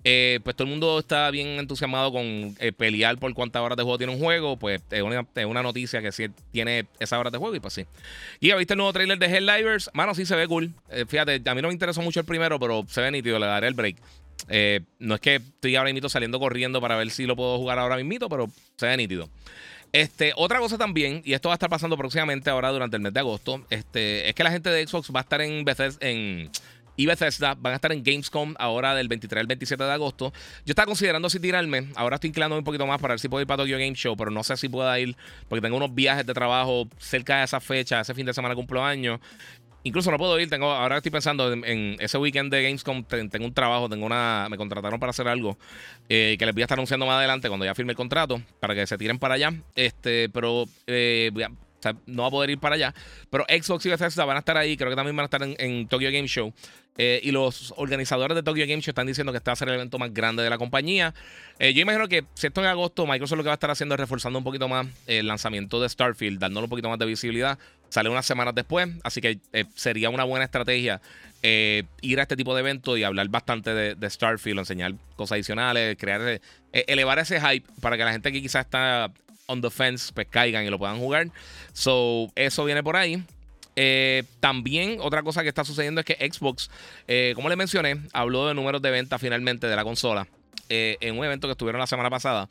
eh, 0.04 0.40
pues 0.42 0.56
todo 0.56 0.66
el 0.66 0.70
mundo 0.70 0.98
está 0.98 1.30
bien 1.30 1.46
entusiasmado 1.60 2.12
con 2.12 2.54
eh, 2.58 2.72
pelear 2.76 3.18
por 3.18 3.32
cuántas 3.34 3.62
horas 3.62 3.76
de 3.76 3.82
juego 3.82 3.98
tiene 3.98 4.12
un 4.12 4.18
juego, 4.18 4.58
pues 4.58 4.82
es 4.90 5.02
una, 5.02 5.62
noticia 5.62 6.02
que 6.02 6.12
sí 6.12 6.26
tiene 6.50 6.86
esas 6.98 7.18
horas 7.18 7.32
de 7.32 7.38
juego 7.38 7.54
y 7.54 7.60
pues 7.60 7.74
sí. 7.74 7.86
Y 8.40 8.52
viste 8.54 8.74
el 8.74 8.78
nuevo 8.78 8.92
trailer 8.92 9.18
de 9.18 9.26
Helldivers, 9.26 9.90
mano, 9.94 10.14
sí 10.14 10.26
se 10.26 10.34
ve 10.34 10.46
cool. 10.48 10.72
Eh, 10.90 11.04
fíjate, 11.06 11.40
a 11.44 11.54
mí 11.54 11.62
no 11.62 11.68
me 11.68 11.74
interesó 11.74 12.02
mucho 12.02 12.20
el 12.20 12.26
primero, 12.26 12.58
pero 12.58 12.84
se 12.88 13.00
ve 13.00 13.10
nítido, 13.10 13.38
le 13.38 13.46
daré 13.46 13.68
el 13.68 13.74
break. 13.74 13.96
no 14.98 15.14
es 15.14 15.20
que 15.20 15.36
estoy 15.36 15.76
ahora 15.76 15.92
mismo 15.92 16.08
saliendo 16.08 16.38
corriendo 16.40 16.80
para 16.80 16.96
ver 16.96 17.10
si 17.10 17.24
lo 17.24 17.36
puedo 17.36 17.56
jugar 17.58 17.78
ahora 17.78 17.96
mismo, 17.96 18.28
pero 18.28 18.50
se 18.76 18.86
ve 18.86 18.96
nítido. 18.96 19.30
Este, 19.92 20.32
otra 20.36 20.58
cosa 20.58 20.78
también, 20.78 21.20
y 21.24 21.34
esto 21.34 21.50
va 21.50 21.54
a 21.54 21.56
estar 21.56 21.68
pasando 21.68 21.98
próximamente 21.98 22.48
ahora 22.48 22.70
durante 22.70 22.96
el 22.96 23.02
mes 23.02 23.12
de 23.12 23.20
agosto, 23.20 23.64
este, 23.68 24.28
es 24.28 24.34
que 24.34 24.42
la 24.42 24.50
gente 24.50 24.70
de 24.70 24.86
Xbox 24.86 25.10
va 25.14 25.20
a 25.20 25.22
estar 25.22 25.42
en 25.42 25.64
Bethesda, 25.64 25.98
en 26.08 26.50
y 26.96 27.06
Bethesda 27.06 27.54
van 27.54 27.72
a 27.72 27.76
estar 27.76 27.92
en 27.92 28.02
Gamescom 28.02 28.54
ahora 28.58 28.94
del 28.94 29.08
23 29.08 29.40
al 29.40 29.46
27 29.46 29.82
de 29.82 29.92
agosto. 29.92 30.32
Yo 30.64 30.72
estaba 30.72 30.86
considerando 30.86 31.30
si 31.30 31.40
tirarme. 31.40 31.88
Ahora 31.94 32.16
estoy 32.16 32.28
inclinando 32.28 32.56
un 32.56 32.64
poquito 32.64 32.86
más 32.86 33.00
para 33.00 33.12
ver 33.12 33.20
si 33.20 33.28
puedo 33.28 33.40
ir 33.40 33.46
para 33.46 33.62
Tokyo 33.62 33.78
Game 33.78 33.94
Show, 33.94 34.16
pero 34.16 34.30
no 34.30 34.44
sé 34.44 34.56
si 34.56 34.68
pueda 34.68 34.98
ir 35.00 35.16
porque 35.48 35.62
tengo 35.62 35.76
unos 35.76 35.94
viajes 35.94 36.26
de 36.26 36.34
trabajo 36.34 36.86
cerca 36.98 37.38
de 37.38 37.44
esa 37.44 37.60
fecha. 37.60 38.00
Ese 38.00 38.14
fin 38.14 38.26
de 38.26 38.34
semana 38.34 38.54
cumplo 38.54 38.84
años. 38.84 39.20
Incluso 39.84 40.10
no 40.10 40.18
puedo 40.18 40.38
ir. 40.38 40.48
Tengo, 40.48 40.70
ahora 40.70 40.98
estoy 40.98 41.10
pensando 41.10 41.52
en, 41.52 41.96
ese 41.98 42.18
weekend 42.18 42.52
de 42.52 42.62
Gamescom. 42.62 43.04
tengo 43.04 43.46
un 43.46 43.54
trabajo, 43.54 43.88
tengo 43.88 44.06
una. 44.06 44.46
Me 44.50 44.56
contrataron 44.56 45.00
para 45.00 45.10
hacer 45.10 45.28
algo 45.28 45.58
eh, 46.08 46.36
que 46.38 46.46
les 46.46 46.54
voy 46.54 46.62
a 46.62 46.64
estar 46.64 46.78
anunciando 46.78 47.06
más 47.06 47.16
adelante 47.16 47.48
cuando 47.48 47.66
ya 47.66 47.74
firme 47.74 47.92
el 47.92 47.96
contrato 47.96 48.40
para 48.60 48.74
que 48.74 48.86
se 48.86 48.96
tiren 48.96 49.18
para 49.18 49.34
allá. 49.34 49.52
Este, 49.74 50.28
pero 50.28 50.66
eh, 50.86 51.30
no 52.06 52.22
va 52.22 52.28
a 52.28 52.30
poder 52.30 52.50
ir 52.50 52.58
para 52.58 52.76
allá. 52.76 52.94
Pero 53.28 53.44
Xbox 53.48 53.84
y 53.86 53.90
Bethesda 53.90 54.24
van 54.24 54.36
a 54.36 54.40
estar 54.40 54.56
ahí. 54.56 54.76
Creo 54.76 54.90
que 54.90 54.96
también 54.96 55.16
van 55.16 55.24
a 55.24 55.26
estar 55.26 55.42
en, 55.42 55.88
Tokyo 55.88 56.10
Game 56.12 56.28
Show. 56.28 56.52
Eh, 56.98 57.20
y 57.24 57.30
los 57.30 57.72
organizadores 57.78 58.34
de 58.34 58.42
Tokyo 58.42 58.66
Game 58.66 58.82
Show 58.82 58.90
están 58.90 59.06
diciendo 59.06 59.32
que 59.32 59.38
este 59.38 59.48
va 59.48 59.54
a 59.54 59.56
ser 59.56 59.68
el 59.68 59.76
evento 59.76 59.98
más 59.98 60.12
grande 60.12 60.42
de 60.42 60.50
la 60.50 60.58
compañía. 60.58 61.14
yo 61.58 61.80
imagino 61.80 62.06
que 62.06 62.24
si 62.34 62.46
esto 62.46 62.60
en 62.60 62.66
agosto, 62.66 63.06
Microsoft 63.06 63.38
lo 63.38 63.42
que 63.42 63.48
va 63.48 63.54
a 63.54 63.60
estar 63.60 63.70
haciendo 63.70 63.94
es 63.94 64.00
reforzando 64.00 64.38
un 64.38 64.44
poquito 64.44 64.68
más 64.68 64.86
el 65.06 65.26
lanzamiento 65.26 65.80
de 65.80 65.88
Starfield, 65.88 66.38
dándole 66.38 66.64
un 66.64 66.70
poquito 66.70 66.90
más 66.90 66.98
de 66.98 67.06
visibilidad 67.06 67.58
Sale 67.92 68.08
unas 68.08 68.24
semanas 68.24 68.54
después, 68.54 68.88
así 69.04 69.20
que 69.20 69.38
eh, 69.52 69.66
sería 69.74 70.08
una 70.08 70.24
buena 70.24 70.46
estrategia 70.46 71.02
eh, 71.42 71.82
ir 72.00 72.20
a 72.20 72.22
este 72.22 72.36
tipo 72.36 72.54
de 72.54 72.60
eventos 72.60 72.98
y 72.98 73.04
hablar 73.04 73.28
bastante 73.28 73.74
de, 73.74 74.10
Starfield, 74.10 74.60
enseñar 74.60 74.94
cosas 75.14 75.32
adicionales, 75.32 75.98
crear, 75.98 76.22
eh, 76.22 76.40
elevar 76.72 77.18
ese 77.18 77.38
hype 77.38 77.68
para 77.82 77.98
que 77.98 78.04
la 78.04 78.12
gente 78.12 78.32
que 78.32 78.40
quizás 78.40 78.64
está 78.64 79.12
on 79.44 79.60
the 79.60 79.68
fence 79.68 80.10
pues 80.14 80.26
caigan 80.30 80.64
y 80.64 80.70
lo 80.70 80.78
puedan 80.78 81.00
jugar. 81.00 81.28
So, 81.74 82.32
eso 82.34 82.64
viene 82.64 82.82
por 82.82 82.96
ahí. 82.96 83.22
también 84.40 84.96
otra 85.02 85.22
cosa 85.22 85.42
que 85.42 85.50
está 85.50 85.62
sucediendo 85.62 86.00
es 86.00 86.06
que 86.06 86.14
Xbox, 86.14 86.70
como 87.34 87.50
le 87.50 87.56
mencioné, 87.56 88.00
habló 88.14 88.48
de 88.48 88.54
números 88.54 88.80
de 88.80 88.90
venta 88.90 89.18
finalmente 89.18 89.66
de 89.66 89.76
la 89.76 89.84
consola 89.84 90.26
en 90.70 91.18
un 91.18 91.26
evento 91.26 91.46
que 91.46 91.52
estuvieron 91.52 91.78
la 91.78 91.86
semana 91.86 92.08
pasada. 92.08 92.48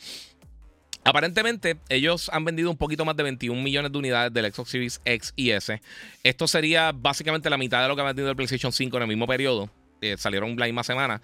Aparentemente, 1.03 1.77
ellos 1.89 2.29
han 2.31 2.45
vendido 2.45 2.69
un 2.69 2.77
poquito 2.77 3.05
más 3.05 3.15
de 3.15 3.23
21 3.23 3.61
millones 3.61 3.91
de 3.91 3.97
unidades 3.97 4.33
del 4.33 4.51
Xbox 4.51 4.69
Series 4.69 5.01
X 5.03 5.33
y 5.35 5.49
S. 5.51 5.81
Esto 6.23 6.47
sería 6.47 6.91
básicamente 6.91 7.49
la 7.49 7.57
mitad 7.57 7.81
de 7.81 7.87
lo 7.87 7.95
que 7.95 8.01
ha 8.01 8.05
vendido 8.05 8.29
el 8.29 8.35
PlayStation 8.35 8.71
5 8.71 8.97
en 8.97 9.03
el 9.03 9.09
mismo 9.09 9.25
periodo. 9.25 9.69
Eh, 10.01 10.15
salieron 10.17 10.55
la 10.57 10.65
misma 10.65 10.83
semana. 10.83 11.21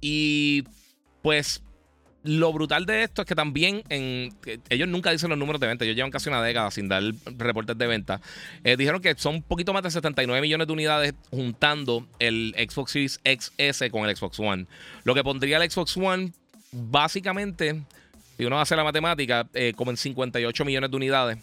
Y 0.00 0.64
pues 1.22 1.62
lo 2.22 2.52
brutal 2.52 2.84
de 2.84 3.02
esto 3.02 3.22
es 3.22 3.28
que 3.28 3.34
también 3.34 3.82
en, 3.88 4.34
ellos 4.68 4.88
nunca 4.88 5.10
dicen 5.10 5.30
los 5.30 5.38
números 5.38 5.60
de 5.60 5.66
venta. 5.66 5.84
Ellos 5.84 5.96
llevan 5.96 6.10
casi 6.10 6.28
una 6.28 6.42
década 6.42 6.70
sin 6.70 6.88
dar 6.88 7.02
reportes 7.36 7.76
de 7.78 7.86
venta. 7.86 8.20
Eh, 8.64 8.76
dijeron 8.76 9.00
que 9.00 9.14
son 9.16 9.36
un 9.36 9.42
poquito 9.42 9.72
más 9.72 9.82
de 9.82 9.90
79 9.90 10.40
millones 10.42 10.66
de 10.66 10.72
unidades 10.72 11.14
juntando 11.30 12.06
el 12.18 12.54
Xbox 12.56 12.92
Series 12.92 13.20
XS 13.24 13.90
con 13.90 14.08
el 14.08 14.16
Xbox 14.16 14.38
One. 14.38 14.66
Lo 15.04 15.14
que 15.14 15.24
pondría 15.24 15.62
el 15.62 15.70
Xbox 15.70 15.96
One 15.96 16.32
básicamente 16.72 17.82
si 18.40 18.46
uno 18.46 18.58
hace 18.58 18.74
la 18.74 18.84
matemática, 18.84 19.50
eh, 19.52 19.74
como 19.76 19.90
en 19.90 19.98
58 19.98 20.64
millones 20.64 20.90
de 20.90 20.96
unidades, 20.96 21.38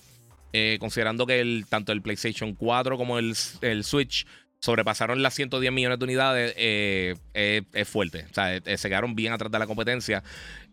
eh, 0.52 0.78
considerando 0.80 1.28
que 1.28 1.40
el, 1.42 1.68
tanto 1.70 1.92
el 1.92 2.02
PlayStation 2.02 2.56
4 2.56 2.98
como 2.98 3.20
el, 3.20 3.36
el 3.62 3.84
Switch 3.84 4.26
sobrepasaron 4.60 5.22
las 5.22 5.36
110 5.36 5.72
millones 5.72 6.00
de 6.00 6.06
unidades, 6.06 6.54
eh, 6.58 7.14
es 7.36 7.88
fuerte. 7.88 8.26
O 8.32 8.34
sea, 8.34 8.60
se 8.78 8.90
quedaron 8.90 9.14
bien 9.14 9.32
atrás 9.32 9.52
de 9.52 9.60
la 9.60 9.68
competencia. 9.68 10.24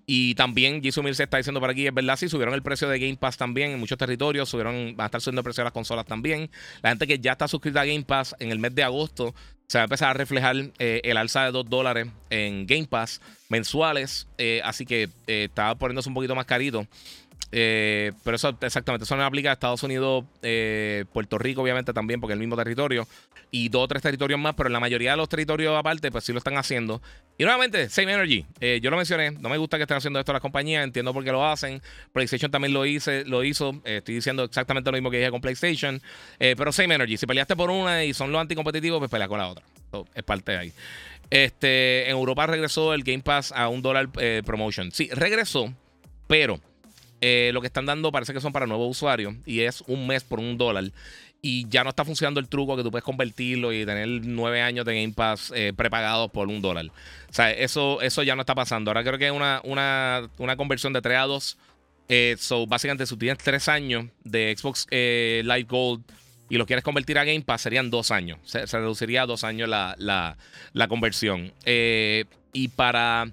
Y 0.06 0.34
también 0.34 0.82
Jisoo 0.82 1.02
se 1.12 1.24
está 1.24 1.36
diciendo 1.36 1.60
por 1.60 1.68
aquí, 1.68 1.86
es 1.86 1.92
verdad, 1.92 2.16
sí, 2.16 2.30
subieron 2.30 2.54
el 2.54 2.62
precio 2.62 2.88
de 2.88 2.98
Game 2.98 3.16
Pass 3.16 3.36
también 3.36 3.72
en 3.72 3.78
muchos 3.78 3.98
territorios, 3.98 4.48
subieron, 4.48 4.96
van 4.96 5.04
a 5.04 5.06
estar 5.06 5.20
subiendo 5.20 5.40
el 5.40 5.44
precio 5.44 5.60
de 5.60 5.66
las 5.66 5.74
consolas 5.74 6.06
también. 6.06 6.50
La 6.80 6.88
gente 6.88 7.06
que 7.06 7.18
ya 7.18 7.32
está 7.32 7.48
suscrita 7.48 7.82
a 7.82 7.84
Game 7.84 8.04
Pass 8.04 8.34
en 8.38 8.50
el 8.50 8.58
mes 8.58 8.74
de 8.74 8.82
agosto 8.82 9.34
se 9.66 9.78
va 9.78 9.82
a 9.82 9.84
empezar 9.84 10.10
a 10.10 10.14
reflejar 10.14 10.56
eh, 10.78 11.00
el 11.04 11.16
alza 11.16 11.44
de 11.44 11.52
2 11.52 11.68
dólares 11.68 12.06
en 12.30 12.66
Game 12.66 12.86
Pass 12.86 13.20
mensuales. 13.48 14.26
Eh, 14.38 14.60
así 14.64 14.84
que 14.84 15.08
eh, 15.26 15.44
estaba 15.44 15.74
poniéndose 15.76 16.08
un 16.08 16.14
poquito 16.14 16.34
más 16.34 16.46
carito. 16.46 16.86
Eh, 17.56 18.10
pero 18.24 18.34
eso 18.34 18.58
exactamente, 18.62 19.04
eso 19.04 19.16
no 19.16 19.24
aplica 19.24 19.50
a 19.50 19.52
Estados 19.52 19.80
Unidos, 19.84 20.24
eh, 20.42 21.04
Puerto 21.12 21.38
Rico, 21.38 21.62
obviamente 21.62 21.92
también, 21.92 22.20
porque 22.20 22.32
es 22.32 22.34
el 22.34 22.40
mismo 22.40 22.56
territorio, 22.56 23.06
y 23.52 23.68
dos 23.68 23.84
o 23.84 23.88
tres 23.88 24.02
territorios 24.02 24.40
más, 24.40 24.54
pero 24.56 24.68
la 24.70 24.80
mayoría 24.80 25.12
de 25.12 25.16
los 25.16 25.28
territorios 25.28 25.78
aparte, 25.78 26.10
pues 26.10 26.24
sí 26.24 26.32
lo 26.32 26.38
están 26.38 26.56
haciendo. 26.56 27.00
Y 27.38 27.44
nuevamente, 27.44 27.88
Same 27.90 28.12
Energy, 28.12 28.44
eh, 28.58 28.80
yo 28.82 28.90
lo 28.90 28.96
mencioné, 28.96 29.30
no 29.30 29.48
me 29.48 29.56
gusta 29.56 29.76
que 29.76 29.84
estén 29.84 29.96
haciendo 29.96 30.18
esto 30.18 30.32
las 30.32 30.42
compañías, 30.42 30.82
entiendo 30.82 31.14
por 31.14 31.22
qué 31.22 31.30
lo 31.30 31.46
hacen. 31.46 31.80
PlayStation 32.12 32.50
también 32.50 32.74
lo, 32.74 32.84
hice, 32.86 33.24
lo 33.24 33.44
hizo, 33.44 33.80
estoy 33.84 34.16
diciendo 34.16 34.42
exactamente 34.42 34.90
lo 34.90 34.96
mismo 34.96 35.12
que 35.12 35.18
dije 35.18 35.30
con 35.30 35.40
PlayStation, 35.40 36.02
pero 36.38 36.72
Same 36.72 36.96
Energy, 36.96 37.16
si 37.16 37.26
peleaste 37.26 37.54
por 37.54 37.70
una 37.70 38.02
y 38.02 38.14
son 38.14 38.32
los 38.32 38.40
anticompetitivos, 38.40 38.98
pues 38.98 39.12
pelea 39.12 39.28
con 39.28 39.38
la 39.38 39.46
otra. 39.46 39.64
es 40.12 40.24
parte 40.24 40.50
de 40.50 40.58
ahí. 40.58 40.72
Este, 41.30 42.06
en 42.06 42.10
Europa 42.10 42.48
regresó 42.48 42.94
el 42.94 43.04
Game 43.04 43.22
Pass 43.22 43.52
a 43.52 43.68
un 43.68 43.80
dólar 43.80 44.08
promotion. 44.44 44.90
Sí, 44.90 45.08
regresó, 45.12 45.72
pero 46.26 46.58
eh, 47.26 47.52
lo 47.54 47.62
que 47.62 47.68
están 47.68 47.86
dando 47.86 48.12
parece 48.12 48.34
que 48.34 48.40
son 48.42 48.52
para 48.52 48.66
nuevos 48.66 48.86
usuarios 48.86 49.34
y 49.46 49.60
es 49.60 49.82
un 49.86 50.06
mes 50.06 50.22
por 50.22 50.40
un 50.40 50.58
dólar. 50.58 50.92
Y 51.40 51.66
ya 51.70 51.82
no 51.82 51.88
está 51.88 52.04
funcionando 52.04 52.38
el 52.38 52.48
truco 52.48 52.76
que 52.76 52.82
tú 52.82 52.90
puedes 52.90 53.02
convertirlo 53.02 53.72
y 53.72 53.86
tener 53.86 54.06
nueve 54.06 54.60
años 54.60 54.84
de 54.84 55.00
Game 55.00 55.14
Pass 55.14 55.50
eh, 55.56 55.72
prepagados 55.74 56.30
por 56.30 56.48
un 56.48 56.60
dólar. 56.60 56.88
O 57.30 57.32
sea, 57.32 57.50
eso, 57.50 58.02
eso 58.02 58.22
ya 58.22 58.34
no 58.34 58.42
está 58.42 58.54
pasando. 58.54 58.90
Ahora 58.90 59.02
creo 59.02 59.18
que 59.18 59.28
es 59.28 59.32
una, 59.32 59.62
una, 59.64 60.56
conversión 60.58 60.92
de 60.92 61.00
3 61.00 61.16
a 61.16 61.22
2. 61.22 61.58
Eh, 62.10 62.36
so, 62.38 62.66
básicamente, 62.66 63.06
si 63.06 63.16
tienes 63.16 63.38
tres 63.38 63.68
años 63.70 64.04
de 64.24 64.54
Xbox 64.54 64.86
Live 64.90 65.66
Gold 65.66 66.02
y 66.50 66.58
lo 66.58 66.66
quieres 66.66 66.84
convertir 66.84 67.18
a 67.18 67.24
Game 67.24 67.40
Pass, 67.40 67.62
serían 67.62 67.88
dos 67.88 68.10
años. 68.10 68.38
Se, 68.44 68.66
reduciría 68.66 69.22
a 69.22 69.26
dos 69.26 69.44
años 69.44 69.66
la, 69.66 69.96
la 69.98 70.88
conversión. 70.88 71.54
y 71.64 72.68
para 72.68 73.30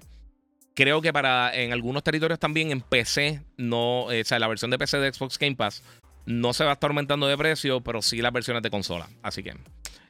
Creo 0.74 1.02
que 1.02 1.12
para 1.12 1.54
en 1.54 1.72
algunos 1.72 2.02
territorios 2.02 2.38
también 2.38 2.70
en 2.70 2.80
PC, 2.80 3.42
no, 3.56 4.10
eh, 4.10 4.22
o 4.22 4.24
sea, 4.24 4.38
la 4.38 4.48
versión 4.48 4.70
de 4.70 4.78
PC 4.78 4.98
de 4.98 5.12
Xbox 5.12 5.38
Game 5.38 5.56
Pass 5.56 5.82
no 6.24 6.52
se 6.52 6.64
va 6.64 6.70
a 6.70 6.72
estar 6.74 6.90
aumentando 6.90 7.26
de 7.26 7.36
precio, 7.36 7.80
pero 7.80 8.00
sí 8.00 8.22
las 8.22 8.32
versiones 8.32 8.62
de 8.62 8.70
consola. 8.70 9.08
Así 9.22 9.42
que 9.42 9.50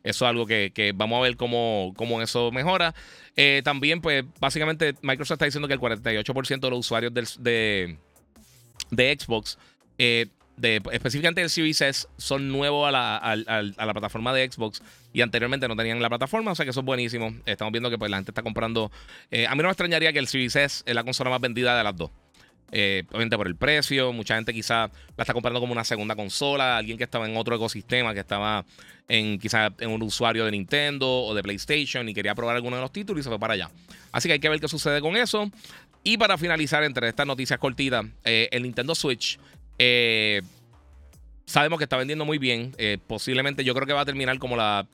eso 0.04 0.24
es 0.24 0.28
algo 0.28 0.46
que, 0.46 0.92
vamos 0.94 1.18
a 1.18 1.22
ver 1.22 1.36
cómo, 1.36 1.94
cómo 1.96 2.20
eso 2.22 2.50
mejora. 2.52 2.94
Eh, 3.36 3.62
también, 3.64 4.00
pues, 4.00 4.24
básicamente 4.40 4.94
Microsoft 5.02 5.36
está 5.36 5.44
diciendo 5.46 5.68
que 5.68 5.74
el 5.74 5.80
48% 5.80 6.60
de 6.60 6.70
los 6.70 6.78
usuarios 6.80 7.12
de, 7.14 7.96
de 8.90 9.18
Xbox 9.18 9.58
eh, 9.98 10.26
específicamente 10.60 11.42
el 11.42 11.50
Series 11.50 11.80
S 11.80 12.08
son 12.16 12.48
nuevos 12.48 12.86
a 12.88 12.90
la, 13.36 13.92
plataforma 13.92 14.32
de 14.32 14.50
Xbox 14.50 14.82
y 15.12 15.20
anteriormente 15.20 15.68
no 15.68 15.76
tenían 15.76 16.00
la 16.00 16.08
plataforma, 16.08 16.52
o 16.52 16.54
sea 16.54 16.64
que 16.64 16.70
eso 16.70 16.80
es 16.80 16.86
buenísimo. 16.86 17.34
Estamos 17.46 17.72
viendo 17.72 17.90
que 17.90 17.98
pues, 17.98 18.10
la 18.10 18.18
gente 18.18 18.30
está 18.30 18.42
comprando. 18.42 18.90
Eh, 19.30 19.46
a 19.46 19.54
mí 19.54 19.58
no 19.58 19.64
me 19.64 19.72
extrañaría 19.72 20.12
que 20.12 20.18
el 20.18 20.28
Series 20.28 20.56
S 20.56 20.82
es 20.86 20.94
la 20.94 21.04
consola 21.04 21.30
más 21.30 21.40
vendida 21.40 21.76
de 21.76 21.84
las 21.84 21.96
dos. 21.96 22.10
Eh, 22.74 23.04
obviamente 23.10 23.36
por 23.36 23.46
el 23.46 23.54
precio, 23.54 24.14
mucha 24.14 24.34
gente 24.34 24.54
quizá 24.54 24.90
la 25.16 25.22
está 25.22 25.34
comprando 25.34 25.60
como 25.60 25.72
una 25.72 25.84
segunda 25.84 26.16
consola, 26.16 26.78
alguien 26.78 26.96
que 26.96 27.04
estaba 27.04 27.28
en 27.28 27.36
otro 27.36 27.54
ecosistema, 27.54 28.14
que 28.14 28.20
estaba 28.20 28.64
en 29.08 29.38
quizá 29.38 29.74
en 29.78 29.90
un 29.90 30.02
usuario 30.02 30.46
de 30.46 30.52
Nintendo 30.52 31.06
o 31.06 31.34
de 31.34 31.42
PlayStation 31.42 32.08
y 32.08 32.14
quería 32.14 32.34
probar 32.34 32.56
alguno 32.56 32.76
de 32.76 32.82
los 32.82 32.90
títulos 32.90 33.20
y 33.20 33.22
se 33.24 33.28
fue 33.28 33.38
para 33.38 33.54
allá. 33.54 33.70
Así 34.10 34.26
que 34.28 34.34
hay 34.34 34.38
que 34.38 34.48
ver 34.48 34.58
qué 34.58 34.68
sucede 34.68 35.02
con 35.02 35.16
eso. 35.16 35.50
Y 36.02 36.16
para 36.16 36.38
finalizar, 36.38 36.82
entre 36.82 37.08
estas 37.08 37.26
noticias 37.26 37.58
cortitas, 37.58 38.06
eh, 38.24 38.48
el 38.50 38.62
Nintendo 38.62 38.94
Switch 38.94 39.38
eh, 39.84 40.42
sabemos 41.44 41.76
que 41.78 41.84
está 41.84 41.96
vendiendo 41.96 42.24
muy 42.24 42.38
bien. 42.38 42.72
Eh, 42.78 42.98
posiblemente 43.04 43.64
yo 43.64 43.74
creo 43.74 43.84
que 43.84 43.92
va 43.92 44.02
a 44.02 44.04
terminar 44.04 44.38
como 44.38 44.56
la, 44.56 44.86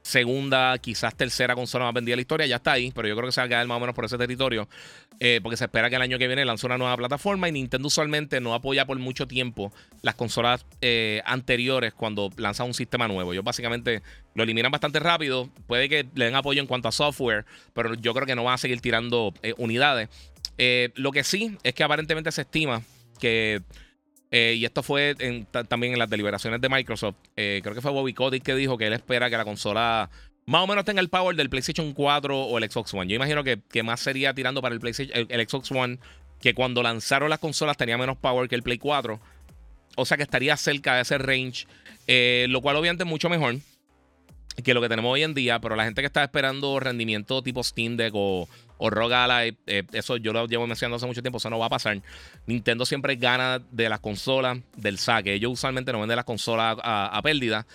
segunda, 0.00 0.78
quizás 0.78 1.16
tercera 1.16 1.54
consola 1.54 1.84
más 1.84 1.92
vendida 1.92 2.12
de 2.12 2.16
la 2.16 2.22
historia. 2.22 2.46
Ya 2.46 2.56
está 2.56 2.72
ahí, 2.72 2.92
pero 2.94 3.08
yo 3.08 3.14
creo 3.14 3.26
que 3.26 3.32
se 3.32 3.40
va 3.42 3.44
a 3.44 3.48
quedar 3.48 3.66
más 3.66 3.76
o 3.76 3.80
menos 3.80 3.94
por 3.94 4.06
ese 4.06 4.16
territorio. 4.16 4.68
Eh, 5.20 5.40
porque 5.42 5.58
se 5.58 5.64
espera 5.64 5.90
que 5.90 5.96
el 5.96 6.02
año 6.02 6.18
que 6.18 6.26
viene 6.28 6.46
lance 6.46 6.64
una 6.64 6.78
nueva 6.78 6.96
plataforma 6.96 7.48
y 7.48 7.52
Nintendo 7.52 7.88
usualmente 7.88 8.40
no 8.40 8.54
apoya 8.54 8.86
por 8.86 8.98
mucho 8.98 9.26
tiempo 9.26 9.72
las 10.02 10.14
consolas 10.14 10.64
anteriores 11.24 11.92
cuando 11.92 12.30
lanza 12.38 12.64
un 12.64 12.72
sistema 12.72 13.06
nuevo. 13.06 13.34
Ellos 13.34 13.44
básicamente 13.44 14.00
lo 14.34 14.44
eliminan 14.44 14.72
bastante 14.72 14.98
rápido. 14.98 15.50
Puede 15.66 15.90
que 15.90 16.06
le 16.14 16.24
den 16.24 16.36
apoyo 16.36 16.62
en 16.62 16.68
cuanto 16.68 16.88
a 16.88 16.92
software, 16.92 17.44
pero 17.74 17.94
yo 17.94 18.14
creo 18.14 18.26
que 18.26 18.34
no 18.34 18.44
van 18.44 18.54
a 18.54 18.58
seguir 18.58 18.80
tirando 18.80 19.34
unidades. 19.58 20.08
lo 20.94 21.12
que 21.12 21.22
sí 21.22 21.58
es 21.64 21.74
que 21.74 21.84
aparentemente 21.84 22.32
se 22.32 22.42
estima 22.42 22.82
que 23.18 23.62
y 24.30 24.64
esto 24.66 24.82
fue 24.82 25.14
también 25.68 25.94
en 25.94 25.98
las 25.98 26.10
deliberaciones 26.10 26.60
de 26.60 26.68
Microsoft. 26.68 27.16
creo 27.34 27.74
que 27.74 27.80
fue 27.80 27.90
Bobby 27.90 28.12
Kotick 28.12 28.42
que 28.42 28.54
dijo 28.54 28.76
que 28.76 28.86
él 28.86 28.92
espera 28.92 29.30
que 29.30 29.36
la 29.36 29.44
consola 29.44 30.10
más 30.46 30.62
o 30.62 30.66
menos 30.66 30.84
tenga 30.84 31.00
el 31.00 31.08
power 31.08 31.34
del 31.34 31.50
PlayStation 31.50 31.92
4 31.92 32.40
o 32.40 32.58
el 32.58 32.70
Xbox 32.70 32.94
One. 32.94 33.08
Yo 33.08 33.16
imagino 33.16 33.42
que, 33.42 33.60
que 33.68 33.82
más 33.82 34.00
sería 34.00 34.32
tirando 34.32 34.62
para 34.62 34.74
el, 34.74 34.80
PlayStation, 34.80 35.26
el, 35.28 35.48
Xbox 35.48 35.72
One, 35.72 35.98
que 36.40 36.54
cuando 36.54 36.82
lanzaron 36.82 37.28
las 37.28 37.40
consolas 37.40 37.76
tenía 37.76 37.98
menos 37.98 38.16
power 38.16 38.48
que 38.48 38.54
el 38.54 38.62
Play 38.62 38.78
4. 38.78 39.20
O 39.96 40.06
sea 40.06 40.16
que 40.16 40.22
estaría 40.22 40.56
cerca 40.56 40.94
de 40.94 41.02
ese 41.02 41.18
range, 41.18 41.66
eh, 42.06 42.46
lo 42.48 42.62
cual 42.62 42.76
obviamente 42.76 43.02
es 43.02 43.10
mucho 43.10 43.28
mejor 43.28 43.56
que 44.62 44.72
lo 44.72 44.80
que 44.80 44.88
tenemos 44.88 45.12
hoy 45.12 45.22
en 45.22 45.34
día, 45.34 45.58
pero 45.58 45.76
la 45.76 45.84
gente 45.84 46.00
que 46.00 46.06
está 46.06 46.22
esperando 46.22 46.80
rendimiento 46.80 47.42
tipo 47.42 47.62
Steam 47.62 47.96
Deck 47.96 48.12
o, 48.14 48.48
o 48.78 48.90
ROG 48.90 49.12
Ally, 49.12 49.56
eh, 49.66 49.84
eso 49.92 50.16
yo 50.16 50.32
lo 50.32 50.46
llevo 50.46 50.66
mencionando 50.66 50.96
hace 50.96 51.06
mucho 51.06 51.22
tiempo, 51.22 51.38
eso 51.38 51.50
no 51.50 51.58
va 51.58 51.66
a 51.66 51.70
pasar. 51.70 52.00
Nintendo 52.46 52.84
siempre 52.84 53.16
gana 53.16 53.60
de 53.70 53.88
las 53.88 54.00
consolas 54.00 54.58
del 54.76 54.98
saque. 54.98 55.34
Ellos 55.34 55.52
usualmente 55.52 55.92
no 55.92 56.00
venden 56.00 56.16
las 56.16 56.24
consolas 56.24 56.76
a 56.82 57.20
pérdida. 57.22 57.66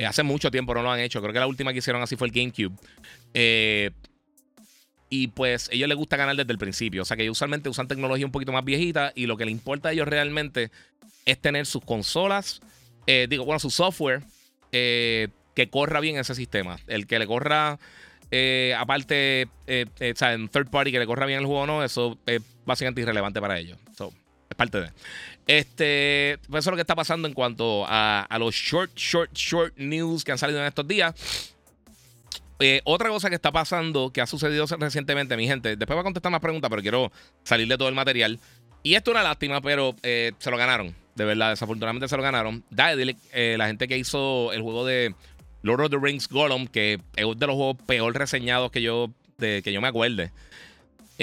Eh, 0.00 0.06
hace 0.06 0.22
mucho 0.22 0.50
tiempo 0.50 0.72
no 0.72 0.82
lo 0.82 0.90
han 0.90 1.00
hecho. 1.00 1.20
Creo 1.20 1.32
que 1.32 1.38
la 1.38 1.46
última 1.46 1.72
que 1.72 1.80
hicieron 1.80 2.00
así 2.00 2.16
fue 2.16 2.28
el 2.28 2.32
GameCube. 2.32 2.74
Eh, 3.34 3.90
y 5.10 5.28
pues 5.28 5.68
ellos 5.72 5.88
les 5.88 5.98
gusta 5.98 6.16
ganar 6.16 6.36
desde 6.36 6.52
el 6.52 6.58
principio. 6.58 7.02
O 7.02 7.04
sea 7.04 7.18
que 7.18 7.22
ellos 7.22 7.36
usualmente 7.36 7.68
usan 7.68 7.86
tecnología 7.86 8.24
un 8.24 8.32
poquito 8.32 8.50
más 8.50 8.64
viejita 8.64 9.12
y 9.14 9.26
lo 9.26 9.36
que 9.36 9.44
les 9.44 9.52
importa 9.52 9.90
a 9.90 9.92
ellos 9.92 10.08
realmente 10.08 10.70
es 11.26 11.38
tener 11.38 11.66
sus 11.66 11.84
consolas, 11.84 12.62
digo, 13.06 13.44
bueno, 13.44 13.58
su 13.58 13.70
software 13.70 14.22
que 14.70 15.68
corra 15.70 16.00
bien 16.00 16.16
ese 16.16 16.34
sistema. 16.34 16.78
El 16.86 17.06
que 17.06 17.18
le 17.18 17.26
corra, 17.26 17.78
aparte, 18.78 19.48
o 19.66 20.16
sea, 20.16 20.32
en 20.34 20.48
third 20.48 20.70
party, 20.70 20.92
que 20.92 20.98
le 20.98 21.06
corra 21.06 21.26
bien 21.26 21.40
el 21.40 21.46
juego 21.46 21.62
o 21.62 21.66
no, 21.66 21.84
eso 21.84 22.18
es 22.26 22.42
básicamente 22.64 23.00
irrelevante 23.00 23.40
para 23.40 23.58
ellos. 23.58 23.78
es 24.48 24.56
parte 24.56 24.80
de. 24.80 24.90
Este, 25.46 26.38
pues 26.48 26.62
eso 26.62 26.70
es 26.70 26.72
lo 26.72 26.76
que 26.76 26.82
está 26.82 26.94
pasando 26.94 27.26
en 27.26 27.34
cuanto 27.34 27.84
a, 27.88 28.24
los 28.38 28.54
short, 28.54 28.92
short, 28.94 29.32
short 29.34 29.76
news 29.76 30.22
que 30.22 30.32
han 30.32 30.38
salido 30.38 30.60
en 30.60 30.66
estos 30.66 30.86
días. 30.86 31.56
Eh, 32.60 32.82
otra 32.84 33.08
cosa 33.08 33.30
que 33.30 33.34
está 33.34 33.50
pasando, 33.50 34.12
que 34.12 34.20
ha 34.20 34.26
sucedido 34.26 34.66
recientemente, 34.78 35.36
mi 35.36 35.48
gente, 35.48 35.76
después 35.76 35.96
voy 35.96 36.00
a 36.00 36.04
contestar 36.04 36.30
más 36.30 36.40
preguntas, 36.40 36.68
pero 36.70 36.82
quiero 36.82 37.10
salir 37.42 37.66
de 37.66 37.76
todo 37.76 37.88
el 37.88 37.94
material. 37.94 38.38
Y 38.82 38.94
esto 38.94 39.10
es 39.10 39.14
una 39.14 39.24
lástima, 39.24 39.60
pero 39.60 39.96
eh, 40.02 40.32
se 40.38 40.50
lo 40.50 40.56
ganaron. 40.56 40.94
De 41.14 41.24
verdad, 41.24 41.50
desafortunadamente 41.50 42.06
se 42.06 42.16
lo 42.16 42.22
ganaron. 42.22 42.62
Daedalic, 42.70 43.18
eh, 43.32 43.56
la 43.58 43.66
gente 43.66 43.88
que 43.88 43.98
hizo 43.98 44.52
el 44.52 44.62
juego 44.62 44.86
de 44.86 45.14
Lord 45.62 45.80
of 45.82 45.90
the 45.90 45.98
Rings 45.98 46.28
Gollum, 46.28 46.66
que 46.66 47.00
es 47.16 47.26
de 47.38 47.46
los 47.46 47.56
juegos 47.56 47.76
peor 47.86 48.16
reseñados 48.16 48.70
que 48.70 48.82
yo, 48.82 49.10
que 49.38 49.72
yo 49.72 49.80
me 49.80 49.88
acuerde. 49.88 50.30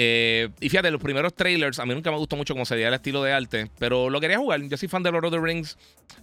Eh, 0.00 0.48
y 0.60 0.68
fíjate, 0.68 0.92
los 0.92 1.02
primeros 1.02 1.34
trailers, 1.34 1.80
a 1.80 1.84
mí 1.84 1.92
nunca 1.92 2.12
me 2.12 2.18
gustó 2.18 2.36
mucho 2.36 2.54
cómo 2.54 2.64
se 2.64 2.80
el 2.80 2.94
estilo 2.94 3.20
de 3.24 3.32
arte, 3.32 3.68
pero 3.80 4.10
lo 4.10 4.20
quería 4.20 4.38
jugar. 4.38 4.62
Yo 4.62 4.76
soy 4.76 4.88
fan 4.88 5.02
de 5.02 5.10
Lord 5.10 5.24
of 5.24 5.32
the 5.32 5.40
Rings 5.40 5.76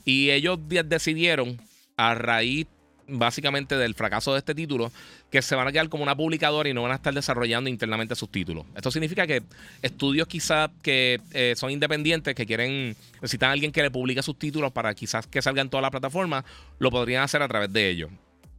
y 0.05 0.31
ellos 0.31 0.59
decidieron, 0.85 1.59
a 1.97 2.15
raíz 2.15 2.67
básicamente 3.07 3.77
del 3.77 3.93
fracaso 3.93 4.33
de 4.33 4.39
este 4.39 4.55
título, 4.55 4.91
que 5.29 5.41
se 5.41 5.55
van 5.55 5.67
a 5.67 5.71
quedar 5.71 5.89
como 5.89 6.03
una 6.03 6.15
publicadora 6.15 6.69
y 6.69 6.73
no 6.73 6.81
van 6.81 6.91
a 6.91 6.95
estar 6.95 7.13
desarrollando 7.13 7.69
internamente 7.69 8.15
sus 8.15 8.29
títulos. 8.29 8.65
Esto 8.75 8.91
significa 8.91 9.27
que 9.27 9.43
estudios 9.81 10.27
quizás 10.27 10.69
que 10.81 11.21
eh, 11.33 11.53
son 11.55 11.71
independientes, 11.71 12.35
que 12.35 12.45
quieren, 12.45 12.95
necesitan 13.15 13.49
a 13.49 13.53
alguien 13.53 13.71
que 13.71 13.81
le 13.81 13.91
publique 13.91 14.21
sus 14.23 14.37
títulos 14.37 14.71
para 14.71 14.93
quizás 14.93 15.27
que 15.27 15.41
salgan 15.41 15.69
todas 15.69 15.81
las 15.81 15.91
plataformas, 15.91 16.45
lo 16.79 16.91
podrían 16.91 17.23
hacer 17.23 17.41
a 17.41 17.47
través 17.47 17.71
de 17.71 17.89
ellos. 17.89 18.09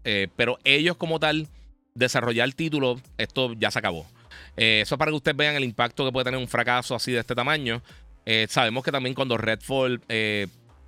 Eh, 0.04 0.28
pero 0.36 0.58
ellos 0.64 0.96
como 0.96 1.18
tal, 1.18 1.48
desarrollar 1.94 2.52
títulos, 2.52 3.00
esto 3.18 3.54
ya 3.54 3.70
se 3.70 3.78
acabó. 3.78 4.06
Eh, 4.56 4.80
eso 4.82 4.94
es 4.94 4.98
para 4.98 5.10
que 5.10 5.16
ustedes 5.16 5.36
vean 5.36 5.56
el 5.56 5.64
impacto 5.64 6.04
que 6.04 6.12
puede 6.12 6.24
tener 6.24 6.38
un 6.38 6.48
fracaso 6.48 6.94
así 6.94 7.12
de 7.12 7.20
este 7.20 7.34
tamaño. 7.34 7.82
Sabemos 8.48 8.82
que 8.82 8.90
también 8.90 9.14
cuando 9.14 9.38
Redfall 9.38 10.02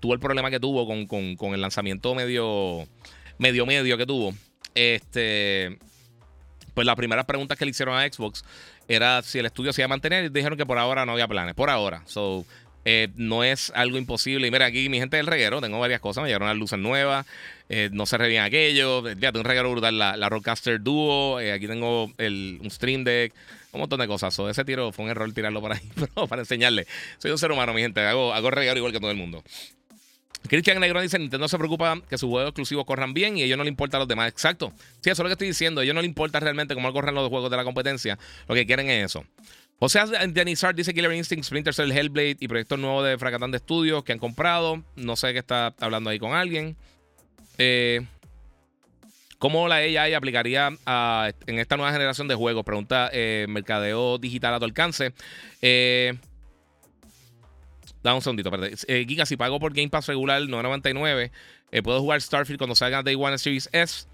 tuvo 0.01 0.15
el 0.15 0.21
problema 0.21 0.51
que 0.51 0.61
tuvo 0.61 0.87
con, 0.87 1.55
el 1.55 1.61
lanzamiento 1.61 2.15
medio, 2.15 2.87
medio 3.39 3.67
medio 3.67 3.97
que 3.97 4.07
tuvo, 4.07 4.35
este, 4.75 5.79
pues 6.75 6.87
las 6.87 6.97
primeras 6.97 7.25
preguntas 7.25 7.59
que 7.59 7.65
le 7.65 7.71
hicieron 7.71 7.97
a 7.97 8.07
Xbox 8.07 8.45
era 8.87 9.23
si 9.23 9.39
el 9.39 9.47
estudio 9.47 9.73
se 9.73 9.83
iba 9.83 9.87
a 9.87 9.89
mantener 9.89 10.25
y 10.25 10.29
dijeron 10.29 10.57
que 10.57 10.67
por 10.67 10.79
ahora 10.79 11.05
no 11.05 11.13
había 11.13 11.29
planes. 11.29 11.55
Por 11.55 11.71
ahora. 11.71 12.03
So, 12.07 12.47
no 13.17 13.45
es 13.45 13.71
algo 13.75 13.99
imposible. 13.99 14.49
Y 14.49 14.51
mira, 14.51 14.65
aquí 14.65 14.89
mi 14.89 14.99
gente 14.99 15.19
del 15.19 15.27
reguero, 15.27 15.61
tengo 15.61 15.79
varias 15.79 16.01
cosas. 16.01 16.23
Me 16.23 16.29
llegaron 16.29 16.49
las 16.49 16.57
luces 16.57 16.79
nuevas. 16.79 17.27
no 17.91 18.07
se 18.07 18.17
re 18.17 18.29
bien 18.29 18.43
aquello. 18.43 19.07
Ya 19.15 19.31
tengo 19.31 19.41
un 19.41 19.45
reguero 19.45 19.71
brutal. 19.71 19.99
La, 19.99 20.29
Roadcaster 20.31 20.81
Duo. 20.81 21.37
aquí 21.37 21.67
tengo 21.67 22.11
el, 22.17 22.59
un 22.63 22.71
Stream 22.71 23.05
Deck 23.05 23.35
un 23.73 23.81
montón 23.81 24.01
de 24.01 24.07
cosas. 24.07 24.39
ese 24.39 24.65
tiro 24.65 24.93
fue 24.93 25.05
un 25.05 25.11
error 25.11 25.33
tirarlo 25.33 25.61
por 25.61 25.73
ahí, 25.73 25.81
pero 25.95 26.27
para 26.27 26.43
enseñarle. 26.43 26.87
Soy 27.19 27.31
un 27.31 27.39
ser 27.39 27.53
humano, 27.53 27.73
mi 27.73 27.83
gente. 27.83 28.01
Hago, 28.01 28.33
hago 28.33 28.51
regalo 28.51 28.79
igual 28.79 28.93
que 28.93 29.01
todo 29.01 29.11
el 29.11 29.17
mundo. 29.17 29.43
Christian 30.47 30.81
Negro 30.81 31.01
dice: 31.01 31.19
Nintendo 31.19 31.49
se 31.49 31.59
preocupa 31.59 32.01
que 32.09 32.19
sus 32.19 32.29
juegos 32.29 32.51
exclusivos 32.51 32.85
corran 32.85 33.15
bien 33.15 33.37
y 33.37 33.43
a 33.43 33.45
ellos 33.45 33.59
no 33.59 33.65
le 33.65 33.71
importa 33.71 33.97
a 33.97 34.01
los 34.01 34.09
demás. 34.09 34.29
Exacto. 34.29 34.73
Sí, 35.01 35.11
eso 35.11 35.13
es 35.13 35.19
lo 35.21 35.25
que 35.27 35.33
estoy 35.33 35.49
diciendo. 35.49 35.81
A 35.81 35.85
ellos 35.85 35.95
no 35.95 36.01
le 36.01 36.07
importa 36.07 36.41
realmente 36.41 36.75
cómo 36.75 36.93
corren 36.93 37.15
los 37.15 37.29
juegos 37.29 37.51
de 37.51 37.57
la 37.57 37.65
competencia. 37.65 38.19
Lo 38.49 38.55
que 38.55 38.67
quieren 38.67 38.89
es 38.89 39.07
eso. 39.07 39.25
José 39.81 40.01
Denizar 40.29 40.75
dice 40.75 40.93
Killer 40.93 41.13
Instinct, 41.13 41.45
Splinter 41.45 41.73
Cell, 41.73 41.93
Hellblade 41.93 42.37
y 42.41 42.49
proyectos 42.49 42.79
nuevos 42.79 43.07
de 43.07 43.17
Fracatán 43.17 43.53
de 43.53 43.59
Estudios 43.59 44.03
que 44.03 44.13
han 44.13 44.19
comprado. 44.19 44.83
No 44.97 45.17
sé 45.17 45.33
qué 45.33 45.39
está 45.39 45.75
hablando 45.81 46.11
ahí 46.11 46.19
con 46.19 46.35
alguien. 46.35 46.77
Eh. 47.59 48.05
¿Cómo 49.39 49.69
la 49.69 49.77
AI 49.77 50.15
aplicaría 50.15 50.67
en 50.67 51.59
esta 51.61 51.77
nueva 51.77 51.93
generación 51.93 52.27
de 52.27 52.35
juegos? 52.35 52.65
Pregunta 52.65 53.09
eh, 53.13 53.47
Mercadeo 53.49 54.19
Digital 54.19 54.55
a 54.55 54.59
tu 54.59 54.65
alcance. 54.65 55.13
Eh, 55.63 56.19
da 58.03 58.15
un 58.15 58.23
segundito, 58.23 58.51
perdón. 58.51 58.71
Eh, 58.87 59.05
Giga, 59.09 59.27
si 59.27 59.37
pago 59.37 59.59
por 59.61 59.73
Game 59.73 59.89
Pass 59.89 60.07
regular 60.07 60.43
9.99, 60.43 61.31
eh, 61.71 61.83
¿puedo 61.83 62.01
jugar 62.01 62.21
Starfield 62.21 62.59
cuando 62.59 62.75
salga 62.75 63.03
Day 63.03 63.15
One 63.15 63.39
Series 63.39 63.69
S? 63.73 64.07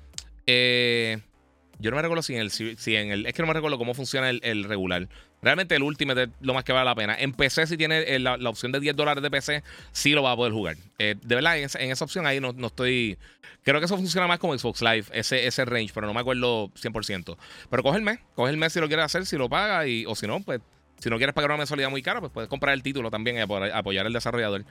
yo 1.80 1.90
no 1.90 1.96
me 1.96 2.02
recuerdo 2.02 2.22
si 2.22 2.34
en 2.34 2.40
el, 2.40 2.50
si 2.50 2.96
en 2.96 3.10
el. 3.10 3.26
Es 3.26 3.34
que 3.34 3.42
no 3.42 3.48
me 3.48 3.54
recuerdo 3.54 3.78
cómo 3.78 3.94
funciona 3.94 4.30
el 4.30 4.64
regular. 4.64 5.08
Realmente 5.44 5.76
el 5.76 5.82
último 5.82 6.14
es 6.14 6.30
lo 6.40 6.54
más 6.54 6.64
que 6.64 6.72
vale 6.72 6.86
la 6.86 6.94
pena. 6.94 7.14
En 7.18 7.34
PC, 7.34 7.66
si 7.66 7.76
tiene 7.76 8.00
eh, 8.00 8.18
la, 8.18 8.36
opción 8.48 8.72
de 8.72 8.80
10 8.80 8.96
dólares 8.96 9.22
de 9.22 9.30
PC, 9.30 9.62
sí 9.92 10.12
lo 10.12 10.22
va 10.22 10.32
a 10.32 10.36
poder 10.36 10.54
jugar. 10.54 10.76
Eh, 10.98 11.16
de 11.22 11.34
verdad, 11.34 11.58
en 11.58 11.90
esa, 11.90 12.04
opción 12.04 12.26
ahí 12.26 12.40
no, 12.40 12.54
estoy. 12.66 13.18
Creo 13.62 13.78
que 13.78 13.84
eso 13.84 13.96
funciona 13.96 14.26
más 14.26 14.38
como 14.38 14.56
Xbox 14.56 14.80
Live, 14.80 15.04
ese, 15.12 15.46
ese 15.46 15.64
range, 15.66 15.92
pero 15.92 16.06
no 16.06 16.14
me 16.14 16.20
acuerdo 16.20 16.70
100%. 16.70 17.36
Pero 17.68 17.82
coge 17.82 17.98
el 17.98 18.70
si 18.70 18.80
lo 18.80 18.88
quieres 18.88 19.04
hacer, 19.04 19.26
si 19.26 19.36
lo 19.36 19.50
paga, 19.50 19.86
y, 19.86 20.06
o 20.06 20.14
si 20.14 20.26
no, 20.26 20.40
pues. 20.40 20.60
Si 21.04 21.10
no 21.10 21.18
quieres 21.18 21.34
pagar 21.34 21.50
una 21.50 21.58
mensualidad 21.58 21.90
muy 21.90 22.00
cara, 22.00 22.20
pues 22.20 22.32
puedes 22.32 22.48
comprar 22.48 22.72
el 22.72 22.82
título 22.82 23.10
también 23.10 23.36
y 23.36 23.40
apoyar, 23.40 24.06
al 24.06 24.12
desarrollador. 24.14 24.64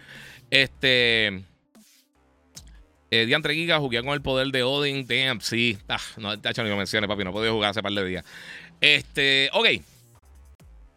Este. 0.50 1.28
Eh, 3.12 3.28
Diantre 3.28 3.54
Giga, 3.54 3.78
jugué 3.78 4.02
con 4.02 4.16
el 4.16 4.24
poder 4.24 4.48
de 4.48 4.64
Odin. 4.64 5.06
Damn, 5.06 5.42
sí. 5.42 5.78
Ah, 5.88 6.00
no, 6.18 6.42
te 6.42 6.50
hecho 6.50 6.64
ni 6.64 6.72
lo 6.72 6.76
menciones, 6.76 7.08
papi. 7.08 7.24
No 7.24 7.30
he 7.30 7.34
podido 7.34 7.54
jugar 7.54 7.70
hace 7.70 7.84
par 7.84 7.92
de 7.92 8.04
días. 8.04 8.26
Este. 8.82 9.52
Ok. 9.54 9.68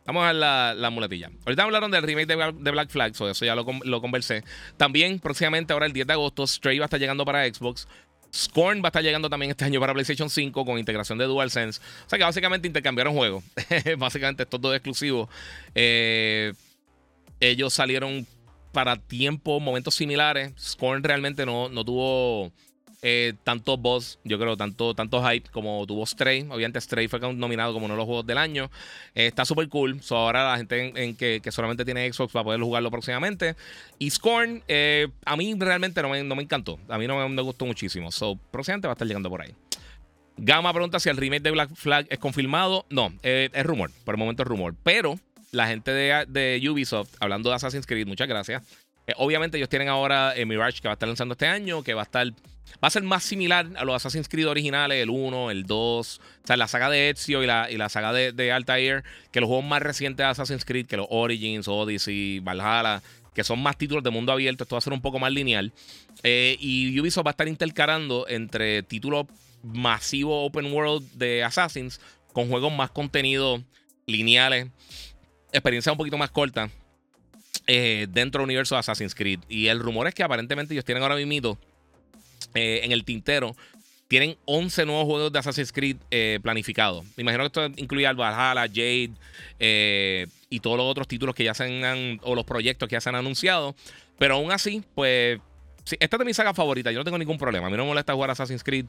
Vamos 0.07 0.23
a 0.23 0.29
ver 0.29 0.37
la, 0.37 0.91
muletilla. 0.91 1.31
Ahorita 1.45 1.65
hablaron 1.65 1.91
del 1.91 2.03
remake 2.03 2.29
de, 2.29 2.71
Black 2.71 2.89
Flag, 2.89 3.11
eso 3.11 3.45
ya 3.45 3.55
lo, 3.55 4.01
conversé. 4.01 4.43
También, 4.79 5.19
próximamente, 5.19 5.75
ahora 5.75 5.85
el 5.85 5.93
10 5.93 6.07
de 6.07 6.13
agosto, 6.15 6.47
Stray 6.47 6.79
va 6.79 6.85
a 6.85 6.87
estar 6.87 6.99
llegando 6.99 7.27
para 7.27 7.45
Xbox. 7.45 7.87
Scorn 8.35 8.83
va 8.83 8.87
a 8.87 8.89
estar 8.89 9.03
llegando 9.03 9.31
también 9.31 9.51
este 9.51 9.65
año 9.65 9.81
para 9.81 9.93
PlayStation 9.93 10.29
5 10.29 10.65
con 10.65 10.79
integración 10.79 11.19
de 11.19 11.25
DualSense. 11.25 11.81
O 12.07 12.11
sea 12.11 12.19
que 12.19 12.25
básicamente 12.25 12.67
intercambiaron 12.69 13.15
juegos. 13.15 13.45
básicamente 13.99 14.43
estos 14.43 14.61
dos 14.61 14.75
exclusivos. 14.75 15.29
Eh, 15.75 16.53
ellos 17.41 17.75
salieron 17.75 18.27
para 18.73 18.97
tiempos, 18.97 19.63
momentos 19.63 19.95
similares. 19.95 20.53
Scorn 20.59 21.03
realmente 21.03 21.47
no, 21.47 21.69
no 21.69 21.85
tuvo 21.85 22.53
eh, 23.09 23.35
tanto 23.45 23.77
buzz, 23.77 24.19
yo 24.25 24.37
creo, 24.37 24.57
tanto, 24.57 24.93
tanto 24.93 25.23
hype 25.25 25.49
como 25.51 25.87
tuvo 25.87 26.05
Stray. 26.05 26.41
Obviamente 26.51 26.81
Stray 26.81 27.07
fue 27.07 27.21
nominado 27.21 27.73
como 27.73 27.85
uno 27.85 27.95
de 27.95 27.99
los 27.99 28.05
juegos 28.05 28.27
del 28.27 28.37
año. 28.37 28.69
Eh, 29.15 29.29
está 29.29 29.45
súper 29.45 29.69
cool. 29.69 30.01
ahora 30.11 30.51
la 30.51 30.57
gente 30.57 30.93
en, 30.93 31.15
que, 31.15 31.41
solamente 31.53 31.85
tiene 31.85 32.13
Xbox 32.13 32.35
va 32.35 32.41
a 32.41 32.45
poder 32.45 32.61
jugarlo 32.61 32.91
próximamente. 32.91 33.55
Y 34.01 34.11
Scorn, 34.11 34.61
eh, 34.67 35.07
a 35.25 35.37
mí 35.37 35.55
realmente 35.57 36.03
no 36.03 36.09
me, 36.09 36.25
no 36.25 36.35
me, 36.35 36.43
encantó. 36.43 36.81
A 36.89 36.99
mí 36.99 37.07
no 37.07 37.29
me, 37.29 37.43
gustó 37.43 37.65
muchísimo. 37.65 38.11
So, 38.11 38.41
próximamente 38.51 38.89
va 38.89 38.93
a 38.95 38.97
estar 38.97 39.07
llegando 39.07 39.31
por 39.31 39.43
ahí. 39.43 39.55
Gama 40.37 40.73
pregunta 40.73 40.99
si 40.99 41.09
el 41.09 41.17
remake 41.17 41.43
de 41.43 41.53
Black 41.53 41.77
Flag 41.77 42.09
es 42.11 42.19
confirmado. 42.19 42.87
No, 42.91 43.13
es 43.23 43.65
rumor. 43.65 43.93
Por 44.05 44.17
el 44.17 44.19
momento 44.19 44.43
es 44.43 44.49
rumor. 44.49 44.75
Pero 44.83 45.17
la 45.53 45.69
gente 45.69 45.93
de, 45.93 46.27
de 46.27 46.69
Ubisoft, 46.69 47.15
hablando 47.21 47.51
de 47.51 47.55
Assassin's 47.55 47.87
Creed, 47.87 48.09
muchas 48.09 48.27
gracias. 48.27 48.65
Obviamente 49.17 49.57
ellos 49.57 49.69
tienen 49.69 49.89
ahora 49.89 50.35
Mirage 50.47 50.81
que 50.81 50.89
va 50.89 50.93
a 50.93 50.95
estar 50.95 51.09
lanzando 51.09 51.33
este 51.33 51.47
año, 51.47 51.83
que 51.83 51.95
va 51.95 52.03
a 52.03 52.05
estar 52.05 52.33
Va 52.83 52.89
a 52.89 52.91
ser 52.91 53.03
más 53.05 53.23
similar 53.23 53.67
a 53.77 53.85
los 53.85 53.95
Assassin's 53.95 54.29
Creed 54.29 54.49
originales, 54.49 55.03
el 55.03 55.09
1, 55.09 55.51
el 55.51 55.65
2, 55.65 56.19
o 56.19 56.47
sea, 56.47 56.57
la 56.57 56.69
saga 56.69 56.91
de 56.91 57.11
Ezio 57.11 57.43
y 57.43 57.47
la, 57.47 57.71
y 57.71 57.77
la 57.77 57.89
saga 57.89 58.13
de, 58.13 58.33
de, 58.33 58.53
Altair, 58.53 59.03
que 59.31 59.41
los 59.41 59.49
juegos 59.49 59.65
más 59.65 59.81
recientes 59.83 60.19
de 60.19 60.31
Assassin's 60.31 60.65
Creed, 60.65 60.87
que 60.87 60.97
los 60.97 61.07
Origins, 61.09 61.69
Odyssey, 61.69 62.41
Valhalla, 62.41 63.03
que 63.35 63.45
son 63.45 63.63
más 63.63 63.79
títulos 63.79 64.05
de 64.05 64.11
mundo 64.11 64.33
abierto, 64.33 64.65
esto 64.65 64.75
va 64.75 64.79
a 64.79 64.83
ser 64.83 64.93
un 64.93 65.01
poco 65.01 65.19
más 65.19 65.33
lineal. 65.33 65.73
Eh, 66.23 66.57
y 66.61 66.99
Ubisoft 67.01 67.27
va 67.27 67.31
a 67.31 67.33
estar 67.33 67.49
intercalando 67.49 68.27
entre 68.29 68.83
títulos 68.83 69.27
masivos 69.63 70.47
open 70.47 70.73
world 70.73 71.11
de 71.13 71.45
Assassins 71.45 72.01
con 72.33 72.49
juegos 72.49 72.73
más 72.73 72.91
contenidos, 72.91 73.63
lineales, 74.07 74.69
experiencias 75.53 75.93
un 75.93 75.99
poquito 75.99 76.19
más 76.19 76.31
cortas. 76.31 76.71
Eh, 77.69 78.07
dentro 78.11 78.41
del 78.41 78.45
universo 78.45 78.77
de 78.77 78.81
Assassin's 78.81 79.15
Creed. 79.15 79.41
Y 79.49 79.67
el 79.67 79.81
rumor 79.81 80.07
es 80.07 80.15
que 80.15 80.23
aparentemente 80.23 80.73
ellos 80.73 80.85
tienen 80.85 81.03
ahora 81.03 81.17
mismo 81.17 81.59
eh, 82.55 82.81
en 82.85 82.93
el 82.93 83.05
tintero. 83.05 83.57
Tienen 84.07 84.37
11 84.45 84.87
nuevos 84.87 85.05
juegos 85.07 85.33
de 85.33 85.39
Assassin's 85.41 85.73
Creed 85.73 85.97
eh, 86.13 86.39
planificados. 86.41 87.05
Me 87.17 87.23
imagino 87.23 87.43
que 87.43 87.47
esto 87.47 87.67
incluye 87.77 88.07
al 88.07 88.15
Valhalla, 88.15 88.71
Jade 88.73 89.11
y 90.49 90.61
todos 90.61 90.77
los 90.77 90.87
otros 90.87 91.09
títulos 91.09 91.35
que 91.35 91.43
ya 91.43 91.55
se 91.55 91.65
han, 91.65 92.21
o 92.23 92.37
los 92.37 92.45
proyectos 92.45 92.89
que 92.89 92.93
ya 92.93 93.01
se 93.01 93.09
han 93.09 93.17
anunciado. 93.17 93.75
Pero 94.17 94.37
aún 94.37 94.53
así, 94.53 94.85
pues, 94.95 95.41
esta 95.99 96.17
es 96.17 96.25
mi 96.25 96.35
saga 96.35 96.55
favorita. 96.55 96.93
Yo 96.93 97.01
no 97.01 97.05
tengo 97.05 97.19
ningún 97.19 97.37
problema. 97.37 97.67
A 97.67 97.71
mí 97.71 97.77
no 97.77 97.83
me 97.83 97.89
molesta 97.89 98.15
jugar 98.15 98.31
Assassin's 98.31 98.63
Creed. 98.63 98.87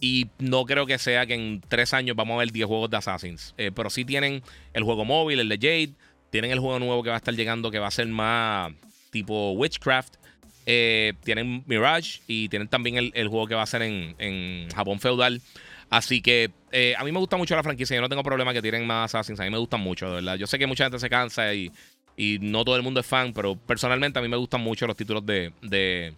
y 0.00 0.26
no 0.40 0.64
creo 0.64 0.86
que 0.86 0.98
sea 0.98 1.24
que 1.24 1.34
en 1.34 1.62
tres 1.68 1.94
años 1.94 2.16
vamos 2.16 2.34
a 2.34 2.38
ver 2.38 2.50
10 2.50 2.66
juegos 2.66 2.90
de 2.90 2.96
Assassin's. 2.96 3.54
pero 3.56 3.90
sí 3.90 4.04
tienen 4.04 4.42
el 4.72 4.82
juego 4.82 5.04
móvil, 5.04 5.38
el 5.38 5.48
de 5.48 5.56
Jade. 5.56 6.05
Tienen 6.36 6.50
el 6.50 6.60
juego 6.60 6.78
nuevo 6.78 7.02
que 7.02 7.08
va 7.08 7.16
a 7.16 7.16
estar 7.16 7.32
llegando 7.32 7.70
que 7.70 7.78
va 7.78 7.86
a 7.86 7.90
ser 7.90 8.06
más 8.08 8.70
tipo 9.10 9.52
Witchcraft. 9.52 10.16
Eh, 10.66 11.14
tienen 11.24 11.64
Mirage 11.66 12.20
y 12.26 12.50
tienen 12.50 12.68
también 12.68 13.10
el, 13.14 13.28
juego 13.28 13.46
que 13.46 13.54
va 13.54 13.62
a 13.62 13.66
ser 13.66 13.80
en, 13.80 14.68
Japón 14.68 15.00
feudal. 15.00 15.40
Así 15.88 16.20
que 16.20 16.50
eh, 16.72 16.94
a 16.98 17.04
mí 17.04 17.12
me 17.12 17.20
gusta 17.20 17.38
mucho 17.38 17.56
la 17.56 17.62
franquicia. 17.62 17.96
Yo 17.96 18.02
no 18.02 18.10
tengo 18.10 18.22
problema 18.22 18.52
que 18.52 18.60
tienen 18.60 18.86
más 18.86 19.14
Assassins. 19.14 19.40
A 19.40 19.44
mí 19.44 19.50
me 19.50 19.56
gustan 19.56 19.80
mucho, 19.80 20.08
de 20.08 20.16
verdad. 20.16 20.36
Yo 20.36 20.46
sé 20.46 20.58
que 20.58 20.66
mucha 20.66 20.84
gente 20.84 20.98
se 20.98 21.08
cansa 21.08 21.54
y, 21.54 21.72
y 22.18 22.36
no 22.42 22.66
todo 22.66 22.76
el 22.76 22.82
mundo 22.82 23.00
es 23.00 23.06
fan, 23.06 23.32
pero 23.32 23.56
personalmente 23.56 24.18
a 24.18 24.22
mí 24.22 24.28
me 24.28 24.36
gustan 24.36 24.60
mucho 24.60 24.86
los 24.86 24.94
títulos 24.94 25.24
de, 25.24 25.52
de, 25.62 26.12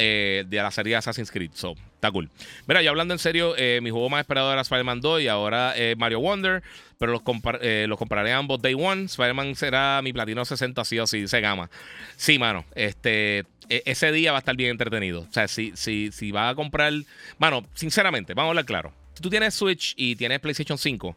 eh, 0.00 0.44
de 0.48 0.56
la 0.56 0.70
serie 0.70 0.96
Assassin's 0.96 1.30
Creed. 1.30 1.50
So, 1.54 1.74
está 1.94 2.10
cool. 2.10 2.30
Mira, 2.66 2.82
ya 2.82 2.90
hablando 2.90 3.12
en 3.14 3.18
serio, 3.18 3.54
eh, 3.56 3.80
mi 3.82 3.90
juego 3.90 4.08
más 4.08 4.20
esperado 4.20 4.52
era 4.52 4.62
Spider-Man 4.62 5.00
2 5.00 5.22
y 5.22 5.28
ahora 5.28 5.74
Mario 5.96 6.20
Wonder. 6.20 6.62
Pero 7.00 7.12
los, 7.12 7.22
eh, 7.62 7.86
los 7.88 7.98
compraré 7.98 8.30
ambos 8.30 8.60
Day 8.60 8.74
One. 8.74 9.04
Spider-Man 9.04 9.54
será 9.56 10.02
mi 10.02 10.12
platino 10.12 10.44
60, 10.44 10.84
sí 10.84 10.98
o 10.98 11.06
sí, 11.06 11.22
dice 11.22 11.40
Gama. 11.40 11.70
Sí, 12.16 12.38
mano. 12.38 12.66
Este, 12.74 13.46
e, 13.70 13.82
ese 13.86 14.12
día 14.12 14.32
va 14.32 14.38
a 14.38 14.40
estar 14.40 14.54
bien 14.54 14.70
entretenido. 14.70 15.22
O 15.22 15.32
sea, 15.32 15.48
si, 15.48 15.72
si, 15.76 16.12
si 16.12 16.30
vas 16.30 16.52
a 16.52 16.54
comprar. 16.54 16.92
Mano, 17.38 17.64
sinceramente, 17.72 18.34
vamos 18.34 18.48
a 18.48 18.50
hablar 18.50 18.66
claro. 18.66 18.92
Si 19.14 19.22
tú 19.22 19.30
tienes 19.30 19.54
Switch 19.54 19.94
y 19.96 20.14
tienes 20.14 20.40
PlayStation 20.40 20.76
5 20.76 21.16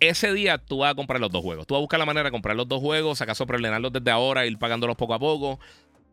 ese 0.00 0.32
día 0.34 0.58
tú 0.58 0.78
vas 0.78 0.92
a 0.92 0.94
comprar 0.94 1.20
los 1.20 1.30
dos 1.30 1.42
juegos. 1.42 1.66
Tú 1.66 1.74
vas 1.74 1.78
a 1.78 1.80
buscar 1.80 1.98
la 1.98 2.04
manera 2.04 2.24
de 2.24 2.30
comprar 2.30 2.56
los 2.56 2.68
dos 2.68 2.80
juegos, 2.80 3.20
acaso 3.22 3.46
preordenarlos 3.46 3.92
desde 3.92 4.10
ahora, 4.10 4.44
ir 4.46 4.58
pagándolos 4.58 4.96
poco 4.96 5.14
a 5.14 5.18
poco. 5.18 5.58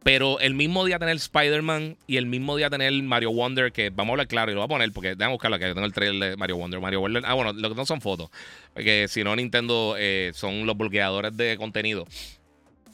Pero 0.04 0.40
el 0.42 0.54
mismo 0.54 0.84
día 0.86 1.00
tener 1.00 1.16
Spider-Man 1.16 1.98
y 2.08 2.18
el 2.18 2.26
mismo 2.26 2.58
día 2.58 2.70
tener 2.70 2.92
Mario 3.04 3.32
Wonder, 3.32 3.72
que 3.72 3.90
vamos 3.90 4.12
a 4.12 4.14
hablar 4.14 4.28
claro 4.28 4.52
y 4.52 4.56
lo 4.56 4.60
voy 4.60 4.66
a 4.66 4.68
poner 4.68 4.92
porque 4.92 5.16
déjame 5.16 5.32
buscarlo 5.32 5.58
que 5.58 5.68
yo 5.68 5.74
tengo 5.74 5.86
el 5.86 5.94
trailer 5.94 6.32
de 6.32 6.38
Mario 6.38 6.58
Wonder. 6.58 6.82
Mario 6.82 7.00
Wonder, 7.00 7.24
ah, 7.26 7.34
bueno, 7.34 7.54
lo 7.54 7.70
que 7.70 7.76
no 7.76 7.86
son 7.86 8.02
fotos, 8.02 8.30
porque 8.74 9.08
si 9.08 9.24
no, 9.24 9.36
Nintendo 9.36 9.96
eh, 9.98 10.32
son 10.34 10.66
los 10.66 10.78
bloqueadores 10.78 11.36
de 11.38 11.56
contenido. 11.58 12.06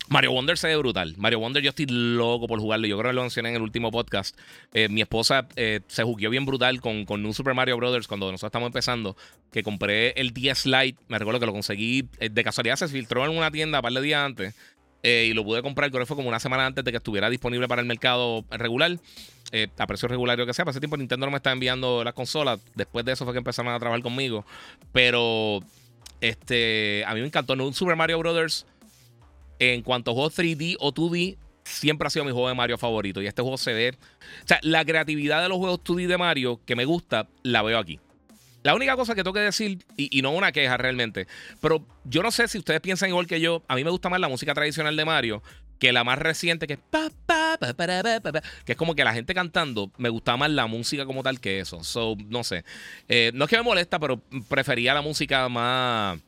Mario 0.08 0.32
Wonder 0.32 0.58
se 0.58 0.68
ve 0.68 0.76
brutal. 0.76 1.14
Mario 1.18 1.40
Wonder, 1.40 1.62
yo 1.62 1.70
estoy 1.70 1.86
loco 1.88 2.48
por 2.48 2.60
jugarlo. 2.60 2.88
Yo 2.88 2.98
creo 2.98 3.12
que 3.12 3.16
lo 3.16 3.22
mencioné 3.22 3.50
en 3.50 3.56
el 3.58 3.62
último 3.62 3.92
podcast. 3.92 4.36
Eh, 4.74 4.90
mi 4.90 5.02
esposa 5.02 5.48
eh, 5.56 5.82
se 5.88 6.04
jugó 6.04 6.32
bien 6.32 6.48
brutal 6.48 6.82
con, 6.82 7.06
con 7.06 7.22
New 7.22 7.32
Super 7.32 7.54
Mario 7.54 7.78
Brothers 7.78 8.08
cuando 8.08 8.26
nosotros 8.32 8.50
estamos 8.50 8.66
empezando. 8.66 9.16
Que 9.52 9.62
compré 9.62 10.14
el 10.20 10.34
10 10.34 10.66
Lite. 10.66 10.98
Me 11.10 11.20
recuerdo 11.20 11.40
que 11.40 11.46
lo 11.46 11.52
conseguí 11.52 12.08
de 12.20 12.44
casualidad. 12.44 12.78
Se 12.78 12.88
filtró 12.88 13.24
en 13.24 13.38
una 13.38 13.52
tienda 13.52 13.78
un 13.78 13.84
par 13.84 13.94
de 13.94 14.02
días 14.02 14.26
antes. 14.26 14.56
Eh, 15.02 15.28
y 15.30 15.34
lo 15.34 15.44
pude 15.44 15.62
comprar, 15.62 15.90
creo 15.92 16.02
que 16.02 16.06
fue 16.06 16.18
como 16.18 16.28
una 16.28 16.40
semana 16.40 16.66
antes 16.66 16.84
de 16.84 16.92
que 16.92 16.98
estuviera 16.98 17.30
disponible 17.30 17.68
para 17.68 17.82
el 17.82 17.88
mercado 17.88 18.44
regular. 18.52 19.00
Eh, 19.52 19.68
a 19.78 19.88
precio 19.88 20.08
regular 20.08 20.38
que 20.46 20.54
sea. 20.54 20.66
Para 20.66 20.72
ese 20.72 20.80
tiempo 20.80 20.98
Nintendo 20.98 21.26
no 21.26 21.32
me 21.32 21.38
estaba 21.38 21.54
enviando 21.54 22.04
las 22.04 22.14
consolas. 22.14 22.60
Después 22.76 23.06
de 23.06 23.14
eso 23.14 23.26
fue 23.26 23.34
que 23.34 23.40
empezaron 23.40 23.74
a 23.74 23.80
trabajar 23.80 24.04
conmigo. 24.04 24.46
Pero 24.92 25.62
este, 26.22 27.04
a 27.06 27.14
mí 27.14 27.22
me 27.22 27.28
encantó. 27.28 27.56
¿no? 27.56 27.72
Super 27.74 27.96
Mario 27.96 28.20
Brothers, 28.20 28.66
en 29.58 29.82
cuanto 29.82 30.12
a 30.12 30.14
juegos 30.14 30.38
3D 30.38 30.76
o 30.80 30.94
2D, 30.94 31.38
siempre 31.64 32.08
ha 32.08 32.10
sido 32.10 32.26
mi 32.26 32.32
juego 32.32 32.48
de 32.48 32.56
Mario 32.56 32.78
favorito. 32.78 33.22
Y 33.22 33.28
este 33.28 33.42
juego 33.42 33.58
se 33.58 33.74
ve. 33.74 33.98
O 34.44 34.48
sea, 34.48 34.60
la 34.62 34.86
creatividad 34.86 35.42
de 35.42 35.50
los 35.50 35.58
juegos 35.58 35.80
2D 35.84 36.08
de 36.08 36.18
Mario 36.18 36.60
que 36.66 36.76
me 36.76 36.86
gusta, 36.86 37.28
la 37.42 37.62
veo 37.62 37.80
aquí. 37.80 38.00
La 38.64 38.76
única 38.76 38.96
cosa 38.96 39.16
que 39.16 39.24
tengo 39.24 39.34
que 39.34 39.40
decir, 39.40 39.86
y, 39.96 40.22
no 40.22 40.32
una 40.32 40.52
queja 40.52 40.78
realmente, 40.78 41.28
pero 41.62 41.86
yo 42.04 42.22
no 42.24 42.32
sé 42.32 42.48
si 42.48 42.58
ustedes 42.58 42.82
piensan 42.82 43.10
igual 43.10 43.28
que 43.28 43.40
yo, 43.40 43.64
a 43.68 43.76
mí 43.76 43.84
me 43.84 43.90
gusta 43.90 44.10
más 44.10 44.20
la 44.20 44.28
música 44.28 44.54
tradicional 44.54 44.96
de 44.96 45.06
Mario 45.06 45.42
que 45.80 45.94
la 45.94 46.04
más 46.04 46.20
reciente, 46.20 46.68
que 46.68 46.74
es 46.74 46.80
que 48.66 48.72
es 48.74 48.78
como 48.78 48.96
que 48.96 49.04
la 49.06 49.14
gente 49.14 49.34
cantando, 49.34 49.92
me 49.98 50.10
gustaba 50.10 50.38
más 50.38 50.52
la 50.52 50.68
música 50.68 51.06
como 51.06 51.24
tal 51.24 51.40
que 51.40 51.62
eso. 51.62 51.84
So, 51.86 52.18
no 52.28 52.44
sé. 52.44 52.66
Eh, 53.08 53.32
no 53.34 53.46
es 53.46 53.50
que 53.50 53.56
me 53.56 53.64
molesta, 53.64 53.98
pero 53.98 54.22
prefería 54.50 54.94
la 54.94 55.02
música 55.02 55.48
más 55.48 56.20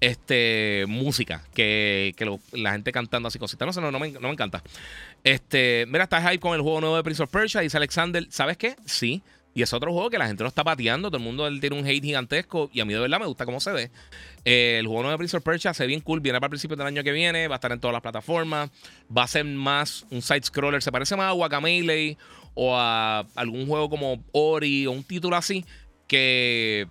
este, 0.00 0.84
música 0.88 1.42
que, 1.54 2.14
la 2.52 2.72
gente 2.72 2.92
cantando 2.92 3.28
así 3.28 3.38
cositas. 3.38 3.66
No 3.66 3.72
sé, 3.72 3.80
no, 3.80 3.98
me, 3.98 4.08
encanta. 4.08 4.62
Este, 5.24 5.86
mira, 5.88 6.04
está 6.04 6.20
hype 6.22 6.40
con 6.40 6.54
el 6.54 6.62
juego 6.62 6.80
nuevo 6.80 6.96
de 6.96 7.02
Prince 7.02 7.22
of 7.22 7.30
Persia. 7.30 7.60
Dice 7.60 7.76
Alexander, 7.76 8.26
¿sabes 8.30 8.56
qué? 8.56 8.76
Sí. 8.86 9.22
Y 9.58 9.62
es 9.62 9.72
otro 9.72 9.92
juego 9.92 10.08
que 10.08 10.18
la 10.18 10.28
gente 10.28 10.44
lo 10.44 10.48
está 10.48 10.62
pateando. 10.62 11.10
Todo 11.10 11.16
el 11.16 11.24
mundo 11.24 11.50
tiene 11.58 11.76
un 11.76 11.84
hate 11.84 12.04
gigantesco. 12.04 12.70
Y 12.72 12.78
a 12.78 12.84
mí 12.84 12.92
de 12.92 13.00
verdad 13.00 13.18
me 13.18 13.26
gusta 13.26 13.44
cómo 13.44 13.58
se 13.58 13.72
ve. 13.72 13.90
Eh, 14.44 14.76
el 14.78 14.86
juego 14.86 15.02
nuevo 15.02 15.10
de 15.10 15.18
Prince 15.18 15.36
of 15.36 15.42
Persia 15.42 15.74
se 15.74 15.82
ve 15.82 15.88
bien 15.88 16.00
cool. 16.00 16.20
Viene 16.20 16.38
para 16.38 16.46
el 16.46 16.50
principio 16.50 16.76
del 16.76 16.86
año 16.86 17.02
que 17.02 17.10
viene. 17.10 17.48
Va 17.48 17.56
a 17.56 17.58
estar 17.58 17.72
en 17.72 17.80
todas 17.80 17.92
las 17.92 18.00
plataformas. 18.00 18.70
Va 19.10 19.24
a 19.24 19.26
ser 19.26 19.44
más 19.44 20.06
un 20.12 20.22
side-scroller. 20.22 20.80
Se 20.80 20.92
parece 20.92 21.16
más 21.16 21.30
a 21.30 21.32
Guacamelee 21.32 22.16
o 22.54 22.76
a 22.76 23.26
algún 23.34 23.66
juego 23.66 23.90
como 23.90 24.22
Ori 24.30 24.86
o 24.86 24.92
un 24.92 25.02
título 25.02 25.34
así. 25.34 25.64
Que 26.06 26.86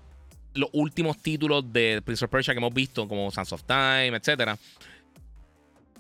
los 0.54 0.70
últimos 0.74 1.20
títulos 1.20 1.72
de 1.72 2.02
Prince 2.04 2.26
of 2.26 2.30
Persia 2.30 2.54
que 2.54 2.58
hemos 2.58 2.74
visto, 2.74 3.08
como 3.08 3.32
Sands 3.32 3.54
of 3.54 3.64
Time, 3.64 4.12
etc. 4.18 4.60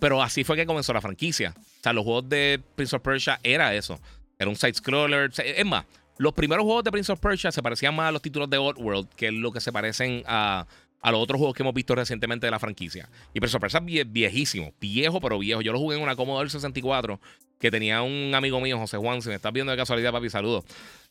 Pero 0.02 0.22
así 0.22 0.44
fue 0.44 0.58
que 0.58 0.66
comenzó 0.66 0.92
la 0.92 1.00
franquicia. 1.00 1.54
O 1.58 1.82
sea, 1.82 1.94
los 1.94 2.04
juegos 2.04 2.28
de 2.28 2.62
Prince 2.76 2.94
of 2.94 3.02
Persia 3.02 3.40
era 3.42 3.74
eso. 3.74 3.98
Era 4.38 4.50
un 4.50 4.58
side-scroller. 4.58 5.32
Es 5.38 5.66
más, 5.66 5.86
los 6.18 6.34
primeros 6.34 6.64
juegos 6.64 6.84
de 6.84 6.92
Prince 6.92 7.12
of 7.12 7.20
Persia 7.20 7.52
se 7.52 7.62
parecían 7.62 7.96
más 7.96 8.10
a 8.10 8.12
los 8.12 8.22
títulos 8.22 8.50
de 8.50 8.58
World, 8.58 9.10
que 9.16 9.28
es 9.28 9.34
lo 9.34 9.52
que 9.52 9.60
se 9.60 9.72
parecen 9.72 10.24
a, 10.26 10.66
los 11.04 11.22
otros 11.22 11.38
juegos 11.38 11.56
que 11.56 11.64
hemos 11.64 11.74
visto 11.74 11.96
recientemente 11.96 12.48
de 12.48 12.52
la 12.52 12.60
franquicia. 12.60 13.10
Y 13.34 13.40
Prince 13.40 13.58
of 13.58 13.62
Persia 13.62 13.82
es 13.86 14.12
viejísimo, 14.12 14.74
viejo 14.80 15.22
pero 15.22 15.40
viejo. 15.40 15.62
Yo 15.62 15.72
lo 15.72 15.80
jugué 15.80 15.98
en 15.98 16.04
una 16.04 16.16
Commodore 16.16 16.50
64 16.50 17.20
que 17.60 17.72
tenía 17.72 18.02
un 18.02 18.34
amigo 18.36 18.60
mío, 18.60 18.78
José 18.78 18.98
Juan, 18.98 19.22
si 19.22 19.30
me 19.30 19.36
estás 19.36 19.54
viendo 19.54 19.72
de 19.72 19.78
casualidad, 19.78 20.12
papi, 20.12 20.30
saludos. 20.30 20.66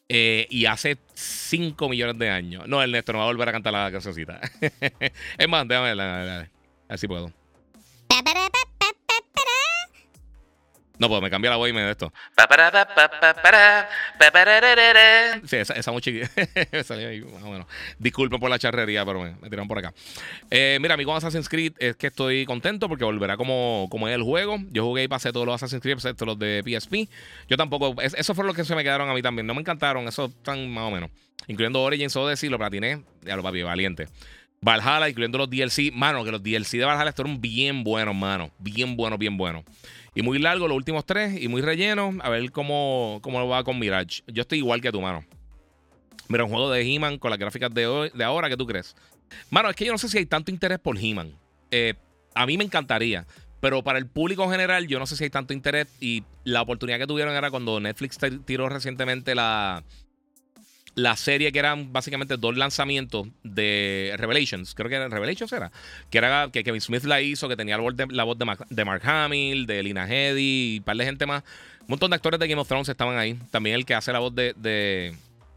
Eh, 0.08 0.46
y 0.50 0.66
hace 0.66 0.98
5 1.14 1.88
millones 1.88 2.18
de 2.18 2.30
años. 2.30 2.68
No, 2.68 2.82
Ernesto 2.82 3.12
no 3.12 3.18
va 3.18 3.24
a 3.24 3.28
volver 3.28 3.48
a 3.48 3.52
cantar 3.52 3.72
la 3.72 3.90
cancioncita. 3.90 4.40
es 5.38 5.48
más, 5.48 5.66
déjame 5.66 6.48
así 6.88 7.08
puedo. 7.08 7.32
No, 10.98 11.08
pues 11.08 11.20
me 11.22 11.30
cambia 11.30 11.50
la 11.50 11.56
voz 11.56 11.68
y 11.68 11.72
me 11.72 11.82
de 11.82 11.90
esto. 11.90 12.12
Sí, 15.46 15.56
esa, 15.56 15.74
esa 15.74 16.00
chiquita. 16.00 16.30
Disculpen 17.98 18.40
por 18.40 18.50
la 18.50 18.58
charrería, 18.58 19.04
pero 19.04 19.22
me, 19.22 19.34
me 19.34 19.50
tiraron 19.50 19.68
por 19.68 19.78
acá. 19.78 19.92
Eh, 20.50 20.78
mira, 20.80 20.96
mi 20.96 21.04
con 21.04 21.16
Assassin's 21.16 21.48
Creed 21.48 21.74
es 21.78 21.96
que 21.96 22.08
estoy 22.08 22.46
contento 22.46 22.88
porque 22.88 23.04
volverá 23.04 23.36
como, 23.36 23.88
como 23.90 24.08
es 24.08 24.14
el 24.14 24.22
juego. 24.22 24.56
Yo 24.70 24.84
jugué 24.84 25.04
y 25.04 25.08
pasé 25.08 25.32
todos 25.32 25.46
los 25.46 25.54
Assassin's 25.54 25.82
Creed, 25.82 25.96
excepto 25.96 26.24
los 26.24 26.38
de 26.38 26.62
PSP. 26.64 27.08
Yo 27.48 27.56
tampoco. 27.56 28.00
esos 28.00 28.34
fueron 28.34 28.48
los 28.48 28.56
que 28.56 28.64
se 28.64 28.74
me 28.74 28.82
quedaron 28.82 29.08
a 29.08 29.14
mí 29.14 29.22
también. 29.22 29.46
No 29.46 29.54
me 29.54 29.60
encantaron, 29.60 30.08
esos 30.08 30.30
tan 30.42 30.68
más 30.70 30.84
o 30.84 30.90
menos. 30.90 31.10
Incluyendo 31.48 31.82
Origins 31.82 32.16
Odyssey, 32.16 32.48
lo 32.48 32.58
platiné. 32.58 33.02
Ya 33.22 33.36
lo 33.36 33.42
papi, 33.42 33.62
valiente. 33.62 34.08
Valhalla, 34.60 35.08
incluyendo 35.08 35.38
los 35.38 35.50
DLC. 35.50 35.92
Mano, 35.92 36.24
que 36.24 36.32
los 36.32 36.42
DLC 36.42 36.78
de 36.78 36.84
Valhalla 36.84 37.10
estuvieron 37.10 37.40
bien 37.40 37.84
buenos, 37.84 38.14
mano. 38.14 38.50
Bien 38.58 38.96
buenos, 38.96 39.18
bien 39.18 39.36
buenos. 39.36 39.64
Y 40.16 40.22
muy 40.22 40.38
largo 40.38 40.66
los 40.66 40.76
últimos 40.76 41.04
tres 41.04 41.40
y 41.40 41.46
muy 41.46 41.60
relleno. 41.60 42.16
A 42.22 42.30
ver 42.30 42.50
cómo, 42.50 43.20
cómo 43.20 43.38
lo 43.38 43.48
va 43.48 43.62
con 43.62 43.78
Mirage. 43.78 44.22
Yo 44.26 44.42
estoy 44.42 44.58
igual 44.58 44.80
que 44.80 44.90
tu 44.90 45.00
mano. 45.00 45.24
Mira, 46.28 46.44
un 46.44 46.50
juego 46.50 46.70
de 46.70 46.82
He-Man 46.82 47.18
con 47.18 47.30
las 47.30 47.38
gráficas 47.38 47.72
de, 47.72 47.86
hoy, 47.86 48.10
de 48.14 48.24
ahora, 48.24 48.48
¿qué 48.48 48.56
tú 48.56 48.66
crees? 48.66 48.96
Mano, 49.50 49.68
es 49.68 49.76
que 49.76 49.84
yo 49.84 49.92
no 49.92 49.98
sé 49.98 50.08
si 50.08 50.16
hay 50.16 50.24
tanto 50.24 50.50
interés 50.50 50.78
por 50.78 50.96
He-Man. 50.98 51.32
Eh, 51.70 51.94
a 52.34 52.46
mí 52.46 52.56
me 52.56 52.64
encantaría. 52.64 53.26
Pero 53.60 53.84
para 53.84 53.98
el 53.98 54.06
público 54.06 54.42
en 54.44 54.50
general, 54.52 54.86
yo 54.86 54.98
no 54.98 55.06
sé 55.06 55.16
si 55.16 55.24
hay 55.24 55.30
tanto 55.30 55.52
interés. 55.52 55.86
Y 56.00 56.24
la 56.44 56.62
oportunidad 56.62 56.98
que 56.98 57.06
tuvieron 57.06 57.34
era 57.34 57.50
cuando 57.50 57.78
Netflix 57.78 58.16
tiró 58.46 58.70
recientemente 58.70 59.34
la, 59.34 59.84
la 60.96 61.14
serie 61.14 61.52
que 61.52 61.58
eran 61.58 61.92
básicamente 61.92 62.38
dos 62.38 62.56
lanzamientos 62.56 63.28
de 63.44 64.14
Revelations, 64.16 64.74
creo 64.74 64.88
que 64.88 64.96
era 64.96 65.08
Revelations 65.08 65.52
era, 65.52 65.70
que 66.10 66.18
era 66.18 66.48
que 66.50 66.64
Kevin 66.64 66.80
Smith 66.80 67.04
la 67.04 67.20
hizo, 67.20 67.48
que 67.48 67.56
tenía 67.56 67.76
la 67.76 68.24
voz 68.24 68.38
de, 68.38 68.84
Mark 68.84 69.02
Hamill, 69.06 69.66
de 69.66 69.82
Lina 69.82 70.08
Headey 70.08 70.74
y 70.74 70.78
un 70.78 70.84
par 70.84 70.96
de 70.96 71.04
gente 71.04 71.26
más. 71.26 71.44
Un 71.80 71.88
montón 71.88 72.10
de 72.10 72.16
actores 72.16 72.40
de 72.40 72.48
Game 72.48 72.60
of 72.60 72.66
Thrones 72.66 72.88
estaban 72.88 73.18
ahí. 73.18 73.38
También 73.50 73.76
el 73.76 73.84
que 73.84 73.94
hace 73.94 74.10
la 74.10 74.20
voz 74.20 74.34
de, 74.34 74.54
de, 74.56 75.14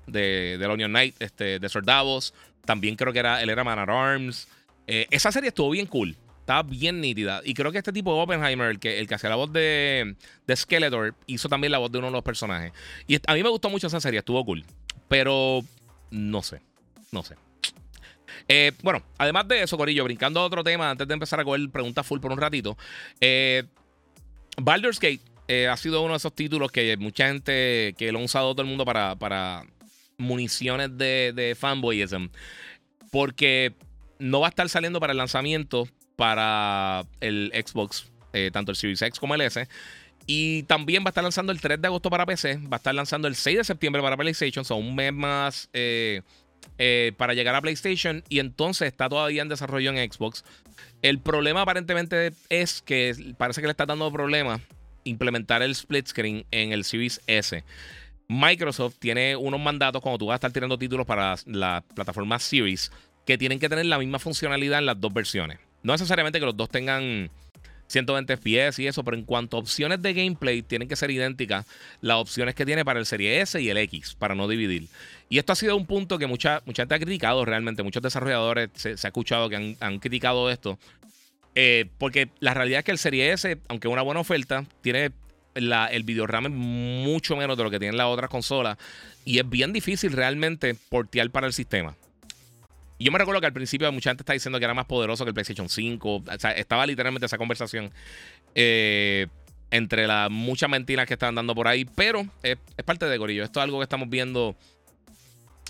de, 0.08 0.58
de 0.60 0.66
Onion 0.68 0.92
Knight, 0.92 1.16
este, 1.20 1.58
de 1.58 1.70
Sir 1.70 1.84
Davos. 1.84 2.34
También 2.66 2.98
creo 2.98 3.14
que 3.14 3.20
era, 3.20 3.42
él 3.42 3.50
era 3.50 3.64
Man 3.64 3.80
at 3.80 3.90
Arms. 3.90 4.50
Eh, 4.88 5.08
esa 5.10 5.32
serie 5.32 5.48
estuvo 5.48 5.70
bien 5.70 5.86
cool. 5.86 6.18
Estaba 6.42 6.64
bien 6.64 7.00
nítida. 7.00 7.42
Y 7.46 7.54
creo 7.54 7.72
que 7.72 7.78
este 7.78 7.94
tipo 7.94 8.14
de 8.14 8.22
Oppenheimer, 8.22 8.72
el 8.72 8.80
que, 8.80 9.00
el 9.00 9.08
que 9.08 9.16
hacía 9.16 9.30
la 9.30 9.38
voz 9.38 9.54
de, 9.54 10.16
de 10.46 10.56
Skeletor, 10.56 11.16
hizo 11.28 11.48
también 11.48 11.72
la 11.72 11.78
voz 11.78 11.92
de 11.92 12.00
uno 12.00 12.08
de 12.08 12.14
los 12.14 12.24
personajes. 12.24 12.74
Y 13.08 13.16
a 13.26 13.34
mí 13.34 13.42
me 13.42 13.50
gustó 13.50 13.70
mucho 13.70 13.88
esa 13.88 14.02
serie, 14.02 14.20
estuvo 14.20 14.44
cool. 14.44 14.66
Pero 15.10 15.62
no 16.12 16.42
sé, 16.42 16.62
no 17.12 17.24
sé. 17.24 17.36
Eh, 18.48 18.72
bueno, 18.82 19.04
además 19.18 19.48
de 19.48 19.64
eso, 19.64 19.78
Corillo, 19.78 20.04
brincando 20.04 20.40
a 20.40 20.46
otro 20.46 20.64
tema, 20.64 20.90
antes 20.90 21.08
de 21.08 21.14
empezar 21.14 21.40
a 21.40 21.44
coger 21.44 21.70
preguntas 21.70 22.06
full 22.06 22.20
por 22.20 22.32
un 22.32 22.40
ratito. 22.40 22.78
Eh, 23.20 23.64
Baldur's 24.58 25.00
Gate 25.00 25.22
eh, 25.48 25.68
ha 25.68 25.78
sido 25.78 26.02
uno 26.02 26.14
de 26.14 26.18
esos 26.18 26.34
títulos 26.34 26.72
que 26.72 26.96
mucha 26.98 27.28
gente 27.28 27.94
que 27.98 28.12
lo 28.12 28.20
ha 28.20 28.24
usado 28.24 28.54
todo 28.54 28.62
el 28.62 28.68
mundo 28.68 28.86
para, 28.86 29.16
para 29.16 29.66
municiones 30.18 30.98
de, 30.98 31.34
de 31.36 31.56
fanboyism. 31.56 32.28
Porque 33.12 33.74
no 34.20 34.40
va 34.40 34.48
a 34.48 34.50
estar 34.50 34.70
saliendo 34.70 35.00
para 35.00 35.12
el 35.12 35.18
lanzamiento 35.18 35.88
para 36.16 37.06
el 37.22 37.52
Xbox, 37.54 38.12
tanto 38.52 38.72
el 38.72 38.78
Series 38.78 39.02
X 39.02 39.20
como 39.20 39.36
el 39.36 39.42
S. 39.42 39.68
Y 40.32 40.62
también 40.64 41.02
va 41.02 41.08
a 41.08 41.10
estar 41.10 41.24
lanzando 41.24 41.52
el 41.52 41.60
3 41.60 41.82
de 41.82 41.88
agosto 41.88 42.12
para 42.12 42.24
PC. 42.24 42.58
Va 42.72 42.76
a 42.76 42.78
estar 42.78 42.94
lanzando 42.94 43.28
el 43.28 43.34
6 43.34 43.58
de 43.58 43.64
septiembre 43.64 44.00
para 44.00 44.16
PlayStation. 44.16 44.64
Son 44.64 44.78
un 44.78 44.94
mes 44.94 45.12
más 45.12 45.70
eh, 45.74 46.22
eh, 46.78 47.14
para 47.18 47.34
llegar 47.34 47.56
a 47.56 47.62
PlayStation. 47.62 48.24
Y 48.30 48.38
entonces 48.38 48.90
está 48.90 49.10
todavía 49.10 49.42
en 49.42 49.50
desarrollo 49.50 49.92
en 49.92 50.12
Xbox. 50.14 50.46
El 51.02 51.18
problema 51.18 51.64
aparentemente 51.64 52.32
es 52.50 52.84
que 52.84 53.34
parece 53.40 53.62
que 53.62 53.66
le 53.66 53.72
está 53.72 53.88
dando 53.88 54.12
problema 54.12 54.62
implementar 55.04 55.64
el 55.64 55.72
split 55.72 56.06
screen 56.06 56.46
en 56.52 56.74
el 56.74 56.84
Series 56.84 57.22
S. 57.26 57.64
Microsoft 58.28 58.98
tiene 59.00 59.36
unos 59.36 59.60
mandatos 59.60 60.00
cuando 60.00 60.20
tú 60.20 60.28
vas 60.28 60.34
a 60.34 60.36
estar 60.36 60.52
tirando 60.52 60.78
títulos 60.78 61.08
para 61.08 61.38
la 61.48 61.84
plataforma 61.96 62.38
Series 62.38 62.92
que 63.26 63.40
tienen 63.40 63.58
que 63.58 63.68
tener 63.68 63.88
la 63.88 63.98
misma 63.98 64.20
funcionalidad 64.20 64.78
en 64.78 64.86
las 64.86 65.02
dos 65.02 65.12
versiones. 65.12 65.58
No 65.82 65.94
necesariamente 65.94 66.40
que 66.40 66.46
los 66.46 66.56
dos 66.56 66.70
tengan 66.70 67.32
120 67.90 68.38
FPS 68.38 68.80
y 68.80 68.88
eso, 68.88 69.04
pero 69.04 69.18
en 69.18 69.24
cuanto 69.24 69.58
a 69.58 69.60
opciones 69.60 70.02
de 70.02 70.14
gameplay, 70.14 70.62
tienen 70.62 70.88
que 70.88 70.96
ser 70.96 71.12
idénticas 71.12 71.66
las 72.02 72.18
opciones 72.18 72.56
que 72.56 72.66
tiene 72.66 72.86
para 72.86 73.00
el 73.00 73.06
Serie 73.06 73.42
S 73.42 73.60
y 73.60 73.70
el 73.70 73.78
X, 73.78 74.16
para 74.18 74.36
no 74.36 74.48
dividir. 74.48 74.88
Y 75.28 75.40
esto 75.40 75.54
ha 75.54 75.56
sido 75.56 75.76
un 75.76 75.86
punto 75.86 76.18
que 76.18 76.28
mucha, 76.28 76.62
mucha 76.66 76.84
gente 76.84 76.96
ha 76.96 77.00
criticado 77.00 77.44
realmente, 77.46 77.84
muchos 77.84 78.02
desarrolladores 78.02 78.70
se, 78.76 78.90
ha 78.92 78.94
escuchado 78.94 79.50
que 79.50 79.76
han, 79.80 80.00
criticado 80.00 80.50
esto, 80.50 80.80
eh, 81.56 81.88
porque 81.98 82.30
la 82.40 82.54
realidad 82.54 82.80
es 82.80 82.86
que 82.86 82.92
el 82.92 83.00
Serie 83.00 83.34
S, 83.34 83.58
aunque 83.68 83.88
es 83.88 83.92
una 83.92 84.04
buena 84.04 84.22
oferta, 84.22 84.66
tiene 84.82 85.12
el 85.56 86.04
video 86.04 86.28
RAM 86.28 86.52
mucho 86.54 87.36
menos 87.36 87.58
de 87.58 87.64
lo 87.64 87.72
que 87.72 87.80
tienen 87.80 87.98
las 87.98 88.08
otras 88.08 88.30
consolas 88.30 88.78
y 89.26 89.40
es 89.40 89.50
bien 89.50 89.74
difícil 89.74 90.14
realmente 90.14 90.76
portear 90.90 91.30
para 91.32 91.48
el 91.48 91.54
sistema. 91.54 91.96
Y 93.00 93.06
yo 93.06 93.12
me 93.12 93.18
recuerdo 93.18 93.40
que 93.40 93.48
al 93.48 93.54
principio 93.54 93.92
mucha 93.92 94.10
gente 94.12 94.22
está 94.22 94.34
diciendo 94.34 94.60
que 94.60 94.66
era 94.66 94.74
más 94.74 94.86
poderoso 94.86 95.24
que 95.24 95.30
el 95.30 95.34
PlayStation 95.34 95.70
5. 95.70 96.16
O 96.16 96.24
sea, 96.38 96.52
estaba 96.52 96.86
literalmente 96.86 97.26
esa 97.26 97.38
conversación 97.38 97.92
eh, 98.54 99.28
entre 99.72 100.06
las 100.06 100.30
muchas 100.30 100.70
mentiras 100.70 101.08
que 101.08 101.14
estaban 101.14 101.34
dando 101.34 101.56
por 101.56 101.70
ahí. 101.70 101.86
Pero 101.86 102.28
es, 102.44 102.58
es 102.76 102.84
parte 102.84 103.06
de 103.06 103.18
Gorillo. 103.18 103.46
Esto 103.46 103.62
es 103.62 103.64
algo 103.64 103.80
que 103.80 103.84
estamos 103.84 104.10
viendo 104.10 104.58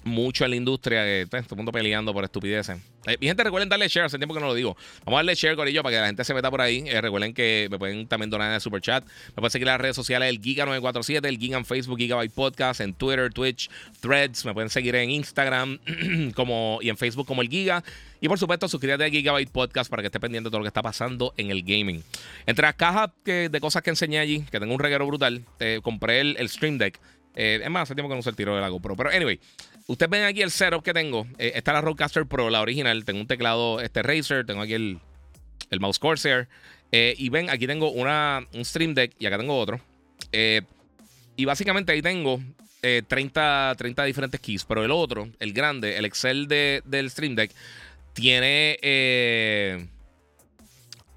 mucho 0.04 0.46
en 0.46 0.52
la 0.52 0.58
industria, 0.58 1.04
que 1.04 1.28
pues, 1.30 1.44
todo 1.46 1.56
el 1.56 1.58
mundo 1.58 1.72
peleando 1.72 2.14
por 2.14 2.24
estupideces. 2.24 2.78
Eh, 3.06 3.18
mi 3.20 3.28
gente, 3.28 3.44
recuerden 3.44 3.70
darle 3.70 3.88
share, 3.88 4.06
hace 4.06 4.18
tiempo 4.18 4.34
que 4.34 4.42
no 4.42 4.48
lo 4.48 4.54
digo. 4.54 4.76
Vamos 5.06 5.18
a 5.18 5.20
darle 5.20 5.36
share, 5.36 5.56
Corillo, 5.56 5.82
para 5.82 5.96
que 5.96 6.02
la 6.02 6.08
gente 6.08 6.24
se 6.24 6.34
meta 6.34 6.52
por 6.52 6.62
ahí. 6.62 6.84
Eh, 6.86 7.00
recuerden 7.02 7.34
que 7.34 7.68
me 7.72 7.80
pueden 7.80 8.08
también 8.08 8.30
donar 8.30 8.50
en 8.50 8.56
el 8.56 8.62
super 8.62 8.82
chat. 8.82 9.06
Me 9.30 9.36
pueden 9.36 9.52
seguir 9.52 9.68
en 9.68 9.74
las 9.74 9.82
redes 9.82 9.96
sociales, 9.96 10.30
el 10.30 10.42
Giga947, 10.42 11.26
el 11.26 11.38
Giga 11.38 11.58
en 11.58 11.66
Facebook, 11.66 11.98
Gigabyte 11.98 12.34
Podcast, 12.34 12.82
en 12.82 12.94
Twitter, 12.94 13.32
Twitch, 13.32 13.70
Threads. 14.02 14.46
Me 14.46 14.54
pueden 14.54 14.70
seguir 14.70 14.96
en 14.96 15.12
Instagram 15.12 15.80
como, 16.36 16.80
y 16.82 16.90
en 16.90 16.98
Facebook 16.98 17.26
como 17.26 17.42
el 17.42 17.50
Giga. 17.50 17.84
Y 18.22 18.28
por 18.28 18.38
supuesto, 18.38 18.68
suscríbete 18.68 19.06
a 19.06 19.10
Gigabyte 19.10 19.50
Podcast 19.50 19.90
para 19.90 20.04
que 20.04 20.08
esté 20.08 20.20
pendiente 20.20 20.50
de 20.50 20.52
todo 20.52 20.60
lo 20.60 20.66
que 20.66 20.70
está 20.70 20.82
pasando 20.82 21.34
en 21.38 21.52
el 21.52 21.64
gaming. 21.64 22.04
Entre 22.46 22.64
las 22.64 22.76
cajas 22.76 23.12
de 23.24 23.60
cosas 23.62 23.82
que 23.82 23.92
enseñé 23.92 24.20
allí, 24.20 24.42
que 24.52 24.60
tengo 24.60 24.74
un 24.74 24.80
reguero 24.80 25.08
brutal, 25.08 25.46
eh, 25.60 25.80
compré 25.82 26.20
el, 26.20 26.50
Stream 26.50 26.78
Deck. 26.78 27.00
es 27.34 27.70
más, 27.70 27.84
hace 27.84 27.96
tiempo 27.96 28.10
que 28.10 28.16
no 28.16 28.20
uso 28.20 28.30
el 28.30 28.36
tiro 28.36 28.54
de 28.54 28.62
la 28.62 28.68
GoPro. 28.68 28.98
Pero 28.98 29.10
anyway, 29.10 29.40
Ustedes 29.90 30.12
ven 30.12 30.24
aquí 30.24 30.44
el 30.44 30.52
setup 30.52 30.84
que 30.84 30.94
tengo. 30.94 31.26
Eh, 31.40 31.54
esta 31.56 31.72
es 31.72 31.74
la 31.74 31.82
Rodecaster 31.82 32.28
Pro, 32.28 32.52
la 32.52 32.62
original. 32.62 33.04
Tengo 33.06 33.22
un 33.22 33.26
teclado 33.26 33.82
este 33.82 34.04
Razer, 34.04 34.46
tengo 34.46 34.62
aquí 34.62 34.76
el, 34.76 35.00
el 35.72 35.80
mouse 35.80 35.98
Corsair. 35.98 36.48
Eh, 36.92 37.16
y 37.18 37.30
ven, 37.30 37.50
aquí 37.50 37.66
tengo 37.66 37.90
una, 37.90 38.46
un 38.54 38.64
Stream 38.64 38.94
Deck 38.94 39.16
y 39.18 39.26
acá 39.26 39.40
tengo 39.40 39.58
otro. 39.58 39.82
Eh, 40.32 40.62
y 41.36 41.46
básicamente 41.46 41.92
ahí 41.92 42.04
tengo 42.04 42.40
30, 42.82 43.74
30 43.80 44.04
diferentes 44.04 44.40
keys. 44.40 44.64
Pero 44.64 44.86
el 44.86 44.92
otro, 44.92 45.28
el 45.40 45.54
grande, 45.54 45.98
el 45.98 46.06
Excel 46.06 46.48
de, 46.48 46.84
del 46.86 47.10
Stream 47.10 47.34
Deck, 47.34 47.50
tiene 48.14 48.78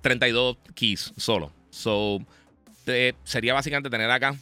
32 0.00 0.56
keys 0.74 1.12
solo. 1.18 1.52
So, 1.68 2.24
sería 3.24 3.52
básicamente 3.52 3.90
tener 3.90 4.10
acá 4.10 4.34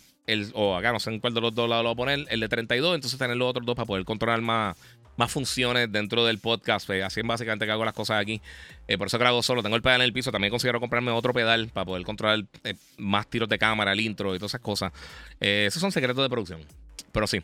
o 0.55 0.76
acá 0.76 0.93
no 0.93 1.01
sé 1.01 1.11
en 1.11 1.20
cuál 1.20 1.35
de 1.35 1.41
los 1.41 1.55
dos 1.55 1.68
lados 1.68 1.85
lo 1.85 1.95
voy 1.95 1.95
a 1.95 2.14
poner, 2.14 2.26
el 2.31 2.41
de 2.41 2.49
32, 2.49 2.95
entonces 2.95 3.18
tener 3.18 3.37
los 3.37 3.49
otros 3.49 3.66
dos 3.66 3.76
para 3.76 3.87
poder 3.87 4.05
controlar 4.05 4.41
más, 4.41 4.76
más 5.20 5.31
funciones 5.31 5.93
dentro 5.93 6.24
del 6.24 6.39
podcast. 6.39 6.87
Pues, 6.87 7.05
así 7.05 7.20
es 7.20 7.26
básicamente 7.26 7.66
que 7.66 7.72
hago 7.72 7.85
las 7.85 7.95
cosas 7.95 8.20
aquí. 8.20 8.41
Eh, 8.89 8.99
por 8.99 9.07
eso 9.07 9.18
que 9.18 9.24
hago 9.24 9.43
solo. 9.43 9.62
Tengo 9.62 9.76
el 9.76 9.83
pedal 9.83 10.01
en 10.01 10.07
el 10.07 10.12
piso. 10.12 10.33
También 10.33 10.51
considero 10.51 10.81
comprarme 10.81 11.11
otro 11.11 11.33
pedal 11.33 11.68
para 11.68 11.85
poder 11.85 12.05
controlar 12.05 12.45
eh, 12.64 12.74
más 12.97 13.28
tiros 13.28 13.49
de 13.49 13.59
cámara, 13.59 13.93
el 13.93 14.01
intro 14.01 14.35
y 14.35 14.39
todas 14.39 14.53
esas 14.53 14.62
cosas. 14.62 14.93
Eh, 15.41 15.66
esos 15.68 15.81
son 15.81 15.93
secretos 15.93 16.22
de 16.22 16.31
producción. 16.31 16.61
Pero 17.12 17.26
sí. 17.26 17.43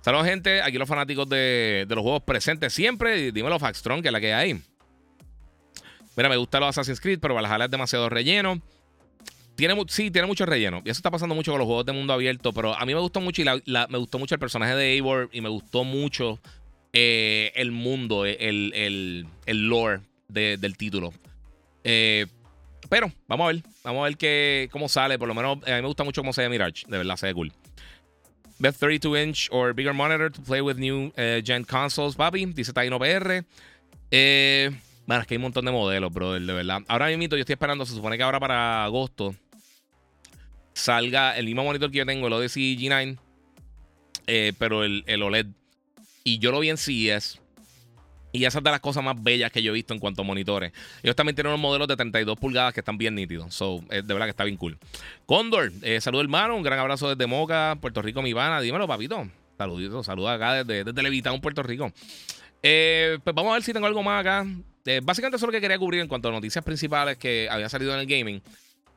Saludos, 0.00 0.26
gente. 0.26 0.62
Aquí 0.62 0.78
los 0.78 0.88
fanáticos 0.88 1.28
de, 1.28 1.84
los 1.88 2.02
juegos 2.02 2.22
presentes 2.22 2.72
siempre. 2.72 3.32
Dímelo, 3.32 3.58
Faxtron, 3.58 4.02
que 4.02 4.08
es 4.08 4.12
la 4.12 4.20
que 4.20 4.32
hay. 4.32 4.62
Mira, 6.16 6.28
me 6.28 6.36
gusta 6.36 6.60
los 6.60 6.70
Assassin's 6.70 7.00
Creed, 7.00 7.18
pero 7.20 7.34
Valhalla 7.34 7.64
es 7.64 7.70
demasiado 7.70 8.08
relleno. 8.08 8.62
Tiene, 9.56 9.74
sí, 9.88 10.10
tiene 10.10 10.26
mucho 10.26 10.46
relleno. 10.46 10.82
Y 10.84 10.90
eso 10.90 10.98
está 10.98 11.10
pasando 11.10 11.34
mucho 11.34 11.50
con 11.50 11.58
los 11.58 11.66
juegos 11.66 11.86
de 11.86 11.92
mundo 11.92 12.12
abierto. 12.12 12.52
Pero 12.52 12.74
a 12.74 12.84
mí 12.84 12.94
me 12.94 13.00
gustó 13.00 13.20
mucho 13.20 13.42
y 13.42 13.44
me 13.44 13.98
gustó 13.98 14.18
mucho 14.18 14.34
el 14.34 14.38
personaje 14.38 14.74
de 14.74 14.92
Eivor. 14.92 15.30
Y 15.32 15.40
me 15.40 15.48
gustó 15.48 15.82
mucho 15.84 16.38
eh, 16.92 17.52
el 17.54 17.72
mundo, 17.72 18.24
el, 18.26 18.72
el, 19.46 19.68
lore 19.68 20.00
del 20.28 20.76
título. 20.76 21.12
Eh, 21.84 22.26
pero 22.88 23.10
vamos 23.26 23.44
a 23.44 23.52
ver. 23.52 23.62
Vamos 23.82 24.00
a 24.00 24.04
ver 24.04 24.16
qué, 24.16 24.68
cómo 24.70 24.88
sale. 24.88 25.18
Por 25.18 25.28
lo 25.28 25.34
menos 25.34 25.58
a 25.64 25.70
mí 25.76 25.82
me 25.82 25.86
gusta 25.86 26.04
mucho 26.04 26.20
cómo 26.20 26.32
se 26.32 26.48
Mirage. 26.48 26.84
De 26.86 26.98
verdad, 26.98 27.16
se 27.16 27.26
ve 27.26 27.34
cool. 27.34 27.52
Best 28.58 28.80
32 28.80 29.18
inch 29.18 29.48
or 29.50 29.74
bigger 29.74 29.92
monitor 29.92 30.30
to 30.30 30.40
play 30.42 30.60
with 30.60 30.76
new 30.76 31.12
gen 31.44 31.64
consoles, 31.64 32.14
papi. 32.14 32.46
Dice 32.46 32.72
Taino 32.72 32.98
PR. 32.98 33.44
Eh, 34.10 34.70
bueno, 35.06 35.22
es 35.22 35.26
que 35.26 35.34
hay 35.34 35.36
un 35.36 35.42
montón 35.42 35.64
de 35.64 35.72
modelos, 35.72 36.12
brother, 36.12 36.42
de 36.42 36.52
verdad. 36.52 36.82
Ahora 36.88 37.06
mismo 37.08 37.36
yo 37.36 37.38
estoy 37.38 37.52
esperando, 37.52 37.86
se 37.86 37.94
supone 37.94 38.16
que 38.16 38.22
ahora 38.22 38.40
para 38.40 38.84
agosto 38.84 39.34
salga 40.76 41.36
el 41.36 41.46
mismo 41.46 41.64
monitor 41.64 41.90
que 41.90 41.98
yo 41.98 42.06
tengo, 42.06 42.26
el 42.26 42.32
Odyssey 42.34 42.76
G9, 42.76 43.18
eh, 44.26 44.52
pero 44.58 44.84
el, 44.84 45.22
OLED. 45.22 45.46
Y 46.22 46.38
yo 46.38 46.52
lo 46.52 46.60
vi 46.60 46.68
en 46.68 46.76
CES. 46.76 47.40
Y 48.32 48.44
esa 48.44 48.58
es 48.58 48.64
de 48.64 48.70
las 48.70 48.80
cosas 48.80 49.02
más 49.02 49.20
bellas 49.22 49.50
que 49.50 49.62
yo 49.62 49.70
he 49.70 49.74
visto 49.74 49.94
en 49.94 50.00
cuanto 50.00 50.20
a 50.20 50.24
monitores. 50.24 50.72
Ellos 51.02 51.16
también 51.16 51.34
tienen 51.34 51.52
unos 51.52 51.60
modelos 51.60 51.88
de 51.88 51.96
32 51.96 52.38
pulgadas 52.38 52.74
que 52.74 52.80
están 52.80 52.98
bien 52.98 53.14
nítidos. 53.14 53.54
So, 53.54 53.82
de 53.88 54.02
verdad 54.02 54.26
que 54.26 54.30
está 54.30 54.44
bien 54.44 54.58
cool. 54.58 54.76
Condor, 55.24 55.72
eh, 55.80 56.00
saludo 56.02 56.20
hermano. 56.20 56.54
Un 56.54 56.62
gran 56.62 56.78
abrazo 56.78 57.08
desde 57.08 57.26
Moca, 57.26 57.78
Puerto 57.80 58.02
Rico, 58.02 58.20
mi 58.20 58.30
Ivana. 58.30 58.60
Dímelo, 58.60 58.86
papito. 58.86 59.26
Saludito, 59.56 60.04
saluda 60.04 60.34
acá 60.34 60.62
desde, 60.62 60.84
desde 60.84 61.30
un 61.30 61.40
Puerto 61.40 61.62
Rico. 61.62 61.90
Eh, 62.62 63.18
pues 63.24 63.34
vamos 63.34 63.52
a 63.52 63.54
ver 63.54 63.62
si 63.62 63.72
tengo 63.72 63.86
algo 63.86 64.02
más 64.02 64.20
acá. 64.20 64.44
básicamente 65.02 65.36
eso 65.36 65.46
es 65.46 65.48
lo 65.48 65.52
que 65.52 65.60
quería 65.62 65.78
cubrir 65.78 66.02
en 66.02 66.08
cuanto 66.08 66.28
a 66.28 66.32
noticias 66.32 66.62
principales 66.62 67.16
que 67.16 67.48
habían 67.50 67.70
salido 67.70 67.94
en 67.94 68.00
el 68.00 68.06
gaming. 68.06 68.42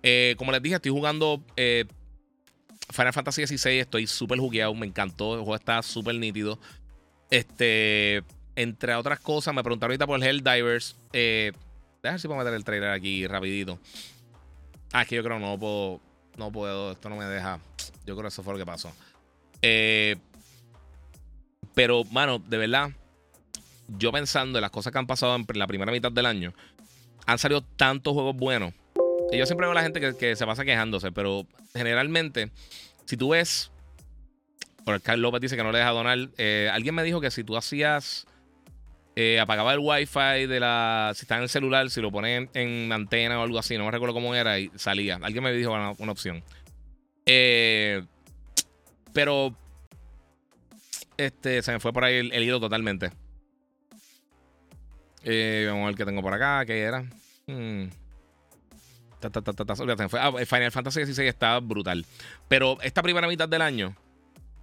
Eh, 0.03 0.35
como 0.37 0.51
les 0.51 0.61
dije, 0.61 0.75
estoy 0.75 0.91
jugando 0.91 1.43
eh, 1.55 1.85
Final 2.91 3.13
Fantasy 3.13 3.45
XVI. 3.45 3.79
Estoy 3.79 4.07
súper 4.07 4.39
jugueado. 4.39 4.73
Me 4.73 4.87
encantó. 4.87 5.33
El 5.33 5.41
juego 5.41 5.55
está 5.55 5.81
súper 5.81 6.15
nítido. 6.15 6.59
Este, 7.29 8.23
entre 8.55 8.95
otras 8.95 9.19
cosas, 9.19 9.53
me 9.53 9.63
preguntaron 9.63 9.91
ahorita 9.91 10.07
por 10.07 10.23
Helldivers. 10.23 10.95
Eh, 11.13 11.51
ver 12.01 12.19
si 12.19 12.27
puedo 12.27 12.39
meter 12.39 12.53
el 12.53 12.63
trailer 12.63 12.91
aquí 12.91 13.27
rapidito. 13.27 13.79
Ah, 14.91 15.03
es 15.03 15.07
que 15.07 15.15
yo 15.15 15.23
creo 15.23 15.39
no 15.39 15.57
puedo. 15.59 16.01
No 16.37 16.51
puedo. 16.51 16.91
Esto 16.93 17.09
no 17.09 17.15
me 17.15 17.25
deja. 17.25 17.59
Yo 18.05 18.15
creo 18.15 18.23
que 18.23 18.27
eso 18.29 18.43
fue 18.43 18.53
lo 18.53 18.59
que 18.59 18.65
pasó. 18.65 18.91
Eh, 19.61 20.15
pero, 21.75 22.03
mano, 22.05 22.39
de 22.39 22.57
verdad. 22.57 22.91
Yo 23.97 24.11
pensando 24.11 24.59
en 24.59 24.61
las 24.61 24.71
cosas 24.71 24.93
que 24.93 24.99
han 24.99 25.07
pasado 25.07 25.35
en 25.35 25.45
la 25.53 25.65
primera 25.65 25.91
mitad 25.91 26.11
del 26.11 26.27
año. 26.27 26.53
Han 27.25 27.39
salido 27.39 27.63
tantos 27.63 28.13
juegos 28.13 28.35
buenos 28.35 28.73
yo 29.37 29.45
siempre 29.45 29.65
veo 29.65 29.71
a 29.71 29.75
la 29.75 29.83
gente 29.83 29.99
que, 30.15 30.35
se 30.35 30.45
pasa 30.45 30.65
quejándose, 30.65 31.11
pero 31.11 31.45
generalmente, 31.73 32.51
si 33.05 33.17
tú 33.17 33.29
ves. 33.29 33.71
Por 34.85 35.01
Carl 35.01 35.21
López 35.21 35.41
dice 35.41 35.55
que 35.55 35.63
no 35.63 35.71
le 35.71 35.77
deja 35.77 35.91
donar. 35.91 36.17
Eh, 36.37 36.69
alguien 36.71 36.95
me 36.95 37.03
dijo 37.03 37.21
que 37.21 37.31
si 37.31 37.43
tú 37.43 37.57
hacías. 37.57 38.25
Eh, 39.15 39.39
apagaba 39.39 39.73
el 39.73 39.79
wifi 39.79 40.47
de 40.47 40.59
la. 40.59 41.11
Si 41.15 41.23
está 41.23 41.37
en 41.37 41.43
el 41.43 41.49
celular, 41.49 41.89
si 41.89 42.01
lo 42.01 42.11
pones 42.11 42.49
en, 42.53 42.91
antena 42.91 43.39
o 43.39 43.43
algo 43.43 43.59
así, 43.59 43.77
no 43.77 43.85
me 43.85 43.91
recuerdo 43.91 44.15
cómo 44.15 44.33
era, 44.33 44.57
y 44.59 44.71
salía. 44.75 45.19
Alguien 45.21 45.43
me 45.43 45.51
dijo 45.51 45.71
una, 45.71 46.11
opción. 46.11 46.43
Eh, 47.25 48.01
pero. 49.13 49.55
Este, 51.17 51.61
se 51.61 51.73
me 51.73 51.79
fue 51.81 51.91
por 51.91 52.05
ahí 52.05 52.15
el, 52.15 52.43
hilo 52.43 52.61
totalmente. 52.61 53.11
vamos 55.25 55.83
a 55.83 55.85
ver 55.87 55.95
qué 55.95 56.05
tengo 56.05 56.21
por 56.21 56.33
acá. 56.33 56.65
¿Qué 56.65 56.79
era? 56.79 57.03
Hmm. 57.45 57.89
Ah, 59.21 60.31
Final 60.45 60.71
Fantasy 60.71 61.05
XVI 61.05 61.27
está 61.27 61.59
brutal. 61.59 62.05
Pero 62.47 62.77
esta 62.81 63.01
primera 63.01 63.27
mitad 63.27 63.49
del 63.49 63.61
año 63.61 63.95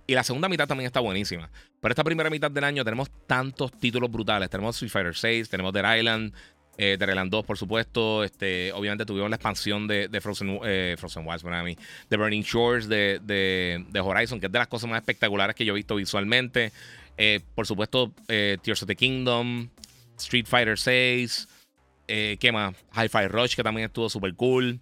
Y 0.06 0.14
la 0.14 0.22
segunda 0.22 0.48
mitad 0.48 0.66
también 0.66 0.86
está 0.86 1.00
buenísima. 1.00 1.50
Pero 1.80 1.92
esta 1.92 2.04
primera 2.04 2.30
mitad 2.30 2.50
del 2.50 2.64
año 2.64 2.84
tenemos 2.84 3.10
tantos 3.26 3.72
títulos 3.72 4.10
brutales. 4.10 4.48
Tenemos 4.50 4.76
Street 4.76 4.90
Fighter 4.90 5.16
6, 5.16 5.48
tenemos 5.48 5.72
Dead 5.72 5.98
Island, 5.98 6.32
eh, 6.78 6.96
Dead 6.98 7.08
Island 7.08 7.30
2, 7.30 7.44
por 7.44 7.58
supuesto. 7.58 8.24
Este, 8.24 8.72
obviamente 8.72 9.04
tuvimos 9.04 9.30
la 9.30 9.36
expansión 9.36 9.86
de, 9.86 10.08
Frozen, 10.20 10.60
eh, 10.64 10.96
Frozen 10.98 11.26
Wilds, 11.26 11.42
para 11.42 11.62
mí. 11.62 11.76
The 12.08 12.16
Burning 12.16 12.42
Shores 12.42 12.88
de, 12.88 13.84
Horizon, 14.02 14.40
que 14.40 14.46
es 14.46 14.52
de 14.52 14.58
las 14.58 14.68
cosas 14.68 14.88
más 14.88 15.00
espectaculares 15.00 15.56
que 15.56 15.64
yo 15.64 15.72
he 15.72 15.76
visto 15.76 15.96
visualmente. 15.96 16.72
Eh, 17.18 17.40
por 17.54 17.66
supuesto, 17.66 18.12
eh, 18.28 18.58
Tears 18.62 18.82
of 18.82 18.88
the 18.88 18.96
Kingdom, 18.96 19.68
Street 20.18 20.46
Fighter 20.46 20.78
6. 22.06 22.38
¿Qué 22.38 22.52
más? 22.52 22.74
Hi-Fi 22.94 23.28
Rush, 23.28 23.54
que 23.54 23.62
también 23.62 23.86
estuvo 23.86 24.08
súper 24.08 24.34
cool. 24.34 24.80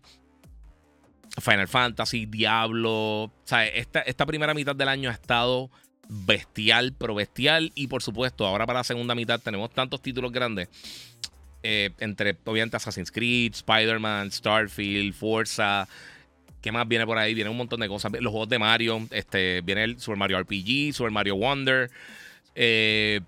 Final 1.41 1.69
Fantasy, 1.69 2.27
Diablo. 2.27 3.25
O 3.25 3.33
sea, 3.45 3.67
esta, 3.67 4.01
esta 4.01 4.27
primera 4.27 4.55
mitad 4.55 4.77
del 4.77 4.89
año 4.89 5.11
ha 5.11 5.15
estado 5.15 5.71
bestial, 6.09 6.95
pero 6.99 7.15
bestial. 7.15 7.73
Y 7.75 7.87
por 7.89 8.03
supuesto, 8.03 8.47
ahora 8.47 8.67
para 8.67 8.81
la 8.81 8.85
segunda 8.85 9.15
mitad 9.15 9.41
tenemos 9.41 9.71
tantos 9.71 10.01
títulos 10.01 10.33
grandes. 10.33 10.69
Eh, 11.63 11.91
entre, 11.99 12.37
obviamente, 12.45 12.77
Assassin's 12.77 13.11
Creed, 13.11 13.55
Spider-Man, 13.55 14.31
Starfield, 14.31 15.15
Forza. 15.15 15.89
¿Qué 16.61 16.71
más 16.71 16.87
viene 16.87 17.07
por 17.07 17.19
ahí? 17.19 17.35
Viene 17.35 17.51
un 17.51 17.57
montón 17.57 17.81
de 17.81 17.89
cosas. 17.89 18.13
Los 18.13 18.31
juegos 18.31 18.49
de 18.49 18.59
Mario. 18.59 19.07
Este, 19.11 19.61
viene 19.63 19.85
el 19.85 20.01
Super 20.01 20.19
Mario 20.19 20.41
RPG, 20.41 20.95
Super 20.95 21.11
Mario 21.11 21.37
Wonder. 21.37 21.91
Eh, 22.55 23.21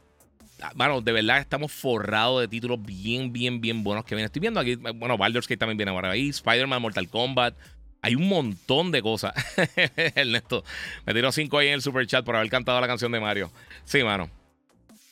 bueno, 0.75 1.01
de 1.01 1.13
verdad 1.13 1.39
estamos 1.39 1.73
forrados 1.73 2.41
de 2.41 2.49
títulos 2.49 2.83
bien, 2.83 3.33
bien, 3.33 3.61
bien 3.61 3.85
buenos 3.85 4.05
que 4.05 4.15
vienen. 4.15 4.27
Estoy 4.27 4.41
viendo 4.41 4.61
aquí, 4.61 4.77
bueno, 4.77 5.19
Baldur's 5.19 5.47
Gate 5.47 5.59
también 5.59 5.77
viene 5.77 5.93
por 5.93 6.07
ahí, 6.07 6.29
Spider-Man, 6.29 6.81
Mortal 6.81 7.09
Kombat. 7.09 7.55
Hay 8.03 8.15
un 8.15 8.29
montón 8.29 8.93
de 8.93 9.03
cosas. 9.03 9.33
Ernesto, 10.15 10.65
me 11.05 11.15
tiró 11.15 11.33
cinco 11.33 11.59
ahí 11.59 11.69
en 11.69 11.75
el 11.75 11.83
super 11.83 12.07
chat 12.07 12.25
por 12.25 12.37
haber 12.37 12.49
cantado 12.51 12.81
la 12.81 12.87
canción 12.87 13.11
de 13.13 13.21
Mario. 13.21 13.51
Sí, 13.85 14.03
mano. 14.05 14.31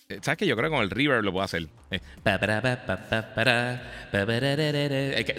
Eh, 0.09 0.18
¿Sabes 0.22 0.38
qué? 0.38 0.47
Yo 0.47 0.57
creo 0.57 0.70
que 0.70 0.76
con 0.76 0.84
el 0.84 0.90
River 0.90 1.24
lo 1.24 1.32
puedo 1.32 1.45
hacer. 1.45 1.66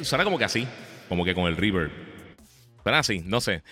suena 0.03 0.23
como 0.23 0.37
que 0.37 0.45
así. 0.45 0.67
Como 1.07 1.23
que 1.23 1.35
con 1.35 1.45
el 1.45 1.55
River. 1.55 1.91
Pero 2.83 2.97
así, 2.97 3.21
no 3.25 3.41
sé. 3.41 3.63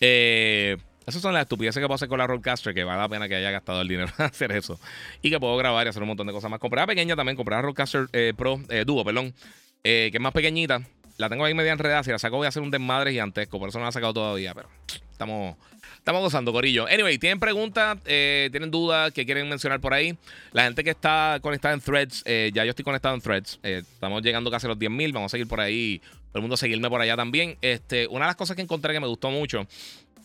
Eh, 0.00 0.76
esas 1.06 1.22
son 1.22 1.32
las 1.32 1.42
estupideces 1.42 1.80
que 1.80 1.86
puedo 1.86 1.94
hacer 1.94 2.08
con 2.08 2.18
la 2.18 2.26
Roadcaster, 2.26 2.74
que 2.74 2.84
vale 2.84 3.00
la 3.00 3.08
pena 3.08 3.28
que 3.28 3.36
haya 3.36 3.50
gastado 3.50 3.80
el 3.80 3.88
dinero 3.88 4.12
en 4.18 4.24
hacer 4.24 4.52
eso. 4.52 4.78
Y 5.22 5.30
que 5.30 5.40
puedo 5.40 5.56
grabar 5.56 5.86
y 5.86 5.90
hacer 5.90 6.02
un 6.02 6.08
montón 6.08 6.26
de 6.26 6.32
cosas 6.32 6.50
más. 6.50 6.60
Compré 6.60 6.80
la 6.80 6.86
pequeña 6.86 7.16
también, 7.16 7.36
compré 7.36 7.54
la 7.54 7.62
Roadcaster 7.62 8.08
eh, 8.12 8.34
Pro, 8.36 8.60
eh, 8.68 8.84
Duo, 8.86 9.04
perdón, 9.04 9.34
que 9.82 10.10
es 10.12 10.20
más 10.20 10.32
pequeñita. 10.32 10.82
La 11.18 11.30
tengo 11.30 11.44
ahí 11.44 11.54
media 11.54 11.72
enredada. 11.72 12.02
Si 12.02 12.10
la 12.10 12.18
saco, 12.18 12.36
voy 12.36 12.46
a 12.46 12.48
hacer 12.48 12.62
un 12.62 12.70
desmadre 12.70 13.10
gigantesco. 13.10 13.58
Por 13.58 13.68
eso 13.68 13.78
no 13.78 13.84
la 13.84 13.88
he 13.90 13.92
sacado 13.92 14.12
todavía. 14.12 14.52
Pero 14.54 14.68
estamos, 15.10 15.56
estamos 15.96 16.20
gozando, 16.20 16.52
Corillo. 16.52 16.86
Anyway, 16.86 17.16
¿tienen 17.18 17.40
preguntas? 17.40 17.98
Eh, 18.04 18.48
¿Tienen 18.50 18.70
dudas 18.70 19.12
que 19.12 19.24
quieren 19.24 19.48
mencionar 19.48 19.80
por 19.80 19.94
ahí? 19.94 20.16
La 20.52 20.64
gente 20.64 20.84
que 20.84 20.90
está 20.90 21.38
conectada 21.40 21.74
en 21.74 21.80
threads, 21.80 22.22
eh, 22.26 22.50
ya 22.52 22.64
yo 22.64 22.70
estoy 22.70 22.84
conectado 22.84 23.14
en 23.14 23.22
threads. 23.22 23.58
Eh, 23.62 23.82
estamos 23.82 24.22
llegando 24.22 24.50
casi 24.50 24.66
a 24.66 24.68
los 24.68 24.78
10.000. 24.78 25.12
Vamos 25.12 25.30
a 25.30 25.32
seguir 25.32 25.48
por 25.48 25.60
ahí. 25.60 26.02
Todo 26.28 26.40
el 26.40 26.42
mundo 26.42 26.56
seguirme 26.58 26.90
por 26.90 27.00
allá 27.00 27.16
también. 27.16 27.56
Este, 27.62 28.06
una 28.08 28.26
de 28.26 28.30
las 28.30 28.36
cosas 28.36 28.56
que 28.56 28.62
encontré 28.62 28.92
que 28.92 29.00
me 29.00 29.06
gustó 29.06 29.30
mucho. 29.30 29.66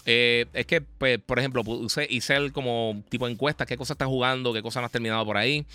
Es 0.05 0.65
que, 0.65 0.81
pues, 0.81 1.19
por 1.19 1.39
ejemplo, 1.39 1.63
hice 2.09 2.35
el 2.35 2.51
como 2.51 3.03
tipo 3.09 3.25
de 3.25 3.33
encuestas, 3.33 3.67
qué 3.67 3.77
cosas 3.77 3.95
estás 3.95 4.07
jugando, 4.07 4.53
qué 4.53 4.61
cosas 4.61 4.81
no 4.81 4.85
has 4.85 4.91
terminado 4.91 5.25
por 5.25 5.37
ahí. 5.37 5.65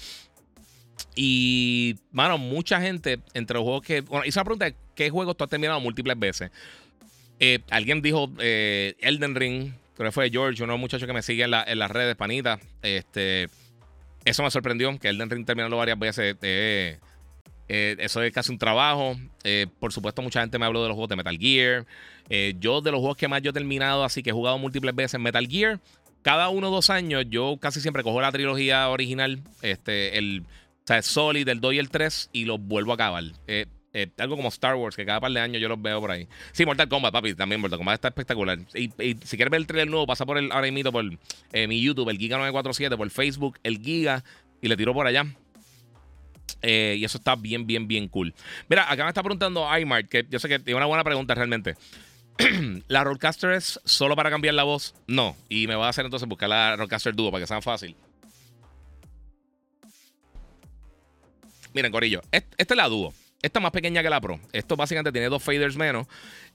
Y, 1.14 1.96
mano, 2.12 2.38
mucha 2.38 2.80
gente 2.80 3.20
entre 3.34 3.54
los 3.54 3.64
juegos 3.64 3.82
que. 3.82 4.00
Bueno, 4.02 4.24
hice 4.26 4.38
la 4.38 4.44
pregunta 4.44 4.70
qué 4.94 5.10
juegos 5.10 5.36
tú 5.36 5.44
has 5.44 5.50
terminado 5.50 5.80
múltiples 5.80 6.18
veces. 6.18 6.50
Eh, 7.38 7.60
alguien 7.70 8.02
dijo 8.02 8.30
eh, 8.38 8.94
Elden 9.00 9.34
Ring, 9.34 9.72
creo 9.94 10.08
que 10.08 10.12
fue 10.12 10.30
George, 10.30 10.62
uno 10.62 10.72
de 10.72 10.76
los 10.76 10.80
muchachos 10.80 11.06
que 11.06 11.12
me 11.12 11.22
sigue 11.22 11.44
en, 11.44 11.50
las 11.50 11.90
redes, 11.90 12.16
panita. 12.16 12.58
Este, 12.82 13.48
eso 14.24 14.42
me 14.42 14.50
sorprendió, 14.50 14.98
que 14.98 15.08
Elden 15.08 15.30
Ring 15.30 15.46
terminó 15.46 15.74
varias 15.76 15.98
veces. 15.98 16.36
Eh, 16.42 16.98
eso 17.68 18.22
es 18.22 18.32
casi 18.32 18.52
un 18.52 18.58
trabajo. 18.58 19.16
por 19.78 19.92
supuesto, 19.92 20.22
mucha 20.22 20.40
gente 20.40 20.58
me 20.58 20.66
habló 20.66 20.82
de 20.82 20.88
los 20.88 20.94
juegos 20.94 21.08
de 21.08 21.16
Metal 21.16 21.38
Gear. 21.38 21.86
yo, 22.58 22.80
de 22.80 22.90
los 22.90 23.00
juegos 23.00 23.16
que 23.16 23.28
más 23.28 23.42
yo 23.42 23.50
he 23.50 23.54
terminado, 23.54 24.04
así 24.04 24.22
que 24.22 24.30
he 24.30 24.32
jugado 24.32 24.58
múltiples 24.58 24.94
veces 24.94 25.20
Metal 25.20 25.46
Gear. 25.46 25.80
Cada 26.22 26.48
uno 26.48 26.68
o 26.68 26.70
dos 26.72 26.90
años, 26.90 27.24
yo 27.28 27.56
casi 27.60 27.80
siempre 27.80 28.02
cojo 28.02 28.20
la 28.20 28.32
trilogía 28.32 28.88
original. 28.88 29.42
Este, 29.62 30.18
el 30.18 30.42
o 30.42 30.86
sea, 30.86 31.02
Solid, 31.02 31.48
el 31.48 31.60
2 31.60 31.74
y 31.74 31.78
el 31.80 31.90
3 31.90 32.30
y 32.32 32.44
los 32.44 32.60
vuelvo 32.60 32.92
a 32.92 32.94
acabar. 32.94 33.24
Eh, 33.48 33.66
eh, 33.92 34.08
algo 34.18 34.36
como 34.36 34.50
Star 34.50 34.76
Wars, 34.76 34.94
que 34.94 35.04
cada 35.04 35.18
par 35.18 35.32
de 35.32 35.40
años 35.40 35.60
yo 35.60 35.68
los 35.68 35.82
veo 35.82 36.00
por 36.00 36.12
ahí. 36.12 36.28
Sí, 36.52 36.64
Mortal 36.64 36.88
Kombat, 36.88 37.12
papi, 37.12 37.34
también 37.34 37.60
Mortal 37.60 37.78
Kombat 37.80 37.94
está 37.94 38.08
espectacular. 38.08 38.60
Y, 38.72 38.90
si 39.24 39.36
quieres 39.36 39.50
ver 39.50 39.60
el 39.62 39.66
trailer 39.66 39.88
nuevo, 39.88 40.06
pasa 40.06 40.24
por 40.24 40.38
el 40.38 40.52
ahora 40.52 40.70
mismo 40.70 40.92
por 40.92 41.04
eh, 41.52 41.66
mi 41.66 41.82
YouTube, 41.82 42.08
el 42.08 42.18
Giga947, 42.18 42.96
por 42.96 43.10
Facebook, 43.10 43.58
el 43.64 43.78
Giga, 43.78 44.22
y 44.62 44.68
le 44.68 44.76
tiro 44.76 44.94
por 44.94 45.08
allá. 45.08 45.26
Y 46.62 47.04
eso 47.04 47.18
está 47.18 47.36
bien, 47.36 47.66
bien, 47.66 47.86
bien 47.86 48.08
cool. 48.08 48.34
Mira, 48.68 48.90
acá 48.90 49.04
me 49.04 49.10
está 49.10 49.22
preguntando 49.22 49.66
iMart, 49.78 50.08
que 50.08 50.26
yo 50.28 50.38
sé 50.38 50.48
que 50.48 50.58
tiene 50.58 50.76
una 50.76 50.86
buena 50.86 51.04
pregunta 51.04 51.34
realmente. 51.34 51.76
¿La 52.88 53.04
Roadcaster 53.04 53.52
es 53.52 53.80
solo 53.84 54.16
para 54.16 54.30
cambiar 54.30 54.54
la 54.54 54.64
voz? 54.64 54.94
No. 55.06 55.36
Y 55.48 55.66
me 55.66 55.76
voy 55.76 55.86
a 55.86 55.88
hacer 55.88 56.04
entonces 56.04 56.28
buscar 56.28 56.48
la 56.48 56.76
Roadcaster 56.76 57.14
Duo 57.14 57.30
para 57.30 57.42
que 57.42 57.46
sea 57.46 57.62
fácil. 57.62 57.96
Miren, 61.72 61.92
Corillo, 61.92 62.22
esta 62.32 62.56
es 62.56 62.76
la 62.76 62.88
Duo. 62.88 63.12
Esta 63.42 63.58
es 63.58 63.62
más 63.62 63.72
pequeña 63.72 64.02
que 64.02 64.10
la 64.10 64.20
Pro. 64.20 64.40
Esto 64.52 64.76
básicamente 64.76 65.12
tiene 65.12 65.28
dos 65.28 65.42
faders 65.42 65.76
menos 65.76 66.06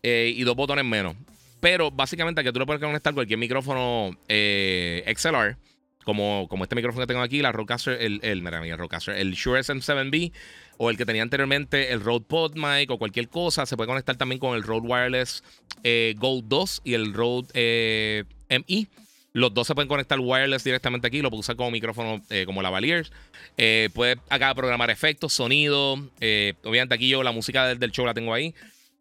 eh, 0.01 0.33
y 0.35 0.43
dos 0.43 0.55
botones 0.55 0.83
menos. 0.83 1.15
Pero 1.59 1.91
básicamente 1.91 2.43
que 2.43 2.51
tú 2.51 2.59
le 2.59 2.65
puedes 2.65 2.81
conectar 2.81 3.13
cualquier 3.13 3.37
micrófono 3.37 4.17
eh, 4.27 5.03
XLR, 5.15 5.57
como, 6.03 6.47
como 6.49 6.63
este 6.63 6.75
micrófono 6.75 7.03
que 7.03 7.07
tengo 7.07 7.21
aquí, 7.21 7.41
la 7.41 7.51
Rodecaster, 7.51 8.01
el, 8.01 8.19
el, 8.23 8.41
mira, 8.41 8.65
el 8.65 8.77
Rodecaster, 8.77 9.15
el 9.15 9.33
Shure 9.33 9.61
SM7B 9.61 10.31
o 10.77 10.89
el 10.89 10.97
que 10.97 11.05
tenía 11.05 11.21
anteriormente, 11.21 11.91
el 11.91 12.01
Rode 12.01 12.25
Pod 12.27 12.55
Mic 12.55 12.89
o 12.89 12.97
cualquier 12.97 13.29
cosa. 13.29 13.65
Se 13.65 13.77
puede 13.77 13.87
conectar 13.87 14.15
también 14.15 14.39
con 14.39 14.55
el 14.55 14.63
Rode 14.63 14.87
Wireless 14.87 15.43
eh, 15.83 16.15
Gold 16.17 16.45
2 16.47 16.81
y 16.85 16.93
el 16.93 17.13
Rode 17.13 18.25
MI. 18.49 18.87
Los 19.33 19.53
dos 19.53 19.65
se 19.67 19.75
pueden 19.75 19.87
conectar 19.87 20.19
wireless 20.19 20.63
directamente 20.63 21.07
aquí. 21.07 21.21
Lo 21.21 21.29
puedo 21.29 21.39
usar 21.39 21.55
como 21.55 21.71
micrófono 21.71 22.21
eh, 22.29 22.45
como 22.45 22.61
la 22.61 22.69
Valiers. 22.69 23.11
Eh, 23.57 23.89
puede 23.93 24.17
acá 24.29 24.53
programar 24.53 24.89
efectos, 24.89 25.33
sonido. 25.33 25.97
Eh, 26.19 26.53
obviamente 26.63 26.95
aquí 26.95 27.07
yo 27.07 27.23
la 27.23 27.31
música 27.31 27.73
del, 27.73 27.91
show 27.91 28.05
la 28.05 28.13
tengo 28.13 28.33
ahí. 28.33 28.53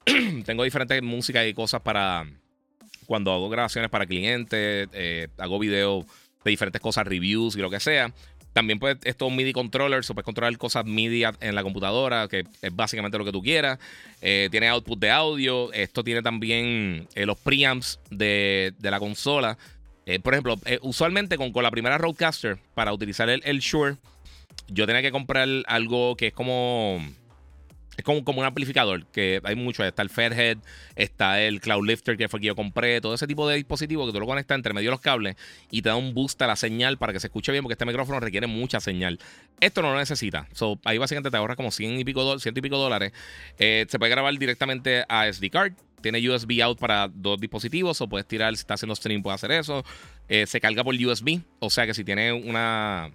tengo 0.44 0.62
diferentes 0.62 1.02
músicas 1.02 1.46
y 1.46 1.54
cosas 1.54 1.80
para 1.82 2.26
cuando 3.06 3.32
hago 3.32 3.48
grabaciones 3.48 3.90
para 3.90 4.06
clientes. 4.06 4.88
hago 5.36 5.58
videos 5.58 6.04
de 6.44 6.50
diferentes 6.50 6.80
cosas, 6.80 7.06
reviews 7.06 7.56
y 7.56 7.60
lo 7.60 7.70
que 7.70 7.80
sea. 7.80 8.12
También 8.52 8.80
puedes, 8.80 8.98
esto 9.04 9.28
es 9.28 9.32
MIDI 9.32 9.52
controller, 9.52 10.04
se 10.04 10.12
puede 10.12 10.24
controlar 10.24 10.56
cosas 10.58 10.84
MIDI 10.84 11.22
en 11.40 11.54
la 11.54 11.62
computadora, 11.62 12.26
que 12.26 12.44
es 12.62 12.74
básicamente 12.74 13.16
lo 13.16 13.24
que 13.24 13.30
tú 13.30 13.42
quieras. 13.42 13.78
tiene 14.20 14.68
output 14.68 14.98
de 14.98 15.10
audio. 15.10 15.72
Esto 15.72 16.02
tiene 16.02 16.20
también 16.20 17.06
los 17.14 17.38
preamps 17.38 18.00
de, 18.10 18.74
de 18.76 18.90
la 18.90 18.98
consola. 18.98 19.56
Eh, 20.10 20.18
por 20.18 20.34
ejemplo, 20.34 20.58
eh, 20.64 20.80
usualmente 20.82 21.36
con, 21.36 21.52
con, 21.52 21.62
la 21.62 21.70
primera 21.70 21.96
Roadcaster, 21.96 22.58
para 22.74 22.92
utilizar 22.92 23.28
el, 23.28 23.42
el 23.44 23.60
Shure, 23.60 23.96
yo 24.66 24.84
tenía 24.84 25.02
que 25.02 25.12
comprar 25.12 25.48
algo 25.66 26.16
que 26.16 26.28
es 26.28 26.32
como. 26.32 27.00
Es 28.00 28.04
como, 28.04 28.24
como 28.24 28.40
un 28.40 28.46
amplificador, 28.46 29.04
que 29.08 29.42
hay 29.44 29.56
mucho. 29.56 29.84
Está 29.84 30.00
el 30.00 30.08
Fairhead, 30.08 30.56
está 30.96 31.42
el 31.42 31.60
Cloud 31.60 31.86
Lifter, 31.86 32.16
que 32.16 32.30
fue 32.30 32.40
que 32.40 32.46
yo 32.46 32.56
compré, 32.56 33.02
todo 33.02 33.12
ese 33.12 33.26
tipo 33.26 33.46
de 33.46 33.56
dispositivos 33.56 34.06
que 34.06 34.12
tú 34.14 34.20
lo 34.20 34.26
conectas 34.26 34.56
entre 34.56 34.72
medio 34.72 34.88
de 34.88 34.92
los 34.92 35.02
cables 35.02 35.36
y 35.70 35.82
te 35.82 35.90
da 35.90 35.96
un 35.96 36.14
boost 36.14 36.40
a 36.40 36.46
la 36.46 36.56
señal 36.56 36.96
para 36.96 37.12
que 37.12 37.20
se 37.20 37.26
escuche 37.26 37.52
bien, 37.52 37.62
porque 37.62 37.74
este 37.74 37.84
micrófono 37.84 38.18
requiere 38.18 38.46
mucha 38.46 38.80
señal. 38.80 39.18
Esto 39.60 39.82
no 39.82 39.92
lo 39.92 39.98
necesita. 39.98 40.48
ahí 40.84 40.96
básicamente 40.96 41.30
te 41.30 41.36
ahorras 41.36 41.58
como 41.58 41.70
100 41.70 42.00
y 42.00 42.04
pico, 42.04 42.38
100 42.38 42.56
y 42.56 42.60
pico 42.62 42.78
dólares. 42.78 43.12
Eh, 43.58 43.84
se 43.86 43.98
puede 43.98 44.10
grabar 44.10 44.32
directamente 44.38 45.04
a 45.06 45.30
SD 45.30 45.50
card 45.50 45.74
tiene 46.00 46.26
USB 46.26 46.62
out 46.62 46.78
para 46.78 47.08
dos 47.08 47.38
dispositivos 47.38 48.00
o 48.00 48.08
puedes 48.08 48.26
tirar, 48.26 48.56
si 48.56 48.60
está 48.60 48.72
haciendo 48.72 48.96
stream, 48.96 49.22
puede 49.22 49.34
hacer 49.34 49.52
eso. 49.52 49.84
Eh, 50.30 50.46
se 50.46 50.58
carga 50.58 50.82
por 50.82 50.94
USB, 50.94 51.42
o 51.58 51.68
sea 51.68 51.84
que 51.84 51.92
si 51.92 52.02
tiene 52.04 52.32
una 52.32 53.10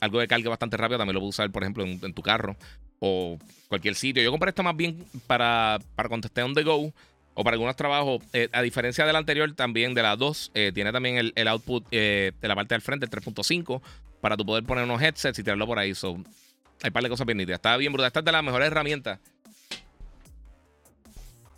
algo 0.00 0.20
de 0.20 0.28
carga 0.28 0.48
bastante 0.50 0.76
rápido, 0.76 0.98
también 0.98 1.14
lo 1.14 1.20
puedes 1.20 1.36
usar, 1.36 1.50
por 1.50 1.62
ejemplo, 1.62 1.84
en, 1.84 2.12
tu 2.12 2.22
carro 2.22 2.56
o 3.00 3.38
cualquier 3.68 3.94
sitio. 3.94 4.22
Yo 4.22 4.30
compré 4.30 4.50
esto 4.50 4.62
más 4.62 4.76
bien 4.76 5.04
para, 5.26 5.78
para 5.94 6.08
contestar 6.08 6.44
on 6.44 6.54
the 6.54 6.62
go 6.62 6.92
o 7.34 7.44
para 7.44 7.54
algunos 7.54 7.76
trabajos. 7.76 8.22
Eh, 8.32 8.48
a 8.52 8.62
diferencia 8.62 9.06
del 9.06 9.16
anterior, 9.16 9.52
también 9.54 9.94
de 9.94 10.02
la 10.02 10.16
2, 10.16 10.52
eh, 10.54 10.72
tiene 10.74 10.92
también 10.92 11.32
el, 11.34 11.48
output 11.48 11.88
de 11.90 12.34
la 12.42 12.54
parte 12.54 12.74
del 12.74 12.82
frente, 12.82 13.06
el 13.06 13.10
3.5, 13.10 13.80
para 14.20 14.36
tu 14.36 14.44
poder 14.44 14.64
poner 14.64 14.84
unos 14.84 15.00
headsets 15.00 15.38
y 15.38 15.42
tirarlo 15.42 15.66
por 15.66 15.78
ahí. 15.78 15.94
So, 15.94 16.16
hay 16.82 16.88
un 16.88 16.92
par 16.92 17.02
de 17.02 17.08
cosas 17.08 17.26
bien 17.26 17.40
Está 17.40 17.76
bien 17.76 17.92
brutal. 17.92 18.08
Esta 18.08 18.20
es 18.20 18.24
de 18.24 18.32
las 18.32 18.42
mejores 18.42 18.66
herramientas 18.66 19.20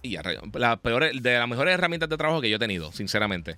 y 0.03 0.17
la 0.17 0.23
de 0.23 1.39
las 1.39 1.49
mejores 1.49 1.75
herramientas 1.75 2.09
de 2.09 2.17
trabajo 2.17 2.41
que 2.41 2.51
yo 2.51 2.57
he 2.57 2.59
tenido, 2.59 2.93
sinceramente. 2.93 3.57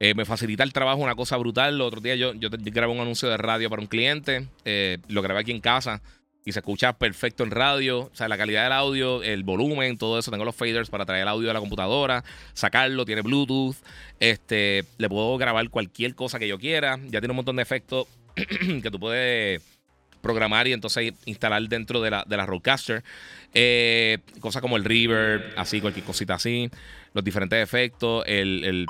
Eh, 0.00 0.14
me 0.14 0.24
facilita 0.24 0.64
el 0.64 0.72
trabajo 0.72 1.00
una 1.00 1.14
cosa 1.14 1.36
brutal. 1.36 1.74
El 1.74 1.80
otro 1.80 2.00
día 2.00 2.14
yo, 2.16 2.34
yo 2.34 2.48
grabé 2.50 2.92
un 2.92 3.00
anuncio 3.00 3.28
de 3.28 3.36
radio 3.36 3.70
para 3.70 3.82
un 3.82 3.88
cliente. 3.88 4.48
Eh, 4.64 4.98
lo 5.08 5.22
grabé 5.22 5.40
aquí 5.40 5.52
en 5.52 5.60
casa. 5.60 6.02
Y 6.44 6.52
se 6.52 6.58
escucha 6.58 6.92
perfecto 6.92 7.44
en 7.44 7.50
radio. 7.50 8.00
O 8.00 8.14
sea, 8.14 8.28
la 8.28 8.36
calidad 8.36 8.64
del 8.64 8.72
audio, 8.72 9.22
el 9.22 9.44
volumen, 9.44 9.98
todo 9.98 10.18
eso. 10.18 10.30
Tengo 10.30 10.44
los 10.44 10.56
faders 10.56 10.90
para 10.90 11.06
traer 11.06 11.22
el 11.22 11.28
audio 11.28 11.48
de 11.48 11.54
la 11.54 11.60
computadora, 11.60 12.24
sacarlo, 12.52 13.04
tiene 13.04 13.22
Bluetooth. 13.22 13.76
Este, 14.18 14.84
le 14.98 15.08
puedo 15.08 15.36
grabar 15.38 15.68
cualquier 15.70 16.14
cosa 16.14 16.38
que 16.38 16.48
yo 16.48 16.58
quiera. 16.58 16.98
Ya 17.04 17.20
tiene 17.20 17.30
un 17.30 17.36
montón 17.36 17.56
de 17.56 17.62
efectos 17.62 18.06
que 18.34 18.90
tú 18.90 18.98
puedes 18.98 19.62
programar 20.20 20.68
y 20.68 20.72
entonces 20.72 21.12
instalar 21.26 21.62
dentro 21.68 22.00
de 22.00 22.10
la, 22.10 22.24
de 22.26 22.36
la 22.36 22.46
Roadcaster. 22.46 23.04
Eh, 23.54 24.18
cosas 24.40 24.62
como 24.62 24.76
el 24.76 24.84
reverb, 24.84 25.52
así, 25.56 25.80
cualquier 25.80 26.04
cosita 26.04 26.34
así. 26.34 26.70
Los 27.12 27.24
diferentes 27.24 27.62
efectos, 27.62 28.24
el, 28.26 28.64
el, 28.64 28.86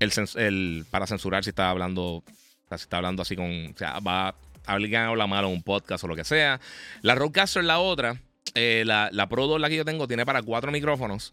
el, 0.00 0.86
para 0.90 1.06
censurar 1.06 1.44
si 1.44 1.50
está 1.50 1.70
hablando, 1.70 2.24
si 2.68 2.74
está 2.74 2.96
hablando 2.96 3.22
así 3.22 3.36
con, 3.36 3.72
o 3.74 3.78
sea, 3.78 4.00
va 4.00 4.34
alguien 4.66 5.02
habla 5.02 5.26
mal 5.26 5.44
en 5.44 5.50
un 5.50 5.62
podcast 5.62 6.04
o 6.04 6.08
lo 6.08 6.16
que 6.16 6.24
sea. 6.24 6.60
La 7.02 7.14
Rodecaster, 7.14 7.64
la 7.64 7.78
otra, 7.78 8.20
eh, 8.54 8.84
la, 8.86 9.08
la 9.12 9.28
Pro 9.28 9.46
2, 9.46 9.60
la 9.60 9.68
que 9.68 9.76
yo 9.76 9.84
tengo, 9.84 10.06
tiene 10.06 10.24
para 10.24 10.42
cuatro 10.42 10.70
micrófonos. 10.72 11.32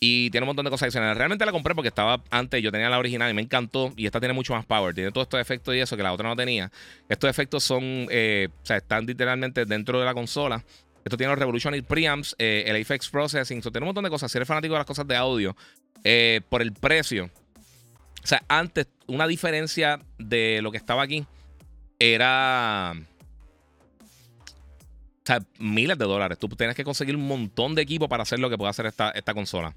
Y 0.00 0.30
tiene 0.30 0.44
un 0.44 0.48
montón 0.48 0.64
de 0.64 0.70
cosas 0.70 0.86
adicionales. 0.86 1.16
Realmente 1.16 1.46
la 1.46 1.52
compré 1.52 1.76
porque 1.76 1.88
estaba 1.88 2.24
antes, 2.30 2.60
yo 2.60 2.72
tenía 2.72 2.90
la 2.90 2.98
original 2.98 3.30
y 3.30 3.34
me 3.34 3.42
encantó. 3.42 3.92
Y 3.96 4.06
esta 4.06 4.18
tiene 4.18 4.34
mucho 4.34 4.52
más 4.52 4.66
power. 4.66 4.94
Tiene 4.94 5.12
todos 5.12 5.26
estos 5.26 5.40
efectos 5.40 5.76
y 5.76 5.78
eso 5.78 5.96
que 5.96 6.02
la 6.02 6.12
otra 6.12 6.28
no 6.28 6.34
tenía. 6.34 6.72
Estos 7.08 7.30
efectos 7.30 7.62
son, 7.62 8.08
eh, 8.10 8.48
o 8.50 8.66
sea, 8.66 8.78
están 8.78 9.06
literalmente 9.06 9.64
dentro 9.64 10.00
de 10.00 10.04
la 10.04 10.12
consola. 10.12 10.64
Esto 11.04 11.16
tiene 11.16 11.30
los 11.30 11.38
Revolutionary 11.38 11.82
Preamps, 11.82 12.34
eh, 12.38 12.64
el 12.66 12.82
Apex 12.82 13.10
Processing. 13.10 13.60
tiene 13.60 13.78
un 13.78 13.86
montón 13.86 14.02
de 14.02 14.10
cosas. 14.10 14.32
Si 14.32 14.38
eres 14.38 14.48
fanático 14.48 14.74
de 14.74 14.78
las 14.78 14.86
cosas 14.86 15.06
de 15.06 15.14
audio, 15.14 15.56
por 16.48 16.62
el 16.62 16.72
precio. 16.72 17.30
O 18.24 18.26
sea, 18.26 18.42
antes, 18.48 18.88
una 19.06 19.28
diferencia 19.28 20.00
de 20.18 20.60
lo 20.62 20.72
que 20.72 20.78
estaba 20.78 21.02
aquí 21.02 21.26
era. 22.02 22.94
Miles 25.58 25.96
de 25.96 26.04
dólares. 26.04 26.38
Tú 26.38 26.48
tienes 26.48 26.74
que 26.74 26.84
conseguir 26.84 27.14
un 27.14 27.26
montón 27.26 27.74
de 27.74 27.82
equipo 27.82 28.08
para 28.08 28.24
hacer 28.24 28.40
lo 28.40 28.50
que 28.50 28.58
puede 28.58 28.70
hacer 28.70 28.86
esta, 28.86 29.10
esta 29.10 29.32
consola. 29.32 29.74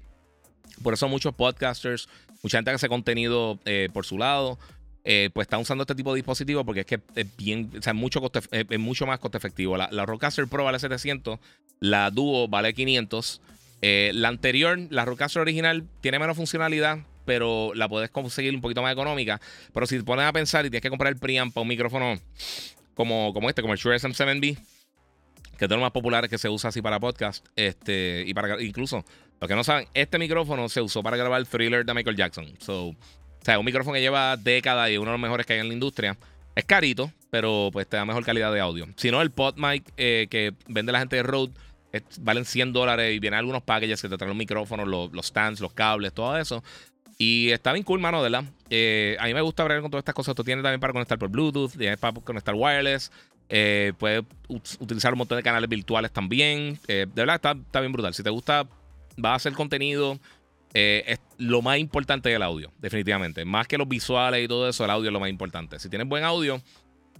Por 0.82 0.92
eso 0.92 1.08
muchos 1.08 1.34
podcasters, 1.34 2.08
mucha 2.42 2.58
gente 2.58 2.72
que 2.72 2.74
hace 2.74 2.88
contenido 2.88 3.58
eh, 3.64 3.88
por 3.92 4.04
su 4.04 4.18
lado, 4.18 4.58
eh, 5.04 5.30
pues 5.32 5.46
están 5.46 5.60
usando 5.60 5.82
este 5.82 5.94
tipo 5.94 6.12
de 6.12 6.16
dispositivos 6.16 6.64
porque 6.64 6.80
es 6.80 6.86
que 6.86 7.00
es 7.14 7.36
bien, 7.36 7.70
o 7.78 7.80
sea, 7.80 7.92
es 7.92 7.96
mucho, 7.96 8.20
mucho 8.78 9.06
más 9.06 9.20
coste 9.20 9.38
efectivo. 9.38 9.76
La, 9.76 9.88
la 9.92 10.04
Pro 10.04 10.64
vale 10.64 10.80
700, 10.80 11.38
la 11.78 12.10
Duo 12.10 12.48
vale 12.48 12.74
500. 12.74 13.40
Eh, 13.82 14.10
la 14.14 14.28
anterior, 14.28 14.78
la 14.90 15.04
Rodecaster 15.04 15.40
original, 15.40 15.84
tiene 16.00 16.18
menos 16.18 16.36
funcionalidad, 16.36 16.98
pero 17.26 17.72
la 17.74 17.88
puedes 17.88 18.08
conseguir 18.08 18.54
un 18.54 18.62
poquito 18.62 18.80
más 18.80 18.92
económica. 18.92 19.40
Pero 19.74 19.86
si 19.86 19.98
te 19.98 20.04
pones 20.04 20.24
a 20.24 20.32
pensar 20.32 20.64
y 20.64 20.70
tienes 20.70 20.82
que 20.82 20.88
comprar 20.88 21.12
el 21.12 21.18
preamp 21.18 21.52
para 21.52 21.62
un 21.62 21.68
micrófono 21.68 22.18
como, 22.94 23.34
como 23.34 23.50
este, 23.50 23.60
como 23.60 23.74
el 23.74 23.78
Shure 23.78 23.96
SM7B, 23.96 24.56
que 25.58 25.64
es 25.64 25.68
de 25.68 25.74
los 25.74 25.82
más 25.82 25.90
populares 25.90 26.30
que 26.30 26.38
se 26.38 26.48
usa 26.48 26.68
así 26.68 26.80
para 26.80 26.98
podcast, 27.00 27.44
este, 27.56 28.24
y 28.26 28.32
para 28.32 28.62
incluso, 28.62 29.04
los 29.40 29.48
que 29.48 29.54
no 29.54 29.64
saben, 29.64 29.86
este 29.92 30.18
micrófono 30.18 30.68
se 30.68 30.80
usó 30.80 31.02
para 31.02 31.16
grabar 31.16 31.40
el 31.40 31.46
thriller 31.46 31.84
de 31.84 31.92
Michael 31.92 32.16
Jackson. 32.16 32.46
So, 32.58 32.88
o 32.88 32.96
sea, 33.42 33.58
un 33.58 33.64
micrófono 33.64 33.94
que 33.94 34.00
lleva 34.00 34.36
décadas 34.36 34.88
y 34.90 34.94
es 34.94 34.98
uno 34.98 35.10
de 35.10 35.18
los 35.18 35.20
mejores 35.20 35.44
que 35.44 35.54
hay 35.54 35.60
en 35.60 35.68
la 35.68 35.74
industria. 35.74 36.16
Es 36.54 36.64
carito, 36.64 37.12
pero 37.30 37.68
pues 37.70 37.86
te 37.86 37.98
da 37.98 38.06
mejor 38.06 38.24
calidad 38.24 38.52
de 38.52 38.60
audio. 38.60 38.86
Si 38.96 39.10
no, 39.10 39.20
el 39.20 39.30
PodMic 39.30 39.84
eh, 39.98 40.26
que 40.30 40.54
vende 40.68 40.90
la 40.90 41.00
gente 41.00 41.16
de 41.16 41.22
Rode 41.22 41.52
valen 42.20 42.44
100 42.44 42.72
dólares 42.72 43.14
y 43.14 43.18
vienen 43.18 43.38
algunos 43.38 43.62
packages 43.62 44.02
que 44.02 44.08
te 44.08 44.16
traen 44.16 44.30
los 44.30 44.36
micrófonos, 44.36 44.86
los 44.88 45.26
stands, 45.26 45.60
los 45.60 45.72
cables, 45.72 46.12
todo 46.12 46.36
eso. 46.36 46.62
Y 47.18 47.50
está 47.50 47.72
bien 47.72 47.82
cool, 47.84 47.98
mano, 47.98 48.20
¿verdad? 48.20 48.44
Eh, 48.68 49.16
a 49.18 49.26
mí 49.26 49.34
me 49.34 49.40
gusta 49.40 49.62
hablar 49.62 49.80
con 49.80 49.90
todas 49.90 50.02
estas 50.02 50.14
cosas. 50.14 50.34
Tú 50.34 50.44
tienes 50.44 50.62
también 50.62 50.80
para 50.80 50.92
conectar 50.92 51.18
por 51.18 51.30
Bluetooth, 51.30 51.72
tienes 51.76 51.98
para 51.98 52.12
conectar 52.20 52.54
wireless. 52.54 53.10
Eh, 53.48 53.92
puedes 53.98 54.24
utilizar 54.80 55.12
un 55.12 55.18
montón 55.18 55.36
de 55.36 55.42
canales 55.42 55.68
virtuales 55.68 56.12
también. 56.12 56.78
Eh, 56.88 57.06
de 57.08 57.22
verdad, 57.22 57.36
está, 57.36 57.80
bien 57.80 57.92
brutal. 57.92 58.12
Si 58.12 58.22
te 58.22 58.30
gusta, 58.30 58.68
va 59.22 59.32
a 59.32 59.34
hacer 59.36 59.54
contenido. 59.54 60.18
es 60.74 61.18
lo 61.38 61.62
más 61.62 61.78
importante 61.78 62.28
del 62.28 62.42
audio, 62.42 62.70
definitivamente. 62.78 63.46
Más 63.46 63.66
que 63.66 63.78
los 63.78 63.88
visuales 63.88 64.44
y 64.44 64.48
todo 64.48 64.68
eso, 64.68 64.84
el 64.84 64.90
audio 64.90 65.08
es 65.08 65.12
lo 65.12 65.20
más 65.20 65.30
importante. 65.30 65.78
Si 65.78 65.88
tienes 65.88 66.06
buen 66.06 66.22
audio, 66.22 66.60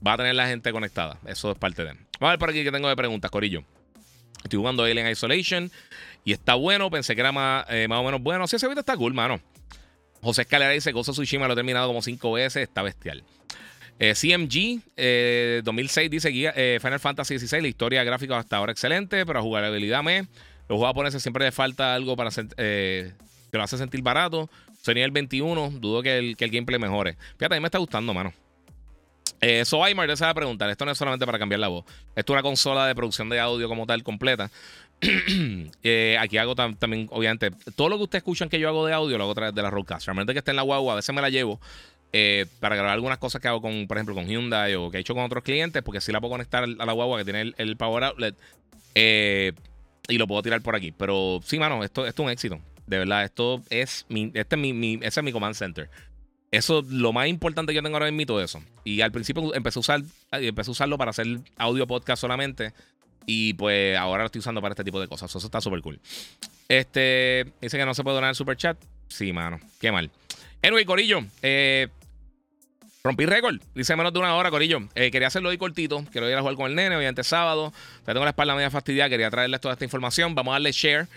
va 0.06 0.12
a 0.12 0.16
tener 0.18 0.34
la 0.34 0.46
gente 0.46 0.72
conectada. 0.72 1.18
Eso 1.26 1.52
es 1.52 1.58
parte 1.58 1.84
de. 1.84 1.92
Vamos 1.92 2.04
a 2.20 2.28
ver 2.30 2.38
por 2.38 2.50
aquí 2.50 2.62
que 2.62 2.72
tengo 2.72 2.88
de 2.88 2.96
preguntas, 2.96 3.30
Corillo. 3.30 3.64
Estoy 4.44 4.58
jugando 4.58 4.84
Alien 4.84 5.08
Isolation 5.08 5.70
y 6.22 6.32
está 6.32 6.54
bueno. 6.54 6.90
Pensé 6.90 7.14
que 7.14 7.22
era 7.22 7.32
más, 7.32 7.64
más 7.88 7.98
o 7.98 8.04
menos 8.04 8.20
bueno. 8.20 8.46
Sí, 8.46 8.56
ese 8.56 8.68
video 8.68 8.80
está 8.80 8.94
cool, 8.94 9.14
mano. 9.14 9.40
José 10.22 10.42
Escalera 10.42 10.72
dice: 10.72 10.92
Gozo 10.92 11.12
Tsushima 11.12 11.46
lo 11.46 11.52
he 11.52 11.56
terminado 11.56 11.86
como 11.88 12.02
cinco 12.02 12.32
veces, 12.32 12.62
está 12.62 12.82
bestial. 12.82 13.22
Eh, 13.98 14.14
CMG 14.14 14.82
2006 15.64 16.06
eh, 16.06 16.08
dice 16.10 16.30
eh, 16.32 16.78
Final 16.80 17.00
Fantasy 17.00 17.38
XVI, 17.38 17.62
la 17.62 17.68
historia 17.68 18.04
gráfica 18.04 18.38
hasta 18.38 18.58
ahora 18.58 18.72
excelente, 18.72 19.24
pero 19.24 19.42
jugabilidad 19.42 20.02
me. 20.02 20.26
Los 20.68 20.78
juegos 20.78 20.88
japoneses 20.88 21.22
siempre 21.22 21.44
le 21.44 21.52
falta 21.52 21.94
algo 21.94 22.16
para 22.16 22.30
que 22.30 23.12
lo 23.52 23.62
hace 23.62 23.78
sentir 23.78 24.02
barato. 24.02 24.50
Sería 24.82 25.04
el 25.04 25.12
21, 25.12 25.70
dudo 25.80 26.02
que 26.02 26.18
el, 26.18 26.36
que 26.36 26.44
el 26.44 26.50
gameplay 26.50 26.78
mejore. 26.78 27.16
Fíjate, 27.38 27.54
a 27.54 27.58
mí 27.58 27.60
me 27.60 27.68
está 27.68 27.78
gustando, 27.78 28.12
mano. 28.12 28.32
Eh, 29.40 29.64
so, 29.64 29.84
Aymar, 29.84 30.10
a 30.10 30.34
preguntar: 30.34 30.70
esto 30.70 30.84
no 30.84 30.92
es 30.92 30.98
solamente 30.98 31.26
para 31.26 31.38
cambiar 31.38 31.60
la 31.60 31.68
voz, 31.68 31.84
esto 32.14 32.32
es 32.32 32.34
una 32.34 32.42
consola 32.42 32.86
de 32.86 32.94
producción 32.94 33.28
de 33.28 33.40
audio 33.40 33.68
como 33.68 33.86
tal 33.86 34.02
completa. 34.02 34.50
Eh, 35.82 36.16
aquí 36.18 36.38
hago 36.38 36.54
también, 36.56 37.06
obviamente, 37.10 37.50
todo 37.76 37.88
lo 37.88 37.96
que 37.96 38.04
ustedes 38.04 38.22
escuchan 38.22 38.48
que 38.48 38.58
yo 38.58 38.68
hago 38.68 38.86
de 38.86 38.92
audio 38.92 39.18
lo 39.18 39.24
hago 39.24 39.32
a 39.32 39.34
través 39.34 39.54
de 39.54 39.62
la 39.62 39.70
Roadcaster. 39.70 40.06
Realmente 40.06 40.32
que 40.32 40.40
esté 40.40 40.50
en 40.50 40.56
la 40.56 40.62
guagua, 40.62 40.94
a 40.94 40.96
veces 40.96 41.14
me 41.14 41.22
la 41.22 41.30
llevo 41.30 41.60
eh, 42.12 42.46
para 42.60 42.76
grabar 42.76 42.94
algunas 42.94 43.18
cosas 43.18 43.40
que 43.40 43.48
hago 43.48 43.60
con, 43.60 43.86
por 43.86 43.98
ejemplo, 43.98 44.14
con 44.14 44.26
Hyundai 44.26 44.74
o 44.74 44.90
que 44.90 44.96
he 44.96 45.00
hecho 45.00 45.14
con 45.14 45.24
otros 45.24 45.44
clientes, 45.44 45.82
porque 45.82 46.00
si 46.00 46.12
la 46.12 46.20
puedo 46.20 46.32
conectar 46.32 46.64
a 46.64 46.86
la 46.86 46.92
guagua 46.92 47.18
que 47.18 47.24
tiene 47.24 47.52
el, 47.56 47.76
Power 47.76 48.04
Outlet 48.04 48.34
eh, 48.94 49.52
y 50.08 50.18
lo 50.18 50.26
puedo 50.26 50.42
tirar 50.42 50.60
por 50.62 50.74
aquí. 50.74 50.92
Pero 50.92 51.40
sí, 51.44 51.58
mano, 51.58 51.84
esto, 51.84 52.06
esto 52.06 52.22
es 52.22 52.26
un 52.26 52.32
éxito. 52.32 52.60
De 52.86 52.98
verdad, 52.98 53.24
esto 53.24 53.62
es 53.68 54.06
mi, 54.08 54.30
este 54.34 54.56
es 54.56 54.58
mi, 54.58 54.98
es 55.02 55.22
mi 55.22 55.32
command 55.32 55.54
center. 55.54 55.90
Eso, 56.56 56.82
lo 56.88 57.12
más 57.12 57.28
importante 57.28 57.72
que 57.72 57.76
yo 57.76 57.82
tengo 57.82 57.96
ahora 57.96 58.10
mí, 58.10 58.24
todo 58.24 58.42
eso. 58.42 58.62
Y 58.82 59.02
al 59.02 59.12
principio 59.12 59.54
empecé 59.54 59.78
a, 59.78 59.80
usar, 59.80 60.02
empecé 60.32 60.70
a 60.70 60.72
usarlo 60.72 60.96
para 60.96 61.10
hacer 61.10 61.26
audio 61.58 61.86
podcast 61.86 62.20
solamente. 62.20 62.72
Y 63.26 63.52
pues 63.54 63.96
ahora 63.98 64.22
lo 64.22 64.26
estoy 64.26 64.38
usando 64.38 64.62
para 64.62 64.72
este 64.72 64.84
tipo 64.84 65.00
de 65.00 65.06
cosas. 65.06 65.34
Eso 65.34 65.46
está 65.46 65.60
súper 65.60 65.82
cool. 65.82 66.00
Este 66.68 67.52
dice 67.60 67.76
que 67.76 67.84
no 67.84 67.92
se 67.92 68.02
puede 68.02 68.14
donar 68.14 68.30
el 68.30 68.36
super 68.36 68.56
chat. 68.56 68.78
Sí, 69.08 69.32
mano. 69.32 69.60
Qué 69.80 69.92
mal. 69.92 70.10
Anyway, 70.62 70.84
Corillo. 70.84 71.24
Eh, 71.42 71.88
rompí 73.06 73.24
récord. 73.24 73.60
Dice 73.74 73.94
menos 73.96 74.12
de 74.12 74.18
una 74.18 74.34
hora, 74.34 74.50
Corillo. 74.50 74.80
Eh, 74.94 75.10
quería 75.10 75.28
hacerlo 75.28 75.48
hoy 75.48 75.58
cortito. 75.58 76.04
Quiero 76.10 76.28
ir 76.28 76.34
a 76.36 76.40
jugar 76.40 76.56
con 76.56 76.70
el 76.70 76.74
nene. 76.74 76.96
Obviamente 76.96 77.24
sábado. 77.24 77.72
Ya 78.06 78.12
tengo 78.12 78.24
la 78.24 78.30
espalda 78.30 78.54
media 78.54 78.70
fastidiada. 78.70 79.08
Quería 79.08 79.30
traerles 79.30 79.60
toda 79.60 79.74
esta 79.74 79.84
información. 79.84 80.34
Vamos 80.34 80.52
a 80.52 80.54
darle 80.56 80.72
share. 80.72 81.08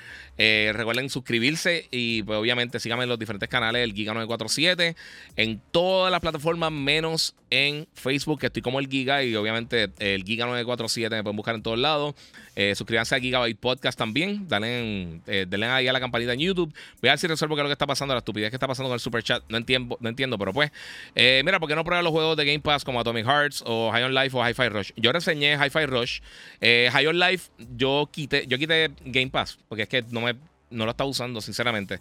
Eh, 0.42 0.72
recuerden 0.74 1.10
suscribirse 1.10 1.90
y 1.92 2.24
pues 2.24 2.40
obviamente 2.40 2.80
síganme 2.80 3.04
en 3.04 3.10
los 3.10 3.20
diferentes 3.20 3.50
canales 3.50 3.82
del 3.82 3.92
Giga 3.92 4.14
947 4.14 4.96
en 5.36 5.62
todas 5.72 6.14
las 6.14 6.22
plataformas 6.22 6.72
menos 6.72 7.36
en 7.50 7.90
Facebook 7.94 8.40
que 8.40 8.46
estoy 8.46 8.62
como 8.62 8.80
el 8.80 8.88
Giga 8.88 9.22
y 9.22 9.36
obviamente 9.36 9.90
el 10.00 10.24
Giga 10.24 10.46
947 10.46 11.14
me 11.14 11.24
pueden 11.24 11.36
buscar 11.36 11.56
en 11.56 11.62
todos 11.62 11.78
lados. 11.78 12.16
Eh, 12.56 12.74
suscríbanse 12.74 13.16
a 13.16 13.20
Gigabyte 13.20 13.60
Podcast 13.60 14.00
también. 14.00 14.48
Dale, 14.48 15.20
eh, 15.28 15.46
denle 15.46 15.66
ahí 15.66 15.90
a 15.90 15.94
la 15.94 16.00
campanita 16.00 16.32
en 16.32 16.40
YouTube. 16.40 16.74
Voy 17.02 17.10
a 17.10 17.14
ver 17.14 17.20
si 17.20 17.28
resuelvo 17.28 17.58
lo 17.58 17.66
que 17.66 17.74
está 17.74 17.88
pasando, 17.88 18.14
la 18.14 18.20
estupidez 18.20 18.50
que 18.50 18.56
está 18.56 18.68
pasando 18.68 18.88
con 18.88 18.94
el 18.94 19.02
Super 19.02 19.22
Chat. 19.22 19.44
No 19.50 19.58
entiendo, 19.58 19.98
no 20.00 20.08
entiendo 20.08 20.38
pero 20.38 20.54
pues. 20.54 20.72
mira, 21.16 21.60
¿por 21.60 21.68
qué 21.68 21.76
no 21.80 21.84
pruebas 21.84 22.04
los 22.04 22.12
juegos 22.12 22.38
de 22.38 22.46
Game 22.46 22.60
Pass 22.60 22.84
como 22.84 23.00
Atomic 23.00 23.26
Hearts 23.26 23.64
o 23.66 23.92
High 23.92 24.04
on 24.04 24.14
Life 24.14 24.38
o 24.38 24.48
Hi-Fi 24.48 24.70
Rush? 24.70 24.92
Yo 24.96 25.12
reseñé 25.12 25.58
Hi-Fi 25.58 25.86
Rush. 25.86 26.20
High 26.62 27.08
on 27.08 27.20
Life, 27.20 27.50
yo 27.76 28.10
quité, 28.12 28.46
yo 28.48 28.58
quité 28.58 28.92
Game 29.06 29.30
Pass 29.30 29.58
porque 29.68 29.84
es 29.84 29.90
que 29.90 30.04
no 30.10 30.22
me 30.22 30.36
no 30.70 30.86
lo 30.86 30.92
estaba 30.92 31.10
usando, 31.10 31.42
sinceramente. 31.42 32.00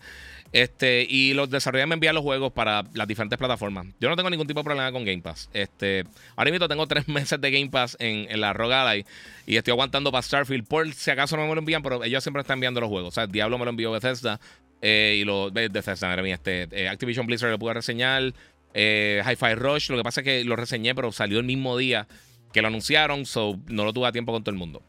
Este, 0.52 1.06
y 1.08 1.34
los 1.34 1.50
desarrolladores 1.50 1.88
me 1.88 1.94
envían 1.94 2.14
los 2.14 2.24
juegos 2.24 2.52
para 2.52 2.84
las 2.94 3.06
diferentes 3.06 3.38
plataformas. 3.38 3.86
Yo 4.00 4.08
no 4.08 4.16
tengo 4.16 4.30
ningún 4.30 4.46
tipo 4.46 4.60
de 4.60 4.64
problema 4.64 4.92
con 4.92 5.04
Game 5.04 5.22
Pass. 5.22 5.48
Este, 5.52 6.04
ahora 6.36 6.50
mismo 6.50 6.68
tengo 6.68 6.86
tres 6.86 7.08
meses 7.08 7.40
de 7.40 7.50
Game 7.50 7.70
Pass 7.70 7.96
en, 8.00 8.40
la 8.40 8.52
Rogada 8.52 8.96
y, 8.96 9.04
y, 9.46 9.56
estoy 9.56 9.72
aguantando 9.72 10.10
para 10.10 10.22
Starfield. 10.22 10.66
Por 10.66 10.92
si 10.92 11.10
acaso 11.10 11.36
no 11.36 11.46
me 11.46 11.54
lo 11.54 11.60
envían, 11.60 11.82
pero 11.82 12.02
ellos 12.04 12.22
siempre 12.22 12.42
están 12.42 12.56
enviando 12.56 12.80
los 12.80 12.88
juegos. 12.88 13.08
O 13.08 13.14
sea, 13.14 13.26
Diablo 13.26 13.58
me 13.58 13.64
lo 13.64 13.70
envió 13.70 13.90
Bethesda. 13.90 14.40
Eh, 14.80 15.16
y 15.20 15.24
lo 15.24 15.50
Bethesda, 15.50 16.12
era 16.12 16.22
mía, 16.22 16.34
este, 16.34 16.68
eh, 16.70 16.88
Activision 16.88 17.26
Blizzard 17.26 17.50
lo 17.50 17.58
pude 17.58 17.74
reseñar. 17.74 18.32
Eh, 18.74 19.22
Hi-Fi 19.26 19.54
Rush, 19.54 19.90
lo 19.90 19.96
que 19.96 20.02
pasa 20.02 20.20
es 20.20 20.24
que 20.24 20.44
lo 20.44 20.56
reseñé, 20.56 20.94
pero 20.94 21.12
salió 21.12 21.38
el 21.38 21.44
mismo 21.44 21.76
día 21.76 22.06
que 22.52 22.62
lo 22.62 22.68
anunciaron, 22.68 23.26
so 23.26 23.58
no 23.66 23.84
lo 23.84 23.92
tuve 23.92 24.08
a 24.08 24.12
tiempo 24.12 24.32
con 24.32 24.42
todo 24.42 24.52
el 24.52 24.58
mundo. 24.58 24.82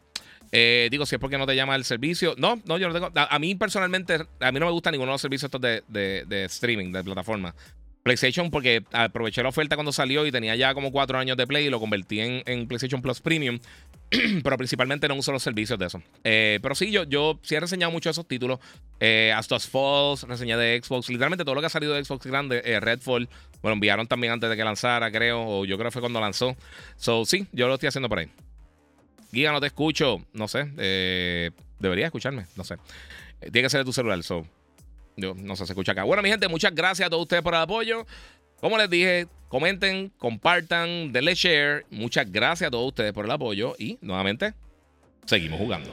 Eh, 0.51 0.87
digo, 0.89 1.05
si 1.05 1.15
es 1.15 1.21
porque 1.21 1.37
no 1.37 1.45
te 1.45 1.55
llama 1.55 1.75
el 1.75 1.83
servicio. 1.83 2.35
No, 2.37 2.59
no, 2.65 2.77
yo 2.77 2.87
no 2.87 2.93
tengo. 2.93 3.11
A, 3.13 3.39
mí 3.39 3.55
personalmente, 3.55 4.25
a 4.39 4.51
mí 4.51 4.59
no 4.59 4.65
me 4.65 4.71
gusta 4.71 4.91
ninguno 4.91 5.11
de 5.11 5.13
los 5.13 5.21
servicios 5.21 5.47
estos 5.47 5.61
de, 5.61 5.83
de, 5.87 6.45
streaming, 6.45 6.91
de 6.91 7.03
plataforma. 7.03 7.53
PlayStation, 8.01 8.49
porque 8.49 8.83
aproveché 8.91 9.43
la 9.43 9.49
oferta 9.49 9.75
cuando 9.75 9.91
salió 9.91 10.25
y 10.25 10.31
tenía 10.31 10.55
ya 10.55 10.73
como 10.73 10.91
cuatro 10.91 11.19
años 11.19 11.37
de 11.37 11.45
Play 11.45 11.67
y 11.67 11.69
lo 11.69 11.79
convertí 11.79 12.19
en, 12.21 12.67
PlayStation 12.67 13.01
Plus 13.01 13.19
Premium. 13.19 13.59
pero 14.43 14.57
principalmente 14.57 15.07
no 15.07 15.15
uso 15.15 15.31
los 15.31 15.43
servicios 15.43 15.77
de 15.77 15.85
eso. 15.85 16.01
Eh, 16.23 16.59
pero 16.61 16.75
sí, 16.75 16.91
yo, 16.91 17.03
yo 17.03 17.39
sí 17.43 17.55
he 17.55 17.59
reseñado 17.59 17.91
mucho 17.91 18.09
esos 18.09 18.27
títulos. 18.27 18.59
Eh, 18.99 19.31
Astos 19.35 19.67
Falls, 19.67 20.23
reseñé 20.23 20.57
de 20.57 20.81
Xbox. 20.83 21.09
Literalmente 21.09 21.43
todo 21.43 21.55
lo 21.55 21.61
que 21.61 21.67
ha 21.67 21.69
salido 21.69 21.93
de 21.93 22.03
Xbox 22.03 22.25
grande, 22.25 22.61
eh, 22.65 22.79
Redfall, 22.79 23.29
bueno, 23.61 23.73
enviaron 23.73 24.07
también 24.07 24.33
antes 24.33 24.49
de 24.49 24.55
que 24.55 24.63
lanzara, 24.63 25.11
creo. 25.11 25.41
O 25.45 25.65
yo 25.65 25.77
creo 25.77 25.89
que 25.89 25.93
fue 25.93 26.01
cuando 26.01 26.19
lanzó. 26.19 26.55
So, 26.97 27.25
sí, 27.25 27.47
yo 27.51 27.67
lo 27.67 27.75
estoy 27.75 27.87
haciendo 27.87 28.09
por 28.09 28.19
ahí. 28.19 28.29
Giga, 29.31 29.51
no 29.51 29.59
te 29.59 29.67
escucho. 29.67 30.25
No 30.33 30.47
sé. 30.47 30.71
Eh, 30.77 31.51
debería 31.79 32.05
escucharme. 32.05 32.45
No 32.55 32.63
sé. 32.63 32.75
Eh, 33.41 33.51
tiene 33.51 33.63
que 33.63 33.69
ser 33.69 33.81
de 33.81 33.85
tu 33.85 33.93
celular. 33.93 34.21
So. 34.23 34.45
Yo, 35.17 35.35
no 35.35 35.55
sé, 35.55 35.65
se 35.65 35.73
escucha 35.73 35.91
acá. 35.91 36.03
Bueno, 36.03 36.23
mi 36.23 36.29
gente, 36.29 36.47
muchas 36.47 36.73
gracias 36.73 37.07
a 37.07 37.09
todos 37.09 37.23
ustedes 37.23 37.43
por 37.43 37.53
el 37.53 37.59
apoyo. 37.59 38.05
Como 38.61 38.77
les 38.77 38.89
dije, 38.89 39.27
comenten, 39.47 40.11
compartan, 40.17 41.11
denle 41.11 41.35
share. 41.35 41.85
Muchas 41.89 42.31
gracias 42.31 42.67
a 42.67 42.71
todos 42.71 42.87
ustedes 42.87 43.13
por 43.13 43.25
el 43.25 43.31
apoyo. 43.31 43.75
Y 43.77 43.97
nuevamente, 44.01 44.53
seguimos 45.25 45.59
jugando. 45.59 45.89